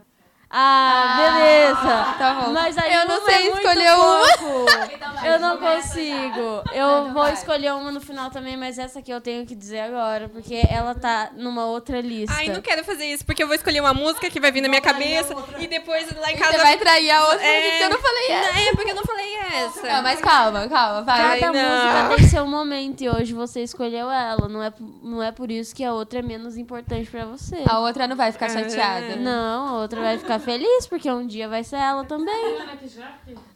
Ah, 0.55 1.15
beleza. 1.17 2.15
tá 2.19 2.33
bom. 2.35 2.51
Mas 2.53 2.77
aí 2.77 2.93
Eu 2.93 3.07
não 3.07 3.25
sei 3.25 3.33
é 3.35 3.47
escolher 3.47 3.93
uma. 3.95 4.87
Então 4.93 5.13
vai, 5.15 5.33
Eu 5.33 5.39
não 5.39 5.57
consigo. 5.57 6.61
já. 6.67 6.73
Eu 6.75 6.89
Então 6.99 7.13
vou 7.13 7.23
vai. 7.23 7.33
escolher 7.33 7.73
uma 7.73 7.91
no 7.91 7.99
final 7.99 8.29
também, 8.29 8.55
mas 8.55 8.77
essa 8.77 8.99
aqui 8.99 9.09
eu 9.11 9.19
tenho 9.19 9.45
que 9.47 9.55
dizer 9.55 9.79
agora, 9.79 10.29
porque 10.29 10.61
ela 10.69 10.93
tá 10.93 11.31
numa 11.35 11.65
outra 11.65 11.99
lista. 12.01 12.35
Ai, 12.37 12.49
não 12.49 12.61
quero 12.61 12.83
fazer 12.83 13.05
isso, 13.05 13.25
porque 13.25 13.41
eu 13.41 13.47
vou 13.47 13.55
escolher 13.55 13.79
uma 13.79 13.93
música 13.95 14.29
que 14.29 14.39
vai 14.39 14.51
vir 14.51 14.61
na 14.61 14.69
minha 14.69 14.81
cabeça 14.81 15.33
e 15.59 15.65
depois 15.65 16.05
lá 16.19 16.31
em 16.31 16.37
casa. 16.37 16.51
você 16.53 16.57
vai 16.63 16.77
trair 16.77 17.09
a 17.09 17.25
outra 17.27 17.43
É, 17.45 17.69
porque 17.71 17.83
eu 17.83 17.89
não 17.89 17.99
falei 17.99 18.27
essa. 18.31 18.59
É, 18.59 18.75
porque 18.75 18.91
eu 18.91 18.95
não 18.95 19.03
falei 19.03 19.35
essa. 19.35 19.87
Não, 19.87 20.03
mas 20.03 20.21
calma, 20.21 20.67
calma, 20.69 21.01
vai. 21.01 21.39
Cada 21.39 21.51
não. 21.51 21.69
música 22.03 22.15
tem 22.15 22.27
seu 22.27 22.45
momento 22.45 23.01
e 23.01 23.09
hoje 23.09 23.33
você 23.33 23.63
escolheu 23.63 24.09
ela. 24.11 24.47
Não 24.47 24.61
é, 24.61 24.71
não 25.01 25.23
é 25.23 25.31
por 25.31 25.49
isso 25.49 25.73
que 25.75 25.83
a 25.83 25.93
outra 25.93 26.19
é 26.19 26.21
menos 26.21 26.57
importante 26.57 27.09
pra 27.09 27.25
você. 27.25 27.63
A 27.67 27.79
outra 27.79 28.07
não 28.07 28.15
vai 28.15 28.31
ficar 28.31 28.49
chateada. 28.49 29.15
Não, 29.15 29.67
a 29.69 29.81
outra 29.81 29.99
vai 29.99 30.17
ficar 30.19 30.39
feliz, 30.43 30.87
porque 30.87 31.11
um 31.11 31.25
dia 31.25 31.47
vai 31.47 31.63
ser 31.63 31.77
ela 31.77 32.05
também. 32.05 32.57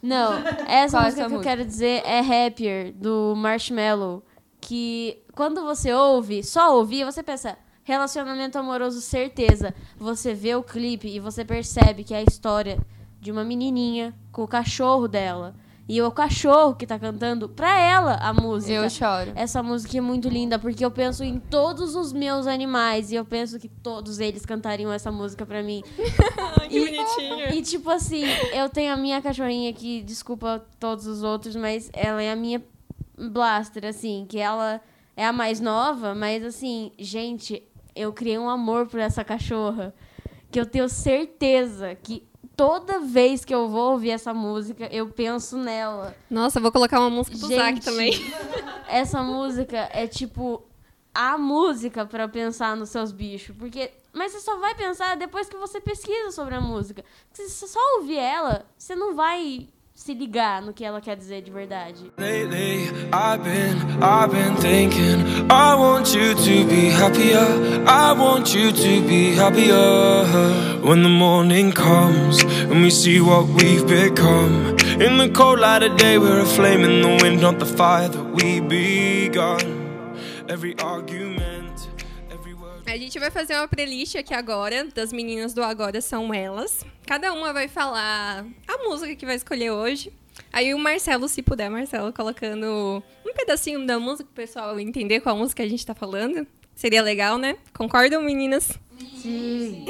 Não, 0.02 0.32
essa 0.66 0.96
Qual 0.96 1.04
música 1.04 1.22
essa 1.22 1.28
que 1.28 1.34
eu 1.34 1.40
quero 1.40 1.64
dizer 1.64 2.02
é 2.04 2.20
Happier, 2.20 2.92
do 2.92 3.34
Marshmello. 3.36 4.22
Que 4.60 5.22
quando 5.34 5.64
você 5.64 5.92
ouve, 5.92 6.42
só 6.42 6.76
ouvir, 6.76 7.04
você 7.04 7.22
pensa, 7.22 7.56
relacionamento 7.84 8.58
amoroso, 8.58 9.00
certeza. 9.00 9.74
Você 9.96 10.34
vê 10.34 10.54
o 10.54 10.62
clipe 10.62 11.08
e 11.08 11.20
você 11.20 11.44
percebe 11.44 12.04
que 12.04 12.12
é 12.12 12.18
a 12.18 12.22
história 12.22 12.78
de 13.20 13.32
uma 13.32 13.44
menininha 13.44 14.14
com 14.30 14.42
o 14.42 14.48
cachorro 14.48 15.08
dela. 15.08 15.54
E 15.88 16.02
o 16.02 16.10
cachorro 16.10 16.74
que 16.74 16.86
tá 16.86 16.98
cantando 16.98 17.48
pra 17.48 17.80
ela 17.80 18.16
a 18.16 18.32
música. 18.34 18.74
Eu 18.74 18.90
choro. 18.90 19.32
Essa 19.34 19.62
música 19.62 19.96
é 19.96 20.00
muito 20.02 20.28
linda 20.28 20.58
porque 20.58 20.84
eu 20.84 20.90
penso 20.90 21.24
em 21.24 21.40
todos 21.40 21.96
os 21.96 22.12
meus 22.12 22.46
animais 22.46 23.10
e 23.10 23.14
eu 23.14 23.24
penso 23.24 23.58
que 23.58 23.68
todos 23.68 24.18
eles 24.18 24.44
cantariam 24.44 24.92
essa 24.92 25.10
música 25.10 25.46
pra 25.46 25.62
mim. 25.62 25.82
Que 26.68 26.84
bonitinho. 26.84 27.54
E 27.54 27.62
tipo 27.62 27.88
assim, 27.88 28.24
eu 28.52 28.68
tenho 28.68 28.92
a 28.92 28.96
minha 28.96 29.22
cachorrinha 29.22 29.72
que, 29.72 30.02
desculpa 30.02 30.62
todos 30.78 31.06
os 31.06 31.22
outros, 31.22 31.56
mas 31.56 31.90
ela 31.94 32.22
é 32.22 32.30
a 32.30 32.36
minha 32.36 32.62
blaster, 33.16 33.86
assim, 33.86 34.26
que 34.28 34.38
ela 34.38 34.78
é 35.16 35.24
a 35.24 35.32
mais 35.32 35.60
nova, 35.60 36.14
mas 36.14 36.44
assim, 36.44 36.92
gente, 36.98 37.62
eu 37.96 38.12
criei 38.12 38.38
um 38.38 38.50
amor 38.50 38.86
por 38.86 39.00
essa 39.00 39.24
cachorra 39.24 39.94
que 40.50 40.60
eu 40.60 40.66
tenho 40.66 40.88
certeza 40.90 41.94
que 41.94 42.27
toda 42.58 42.98
vez 42.98 43.44
que 43.44 43.54
eu 43.54 43.68
vou 43.68 43.92
ouvir 43.92 44.10
essa 44.10 44.34
música, 44.34 44.88
eu 44.92 45.06
penso 45.06 45.56
nela. 45.56 46.16
Nossa, 46.28 46.58
eu 46.58 46.62
vou 46.62 46.72
colocar 46.72 46.98
uma 46.98 47.08
música 47.08 47.38
pro 47.38 47.46
Zac 47.46 47.76
Gente, 47.76 47.84
também. 47.84 48.12
Essa 48.90 49.22
música 49.22 49.88
é 49.92 50.08
tipo 50.08 50.64
a 51.14 51.38
música 51.38 52.04
pra 52.04 52.26
pensar 52.26 52.76
nos 52.76 52.90
seus 52.90 53.12
bichos, 53.12 53.54
porque 53.56 53.92
mas 54.12 54.32
você 54.32 54.40
só 54.40 54.58
vai 54.58 54.74
pensar 54.74 55.16
depois 55.16 55.48
que 55.48 55.56
você 55.56 55.80
pesquisa 55.80 56.32
sobre 56.32 56.56
a 56.56 56.60
música. 56.60 57.04
Se 57.32 57.48
você 57.48 57.68
só 57.68 57.78
ouvir 57.98 58.18
ela, 58.18 58.66
você 58.76 58.96
não 58.96 59.14
vai 59.14 59.68
se 59.98 60.14
ligar 60.14 60.62
no 60.62 60.72
que 60.72 60.84
ela 60.84 61.00
quer 61.00 61.16
dizer 61.16 61.42
de 61.42 61.50
verdade. 61.50 62.12
Lately, 62.16 62.88
I've 63.12 63.42
been, 63.42 63.76
I've 64.00 64.30
been 64.30 64.54
thinking. 64.56 65.50
I 65.50 65.74
want 65.74 66.14
you 66.14 66.34
to 66.34 66.64
be 66.66 66.88
happier. 66.88 67.84
I 67.84 68.12
want 68.12 68.54
you 68.54 68.70
to 68.70 69.08
be 69.08 69.34
happier. 69.34 70.24
When 70.84 71.02
the 71.02 71.08
morning 71.08 71.72
comes 71.72 72.44
and 72.44 72.80
we 72.80 72.90
see 72.90 73.20
what 73.20 73.48
we've 73.48 73.86
become. 73.86 74.76
In 75.00 75.18
the 75.18 75.30
cold 75.34 75.58
light 75.58 75.82
of 75.82 75.96
day, 75.96 76.16
we're 76.16 76.40
a 76.40 76.46
flame 76.46 76.84
in 76.84 77.02
the 77.02 77.18
wind, 77.20 77.40
not 77.40 77.58
the 77.58 77.66
fire 77.66 78.08
that 78.08 78.24
we 78.36 78.60
begun. 78.60 80.14
Every 80.48 80.78
argument. 80.78 81.37
A 82.88 82.96
gente 82.96 83.18
vai 83.18 83.30
fazer 83.30 83.54
uma 83.54 83.68
playlist 83.68 84.14
aqui 84.16 84.32
agora, 84.32 84.86
das 84.94 85.12
meninas 85.12 85.52
do 85.52 85.62
Agora 85.62 86.00
São 86.00 86.32
Elas. 86.32 86.86
Cada 87.06 87.34
uma 87.34 87.52
vai 87.52 87.68
falar 87.68 88.46
a 88.66 88.78
música 88.78 89.14
que 89.14 89.26
vai 89.26 89.34
escolher 89.34 89.70
hoje. 89.70 90.10
Aí 90.50 90.72
o 90.72 90.78
Marcelo, 90.78 91.28
se 91.28 91.42
puder, 91.42 91.68
Marcelo, 91.68 92.14
colocando 92.14 93.02
um 93.26 93.34
pedacinho 93.34 93.86
da 93.86 93.98
música 93.98 94.24
pro 94.24 94.42
pessoal 94.42 94.80
entender 94.80 95.20
qual 95.20 95.36
música 95.36 95.62
a 95.62 95.68
gente 95.68 95.84
tá 95.84 95.94
falando. 95.94 96.46
Seria 96.74 97.02
legal, 97.02 97.36
né? 97.36 97.58
Concordam, 97.74 98.22
meninas? 98.22 98.72
Sim. 99.20 99.84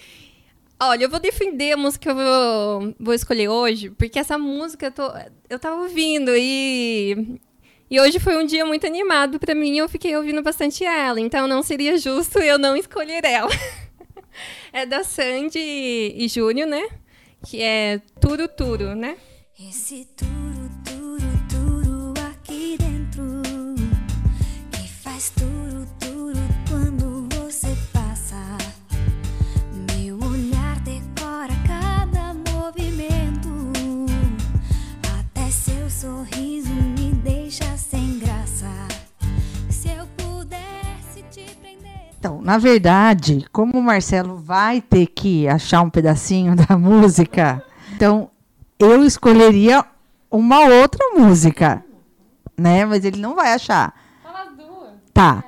Olha, 0.80 1.04
eu 1.04 1.10
vou 1.10 1.20
defender 1.20 1.72
a 1.72 1.76
música 1.76 2.04
que 2.04 2.10
eu 2.10 2.14
vou, 2.14 2.94
vou 2.98 3.12
escolher 3.12 3.48
hoje, 3.48 3.90
porque 3.90 4.18
essa 4.18 4.38
música 4.38 4.86
eu, 4.86 4.92
tô, 4.92 5.12
eu 5.50 5.58
tava 5.58 5.82
ouvindo 5.82 6.30
e, 6.34 7.38
e 7.90 8.00
hoje 8.00 8.18
foi 8.18 8.36
um 8.36 8.46
dia 8.46 8.64
muito 8.64 8.86
animado 8.86 9.38
pra 9.38 9.54
mim 9.54 9.78
eu 9.78 9.88
fiquei 9.88 10.16
ouvindo 10.16 10.42
bastante 10.42 10.84
ela, 10.84 11.20
então 11.20 11.46
não 11.46 11.62
seria 11.62 11.98
justo 11.98 12.38
eu 12.38 12.58
não 12.58 12.76
escolher 12.76 13.24
ela. 13.24 13.50
é 14.72 14.86
da 14.86 15.04
Sandy 15.04 15.58
e 15.58 16.26
Júnior, 16.28 16.68
né? 16.68 16.88
Que 17.46 17.62
é 17.62 18.00
Turo 18.20 18.48
Turo, 18.48 18.94
né? 18.94 19.16
Esse 19.58 20.06
turu, 20.16 20.53
Então, 42.24 42.40
na 42.40 42.56
verdade, 42.56 43.44
como 43.52 43.74
o 43.74 43.82
Marcelo 43.82 44.38
vai 44.38 44.80
ter 44.80 45.08
que 45.08 45.46
achar 45.46 45.82
um 45.82 45.90
pedacinho 45.90 46.56
da 46.56 46.78
música, 46.78 47.62
então 47.94 48.30
eu 48.78 49.04
escolheria 49.04 49.84
uma 50.30 50.60
outra 50.60 51.04
música, 51.18 51.84
né? 52.56 52.86
Mas 52.86 53.04
ele 53.04 53.20
não 53.20 53.34
vai 53.34 53.52
achar. 53.52 53.92
Fala 54.22 54.44
as 54.44 54.56
duas. 54.56 54.92
Tá. 55.12 55.44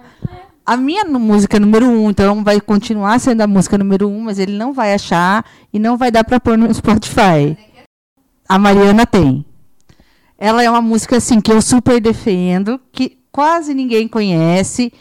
A 0.66 0.77
minha 0.77 1.03
música 1.07 1.59
número 1.59 1.87
um, 1.87 2.11
então 2.11 2.45
vai 2.45 2.61
continuar 2.61 3.18
sendo 3.20 3.41
a 3.41 3.47
música 3.47 3.79
número 3.79 4.07
um, 4.07 4.20
mas 4.20 4.39
ele 4.39 4.53
não 4.53 4.74
vai 4.74 4.93
achar 4.93 5.47
e 5.72 5.79
não 5.79 5.97
vai 5.97 6.11
dar 6.11 6.24
para 6.24 6.39
pôr 6.39 6.59
no 6.59 6.74
Spotify. 6.74 7.57
A 8.47 8.59
Mariana 8.59 9.07
tem. 9.07 9.47
Ela 10.37 10.62
é 10.62 10.68
uma 10.68 10.83
música 10.83 11.16
assim 11.16 11.41
que 11.41 11.51
eu 11.51 11.62
super 11.62 12.03
defendo, 12.03 12.79
que 12.93 13.16
quase 13.33 13.72
ninguém 13.72 14.07
conhece, 14.07 14.93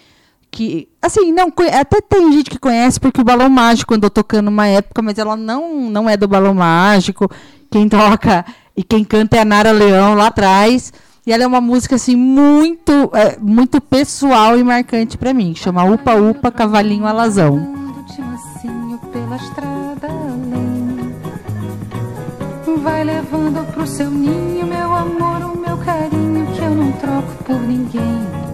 que. 0.56 0.88
Assim, 1.02 1.34
não, 1.34 1.52
até 1.78 2.00
tem 2.00 2.32
gente 2.32 2.50
que 2.50 2.58
conhece, 2.58 2.98
porque 2.98 3.20
o 3.20 3.26
Balão 3.26 3.50
Mágico 3.50 3.94
andou 3.94 4.10
tocando 4.10 4.48
uma 4.48 4.66
época, 4.66 5.02
mas 5.02 5.18
ela 5.18 5.36
não, 5.36 5.90
não 5.90 6.10
é 6.10 6.16
do 6.16 6.30
Balão 6.30 6.54
Mágico. 6.54 7.30
Quem 7.70 7.90
toca 7.90 8.46
e 8.76 8.82
quem 8.82 9.04
canta 9.04 9.36
é 9.36 9.42
a 9.42 9.46
Nara 9.46 9.72
Leão 9.72 10.16
lá 10.16 10.28
atrás. 10.28 10.94
E 11.28 11.34
ela 11.34 11.44
é 11.44 11.48
uma 11.48 11.60
música, 11.60 11.96
assim, 11.96 12.16
muito, 12.16 13.12
é, 13.14 13.38
muito 13.38 13.82
pessoal 13.82 14.58
e 14.58 14.64
marcante 14.64 15.18
pra 15.18 15.34
mim. 15.34 15.54
Chama 15.56 15.84
Upa 15.84 16.14
Upa 16.16 16.52
Cavalinho 16.52 17.06
Alazão. 17.06 17.76
Vai 22.82 23.04
levando 23.04 23.66
pro 23.74 23.88
seu 23.88 24.12
ninho, 24.12 24.68
meu 24.68 24.94
amor, 24.94 25.42
o 25.42 25.58
meu 25.58 25.76
carinho, 25.78 26.46
que 26.54 26.62
eu 26.62 26.70
não 26.70 26.92
troco 26.92 27.44
por 27.44 27.60
ninguém. 27.60 28.45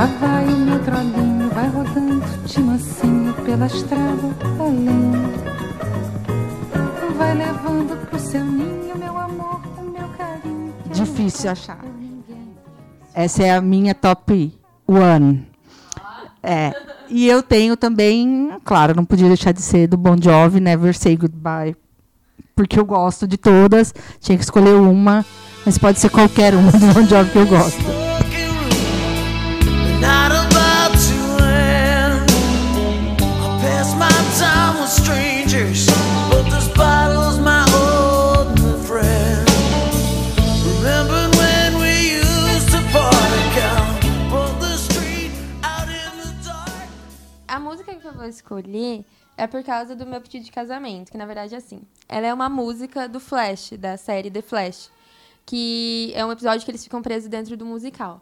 Lá 0.00 0.06
vai 0.06 0.46
o 0.46 0.56
meu 0.56 0.78
trolinho, 0.82 1.50
vai 1.50 1.68
rodando 1.68 2.24
de 2.46 2.60
mansinho 2.62 3.34
pela 3.44 3.66
estrada 3.66 4.34
além. 4.58 5.12
Vai 7.18 7.34
levando 7.34 8.08
pro 8.08 8.18
seu 8.18 8.42
ninho, 8.42 8.96
meu 8.96 9.18
amor, 9.18 9.60
o 9.76 9.82
meu 9.82 10.08
carinho. 10.16 10.72
Difícil 10.90 11.50
achar. 11.50 11.84
Essa 13.12 13.42
é 13.42 13.50
a 13.50 13.60
minha 13.60 13.94
top 13.94 14.58
one. 14.88 15.46
É. 16.42 16.72
E 17.10 17.28
eu 17.28 17.42
tenho 17.42 17.76
também, 17.76 18.52
claro, 18.64 18.94
não 18.96 19.04
podia 19.04 19.28
deixar 19.28 19.52
de 19.52 19.60
ser 19.60 19.86
do 19.86 19.98
Bon 19.98 20.16
Jovi, 20.18 20.60
Never 20.60 20.96
Say 20.96 21.14
Goodbye. 21.14 21.76
Porque 22.56 22.80
eu 22.80 22.86
gosto 22.86 23.28
de 23.28 23.36
todas. 23.36 23.92
Tinha 24.18 24.38
que 24.38 24.44
escolher 24.44 24.76
uma, 24.76 25.26
mas 25.66 25.76
pode 25.76 25.98
ser 25.98 26.08
qualquer 26.08 26.54
uma 26.54 26.72
do 26.72 26.86
Bon 26.94 27.04
Jovi 27.04 27.30
que 27.32 27.36
eu 27.36 27.46
gosto. 27.46 28.09
Escolher 48.30 49.04
é 49.36 49.46
por 49.46 49.62
causa 49.62 49.94
do 49.94 50.06
meu 50.06 50.20
pedido 50.20 50.44
de 50.44 50.52
casamento, 50.52 51.10
que 51.10 51.18
na 51.18 51.26
verdade 51.26 51.54
é 51.54 51.58
assim. 51.58 51.82
Ela 52.08 52.26
é 52.26 52.34
uma 52.34 52.48
música 52.48 53.08
do 53.08 53.20
Flash, 53.20 53.72
da 53.78 53.96
série 53.96 54.30
The 54.30 54.42
Flash, 54.42 54.90
que 55.46 56.12
é 56.14 56.24
um 56.24 56.32
episódio 56.32 56.64
que 56.64 56.70
eles 56.70 56.84
ficam 56.84 57.00
presos 57.00 57.28
dentro 57.28 57.56
do 57.56 57.64
musical. 57.64 58.20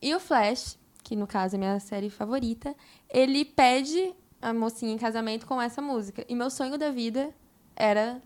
E 0.00 0.14
o 0.14 0.20
Flash, 0.20 0.78
que 1.08 1.16
no 1.16 1.26
caso 1.26 1.56
é 1.56 1.58
minha 1.58 1.80
série 1.80 2.10
favorita, 2.10 2.74
ele 3.08 3.42
pede 3.42 4.14
a 4.42 4.52
mocinha 4.52 4.92
em 4.92 4.98
casamento 4.98 5.46
com 5.46 5.60
essa 5.60 5.80
música. 5.80 6.22
E 6.28 6.34
meu 6.34 6.50
sonho 6.50 6.76
da 6.76 6.90
vida 6.90 7.30
era 7.74 8.20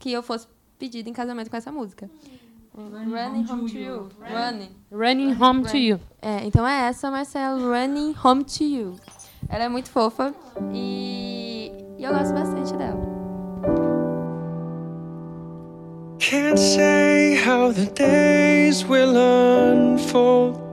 que 0.00 0.10
eu 0.10 0.20
fosse 0.20 0.48
pedida 0.76 1.08
em 1.08 1.12
casamento 1.12 1.48
com 1.48 1.56
essa 1.56 1.70
música. 1.70 2.10
Running 2.76 3.46
Home 3.48 3.70
to 3.70 3.78
You. 3.78 4.08
Running. 4.18 4.70
Running 4.90 5.40
Home 5.40 5.62
to 5.62 5.76
You. 5.76 6.00
É, 6.20 6.44
então 6.44 6.66
é 6.66 6.88
essa, 6.88 7.08
Marcelo, 7.08 7.70
Running 7.70 8.16
Home 8.24 8.42
to 8.42 8.64
You. 8.64 8.96
Ela 9.48 9.64
é 9.64 9.68
muito 9.68 9.88
fofa 9.88 10.34
e, 10.72 11.70
e 11.96 12.02
eu 12.02 12.12
gosto 12.12 12.34
bastante 12.34 12.74
dela. 12.76 13.14
Can't 16.18 16.58
say 16.58 17.36
how 17.36 17.72
the 17.72 17.86
days 17.94 18.82
will 18.88 19.14
unfold. 19.14 20.63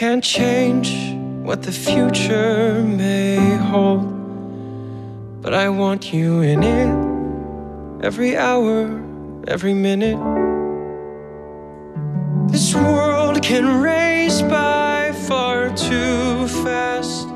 Can't 0.00 0.24
change 0.24 1.14
what 1.44 1.60
the 1.60 1.72
future 1.72 2.82
may 2.82 3.36
hold. 3.56 5.42
But 5.42 5.52
I 5.52 5.68
want 5.68 6.10
you 6.10 6.40
in 6.40 6.62
it 6.62 8.02
every 8.02 8.34
hour, 8.34 8.98
every 9.46 9.74
minute. 9.74 10.16
This 12.50 12.74
world 12.74 13.42
can 13.42 13.82
race 13.82 14.40
by 14.40 15.12
far 15.28 15.68
too 15.76 16.48
fast. 16.64 17.28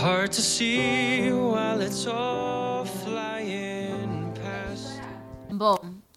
Hard 0.00 0.32
to 0.32 0.42
see 0.42 1.32
while 1.32 1.80
it's 1.80 2.06
all 2.06 2.69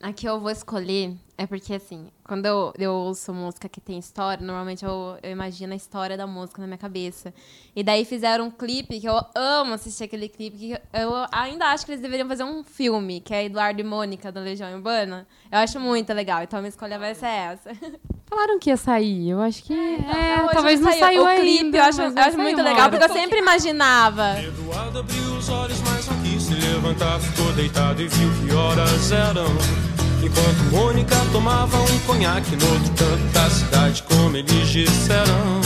a 0.03 0.11
que 0.11 0.27
eu 0.27 0.37
vou 0.37 0.51
escolher 0.51 1.15
é 1.37 1.47
porque, 1.47 1.73
assim, 1.73 2.07
quando 2.23 2.45
eu, 2.45 2.73
eu 2.77 2.91
ouço 2.91 3.33
música 3.33 3.67
que 3.67 3.81
tem 3.81 3.97
história, 3.97 4.45
normalmente 4.45 4.85
eu, 4.85 5.17
eu 5.23 5.31
imagino 5.31 5.73
a 5.73 5.75
história 5.75 6.15
da 6.15 6.27
música 6.27 6.61
na 6.61 6.67
minha 6.67 6.77
cabeça. 6.77 7.33
E 7.75 7.81
daí 7.83 8.05
fizeram 8.05 8.45
um 8.45 8.51
clipe, 8.51 8.99
que 8.99 9.07
eu 9.07 9.19
amo 9.33 9.73
assistir 9.73 10.03
aquele 10.03 10.29
clipe, 10.29 10.57
que 10.57 10.71
eu 10.93 11.11
ainda 11.31 11.67
acho 11.67 11.85
que 11.85 11.91
eles 11.91 12.01
deveriam 12.01 12.27
fazer 12.27 12.43
um 12.43 12.63
filme, 12.63 13.19
que 13.21 13.33
é 13.33 13.45
Eduardo 13.45 13.79
e 13.79 13.83
Mônica, 13.83 14.31
da 14.31 14.41
Legião 14.41 14.71
Urbana. 14.75 15.25
Eu 15.51 15.59
acho 15.59 15.79
muito 15.79 16.13
legal, 16.13 16.43
então 16.43 16.59
a 16.59 16.61
minha 16.61 16.69
escolha 16.69 16.99
vai 16.99 17.15
ser 17.15 17.25
essa. 17.25 17.71
Falaram 18.27 18.59
que 18.59 18.69
ia 18.69 18.77
sair. 18.77 19.29
Eu 19.29 19.41
acho 19.41 19.63
que. 19.63 19.73
É, 19.73 20.43
Hoje 20.43 20.53
talvez 20.53 20.79
não 20.81 20.91
saiu 20.91 21.23
O 21.23 21.25
ainda. 21.25 21.41
clipe 21.41 21.77
eu 21.77 21.83
acho, 21.83 22.01
eu 22.01 22.17
acho 22.17 22.37
muito 22.37 22.61
uma 22.61 22.69
legal, 22.69 22.89
porque 22.89 23.05
eu 23.05 23.09
sempre 23.09 23.39
imaginava. 23.39 24.39
Eduardo 24.39 24.99
abriu 24.99 25.35
os 25.35 25.49
olhos, 25.49 25.79
mas 25.81 26.07
não 26.07 26.21
quis 26.21 26.43
se 26.43 26.53
levantar. 26.53 27.19
Ficou 27.19 27.51
deitado 27.53 28.01
e 28.01 28.07
viu 28.07 28.29
que 28.47 28.53
horas 28.53 29.11
eram. 29.11 29.92
Enquanto 30.23 30.71
Mônica 30.71 31.15
tomava 31.33 31.77
um 31.77 31.99
conhaque 32.07 32.55
no 32.55 32.65
outro 32.73 32.93
canto 32.93 33.33
da 33.33 33.49
cidade, 33.49 34.03
como 34.03 34.37
eles 34.37 34.69
disseram. 34.69 35.61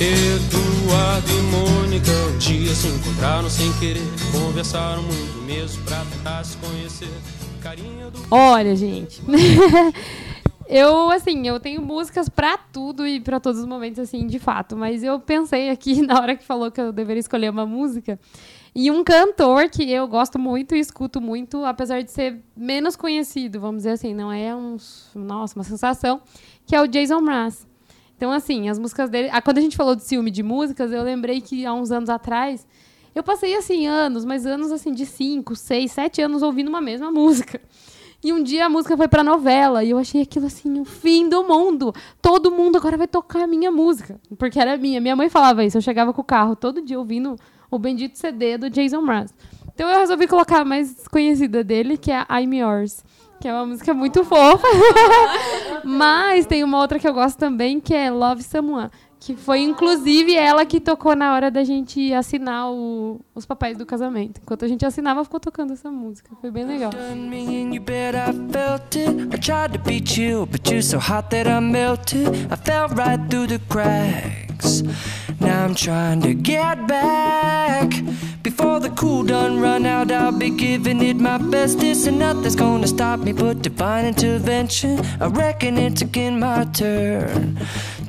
Eduardo 0.00 1.30
e 1.30 1.42
Mônica 1.42 2.10
um 2.10 2.38
dia 2.38 2.74
se 2.74 2.88
encontraram 2.88 3.50
sem 3.50 3.70
querer. 3.74 4.00
Conversaram 4.32 5.02
muito 5.02 5.42
mesmo 5.44 5.84
pra 5.84 6.02
tentar 6.06 6.42
se 6.42 6.56
conhecer. 6.56 7.10
Carinha 7.60 8.10
do. 8.10 8.26
Olha, 8.30 8.74
gente. 8.74 9.20
eu, 10.66 11.10
assim, 11.10 11.46
eu 11.46 11.60
tenho 11.60 11.82
músicas 11.82 12.30
pra 12.30 12.56
tudo 12.56 13.06
e 13.06 13.20
pra 13.20 13.38
todos 13.38 13.60
os 13.60 13.66
momentos, 13.66 13.98
assim, 13.98 14.26
de 14.26 14.38
fato. 14.38 14.74
Mas 14.74 15.04
eu 15.04 15.20
pensei 15.20 15.68
aqui, 15.68 16.00
na 16.06 16.18
hora 16.18 16.34
que 16.34 16.46
falou 16.46 16.70
que 16.70 16.80
eu 16.80 16.92
deveria 16.92 17.20
escolher 17.20 17.50
uma 17.50 17.66
música, 17.66 18.18
e 18.74 18.90
um 18.90 19.02
cantor 19.02 19.68
que 19.68 19.90
eu 19.90 20.06
gosto 20.06 20.38
muito 20.38 20.74
e 20.74 20.80
escuto 20.80 21.20
muito, 21.20 21.64
apesar 21.64 22.02
de 22.02 22.10
ser 22.10 22.40
menos 22.56 22.96
conhecido, 22.96 23.60
vamos 23.60 23.78
dizer 23.78 23.90
assim, 23.90 24.14
não 24.14 24.32
é 24.32 24.54
um, 24.54 24.76
nossa, 25.14 25.56
uma 25.56 25.64
sensação, 25.64 26.20
que 26.66 26.74
é 26.76 26.80
o 26.80 26.86
Jason 26.86 27.20
Mraz. 27.20 27.66
Então, 28.16 28.30
assim, 28.30 28.68
as 28.68 28.78
músicas 28.78 29.08
dele. 29.08 29.30
Ah, 29.32 29.40
quando 29.40 29.58
a 29.58 29.60
gente 29.62 29.76
falou 29.76 29.96
de 29.96 30.04
ciúme 30.04 30.30
de 30.30 30.42
músicas, 30.42 30.92
eu 30.92 31.02
lembrei 31.02 31.40
que 31.40 31.64
há 31.64 31.72
uns 31.72 31.90
anos 31.90 32.10
atrás 32.10 32.66
eu 33.14 33.22
passei, 33.22 33.56
assim, 33.56 33.86
anos, 33.86 34.24
mas 34.24 34.46
anos, 34.46 34.70
assim, 34.70 34.92
de 34.92 35.04
5, 35.04 35.56
6, 35.56 35.90
7 35.90 36.22
anos 36.22 36.42
ouvindo 36.42 36.68
uma 36.68 36.80
mesma 36.80 37.10
música. 37.12 37.60
E 38.22 38.32
um 38.32 38.42
dia 38.42 38.66
a 38.66 38.68
música 38.68 38.96
foi 38.96 39.08
pra 39.08 39.24
novela 39.24 39.82
e 39.82 39.90
eu 39.90 39.98
achei 39.98 40.20
aquilo, 40.20 40.46
assim, 40.46 40.78
o 40.78 40.84
fim 40.84 41.28
do 41.28 41.42
mundo. 41.42 41.92
Todo 42.20 42.50
mundo 42.50 42.76
agora 42.76 42.96
vai 42.96 43.08
tocar 43.08 43.44
a 43.44 43.46
minha 43.46 43.70
música. 43.70 44.20
Porque 44.38 44.60
era 44.60 44.76
minha. 44.76 45.00
Minha 45.00 45.16
mãe 45.16 45.30
falava 45.30 45.64
isso. 45.64 45.78
Eu 45.78 45.82
chegava 45.82 46.12
com 46.12 46.20
o 46.20 46.24
carro 46.24 46.54
todo 46.54 46.82
dia 46.82 46.98
ouvindo 46.98 47.36
o 47.70 47.78
bendito 47.78 48.18
CD 48.18 48.58
do 48.58 48.68
Jason 48.68 49.00
Mraz. 49.00 49.32
Então 49.74 49.88
eu 49.88 49.98
resolvi 50.00 50.26
colocar 50.26 50.60
a 50.60 50.64
mais 50.64 51.06
conhecida 51.08 51.64
dele, 51.64 51.96
que 51.96 52.10
é 52.10 52.26
I'm 52.30 52.58
Yours. 52.58 53.04
Que 53.40 53.48
é 53.48 53.52
uma 53.54 53.64
música 53.64 53.94
muito 53.94 54.22
fofa. 54.24 54.66
Mas 55.82 56.44
tem 56.44 56.62
uma 56.62 56.78
outra 56.78 56.98
que 56.98 57.08
eu 57.08 57.14
gosto 57.14 57.38
também, 57.38 57.80
que 57.80 57.94
é 57.94 58.10
Love 58.10 58.42
Someone. 58.42 58.90
Que 59.22 59.36
foi, 59.36 59.60
inclusive, 59.60 60.34
ela 60.34 60.64
que 60.64 60.80
tocou 60.80 61.14
na 61.14 61.34
hora 61.34 61.50
da 61.50 61.62
gente 61.62 62.10
assinar 62.14 62.70
o- 62.70 63.20
os 63.34 63.44
papéis 63.44 63.76
do 63.76 63.84
casamento. 63.84 64.40
Enquanto 64.42 64.64
a 64.64 64.68
gente 64.68 64.84
assinava, 64.86 65.22
ficou 65.22 65.38
tocando 65.38 65.74
essa 65.74 65.90
música. 65.90 66.30
Foi 66.40 66.50
bem 66.50 66.64
legal. 66.64 66.90
Now 75.40 75.64
I'm 75.66 75.74
trying 75.74 76.20
to 76.22 76.34
get 76.34 76.86
back. 76.86 78.02
Before 78.42 78.78
the 78.80 78.90
cool 78.90 79.22
done 79.24 79.58
run 79.60 79.86
out, 79.86 80.10
I'll 80.12 80.32
be 80.32 80.50
giving 80.50 81.00
it 81.02 81.18
my 81.18 81.38
bestest, 81.38 82.06
and 82.08 82.18
nothing's 82.18 82.54
gonna 82.56 82.86
stop 82.86 83.20
me 83.24 83.32
but 83.32 83.62
divine 83.62 84.06
intervention. 84.08 84.98
I 85.18 85.26
reckon 85.28 85.78
it's 85.78 86.02
again 86.02 86.38
my 86.38 86.64
turn 86.72 87.56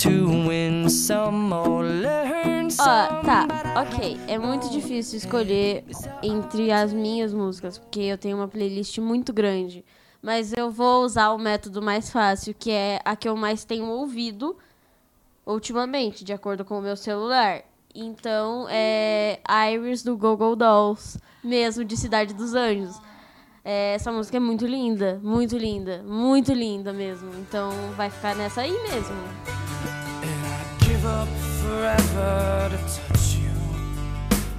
to 0.01 0.47
win 0.47 0.89
some 0.89 1.53
or 1.53 1.83
learn 1.83 2.65
Ó, 2.65 2.69
some. 2.69 3.21
tá, 3.23 3.47
ok. 3.79 4.17
É 4.27 4.39
muito 4.39 4.67
difícil 4.71 5.17
escolher 5.19 5.83
entre 6.23 6.71
as 6.71 6.91
minhas 6.91 7.31
músicas, 7.31 7.77
porque 7.77 7.99
eu 7.99 8.17
tenho 8.17 8.37
uma 8.37 8.47
playlist 8.47 8.97
muito 8.97 9.31
grande. 9.31 9.85
Mas 10.19 10.53
eu 10.53 10.71
vou 10.71 11.03
usar 11.03 11.29
o 11.31 11.37
método 11.37 11.83
mais 11.83 12.09
fácil, 12.09 12.55
que 12.57 12.71
é 12.71 12.99
a 13.05 13.15
que 13.15 13.29
eu 13.29 13.35
mais 13.35 13.63
tenho 13.63 13.85
ouvido 13.85 14.57
ultimamente, 15.45 16.23
de 16.23 16.33
acordo 16.33 16.65
com 16.65 16.79
o 16.79 16.81
meu 16.81 16.95
celular. 16.95 17.61
Então, 17.93 18.65
é 18.69 19.39
Iris 19.71 20.01
do 20.01 20.17
Google 20.17 20.55
Dolls, 20.55 21.19
mesmo 21.43 21.85
de 21.85 21.95
Cidade 21.95 22.33
dos 22.33 22.55
Anjos. 22.55 22.99
É, 23.63 23.93
essa 23.93 24.11
música 24.11 24.37
é 24.37 24.39
muito 24.39 24.65
linda, 24.65 25.19
muito 25.21 25.55
linda, 25.57 26.01
muito 26.03 26.53
linda 26.53 26.91
mesmo. 26.91 27.29
Então, 27.39 27.69
vai 27.95 28.09
ficar 28.09 28.35
nessa 28.35 28.61
aí 28.61 28.71
mesmo. 28.71 29.60
Give 31.01 31.09
prefer 31.09 32.69
to 32.69 32.77
touch 32.77 33.35
you. 33.37 33.49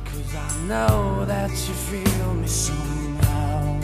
Cause 0.04 0.34
I 0.34 0.66
know 0.66 1.24
that 1.24 1.50
you 1.50 1.72
feel 1.72 2.34
me 2.34 2.48
somehow. 2.48 3.80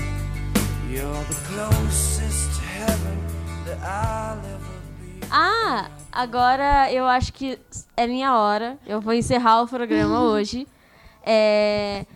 You're 0.90 1.24
the 1.28 1.38
closest 1.46 2.58
to 2.58 2.64
heaven 2.66 3.18
that 3.64 3.78
I'll 3.80 4.38
ever 4.38 4.78
be. 4.98 5.24
Ah, 5.30 5.88
agora 6.10 6.92
eu 6.92 7.06
acho 7.06 7.32
que 7.32 7.60
é 7.96 8.08
minha 8.08 8.36
hora. 8.36 8.76
Eu 8.84 9.00
vou 9.00 9.14
encerrar 9.14 9.62
o 9.62 9.68
programa 9.68 10.22
hoje. 10.26 10.66
É, 11.24 12.06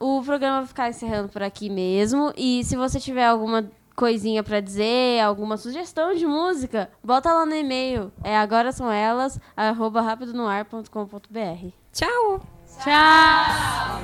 o 0.00 0.20
programa 0.24 0.58
vai 0.58 0.66
ficar 0.66 0.88
encerrando 0.88 1.28
por 1.28 1.44
aqui 1.44 1.70
mesmo. 1.70 2.32
E 2.36 2.64
se 2.64 2.74
você 2.74 2.98
tiver 2.98 3.26
alguma 3.26 3.70
coisinha 3.96 4.42
pra 4.44 4.60
dizer, 4.60 5.20
alguma 5.20 5.56
sugestão 5.56 6.14
de 6.14 6.26
música, 6.26 6.90
bota 7.02 7.32
lá 7.32 7.46
no 7.46 7.54
e-mail. 7.54 8.12
É 8.22 8.36
agora 8.36 8.70
são 8.70 8.92
elas, 8.92 9.40
arroba 9.56 10.02
rapidonoar.com.br. 10.02 11.68
Tchau! 11.92 12.40
Tchau! 12.84 14.02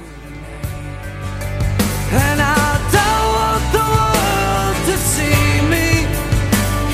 I 2.14 2.78
don't 2.93 3.26
want 3.36 3.64
the 3.72 3.84
world 3.95 4.76
to 4.86 4.97
see 4.99 5.61
me. 5.68 6.07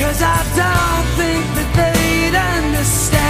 Cause 0.00 0.22
I 0.22 0.38
don't 0.56 1.06
think 1.16 1.44
that 1.54 1.70
they'd 1.74 2.36
understand. 2.36 3.27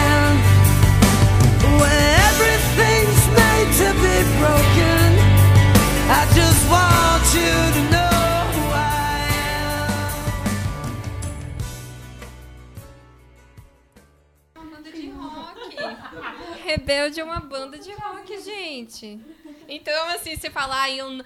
Rebelde 16.78 17.20
é 17.20 17.24
uma 17.24 17.40
banda 17.40 17.78
de 17.78 17.92
rock, 17.92 18.40
gente. 18.40 19.20
Então, 19.68 20.08
assim, 20.10 20.36
você 20.36 20.48
falar, 20.48 20.82
ah, 20.82 20.90
eu, 20.90 21.10
n- 21.10 21.24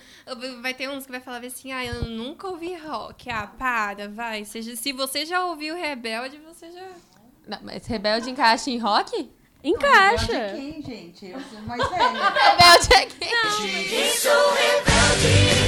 vai 0.61 0.73
ter 0.75 0.89
uns 0.89 1.05
que 1.07 1.13
vai 1.13 1.21
falar 1.21 1.45
assim, 1.45 1.73
ah, 1.73 1.85
eu 1.85 2.05
nunca 2.05 2.49
ouvi 2.49 2.75
rock. 2.75 3.31
Ah, 3.31 3.47
para, 3.47 4.09
vai. 4.09 4.45
Seja, 4.45 4.75
se 4.75 4.93
você 4.93 5.25
já 5.27 5.45
ouviu 5.45 5.75
Rebelde, 5.77 6.39
você 6.39 6.71
já. 6.73 6.89
Não, 7.47 7.59
mas 7.63 7.87
Rebelde 7.87 8.31
encaixa 8.31 8.71
em 8.71 8.79
rock? 8.79 9.31
Encaixa. 9.63 10.27
Rebelde 10.27 10.57
é 10.59 10.73
quem, 10.73 10.83
gente? 10.83 11.27
Eu 11.27 11.41
sou 11.41 11.61
mais 11.63 11.89
velha. 11.89 12.09
Rebelde 12.31 12.95
é 12.95 13.07
quem? 13.07 14.01
E 14.01 14.11
sou 14.17 14.51
rebelde 14.55 15.62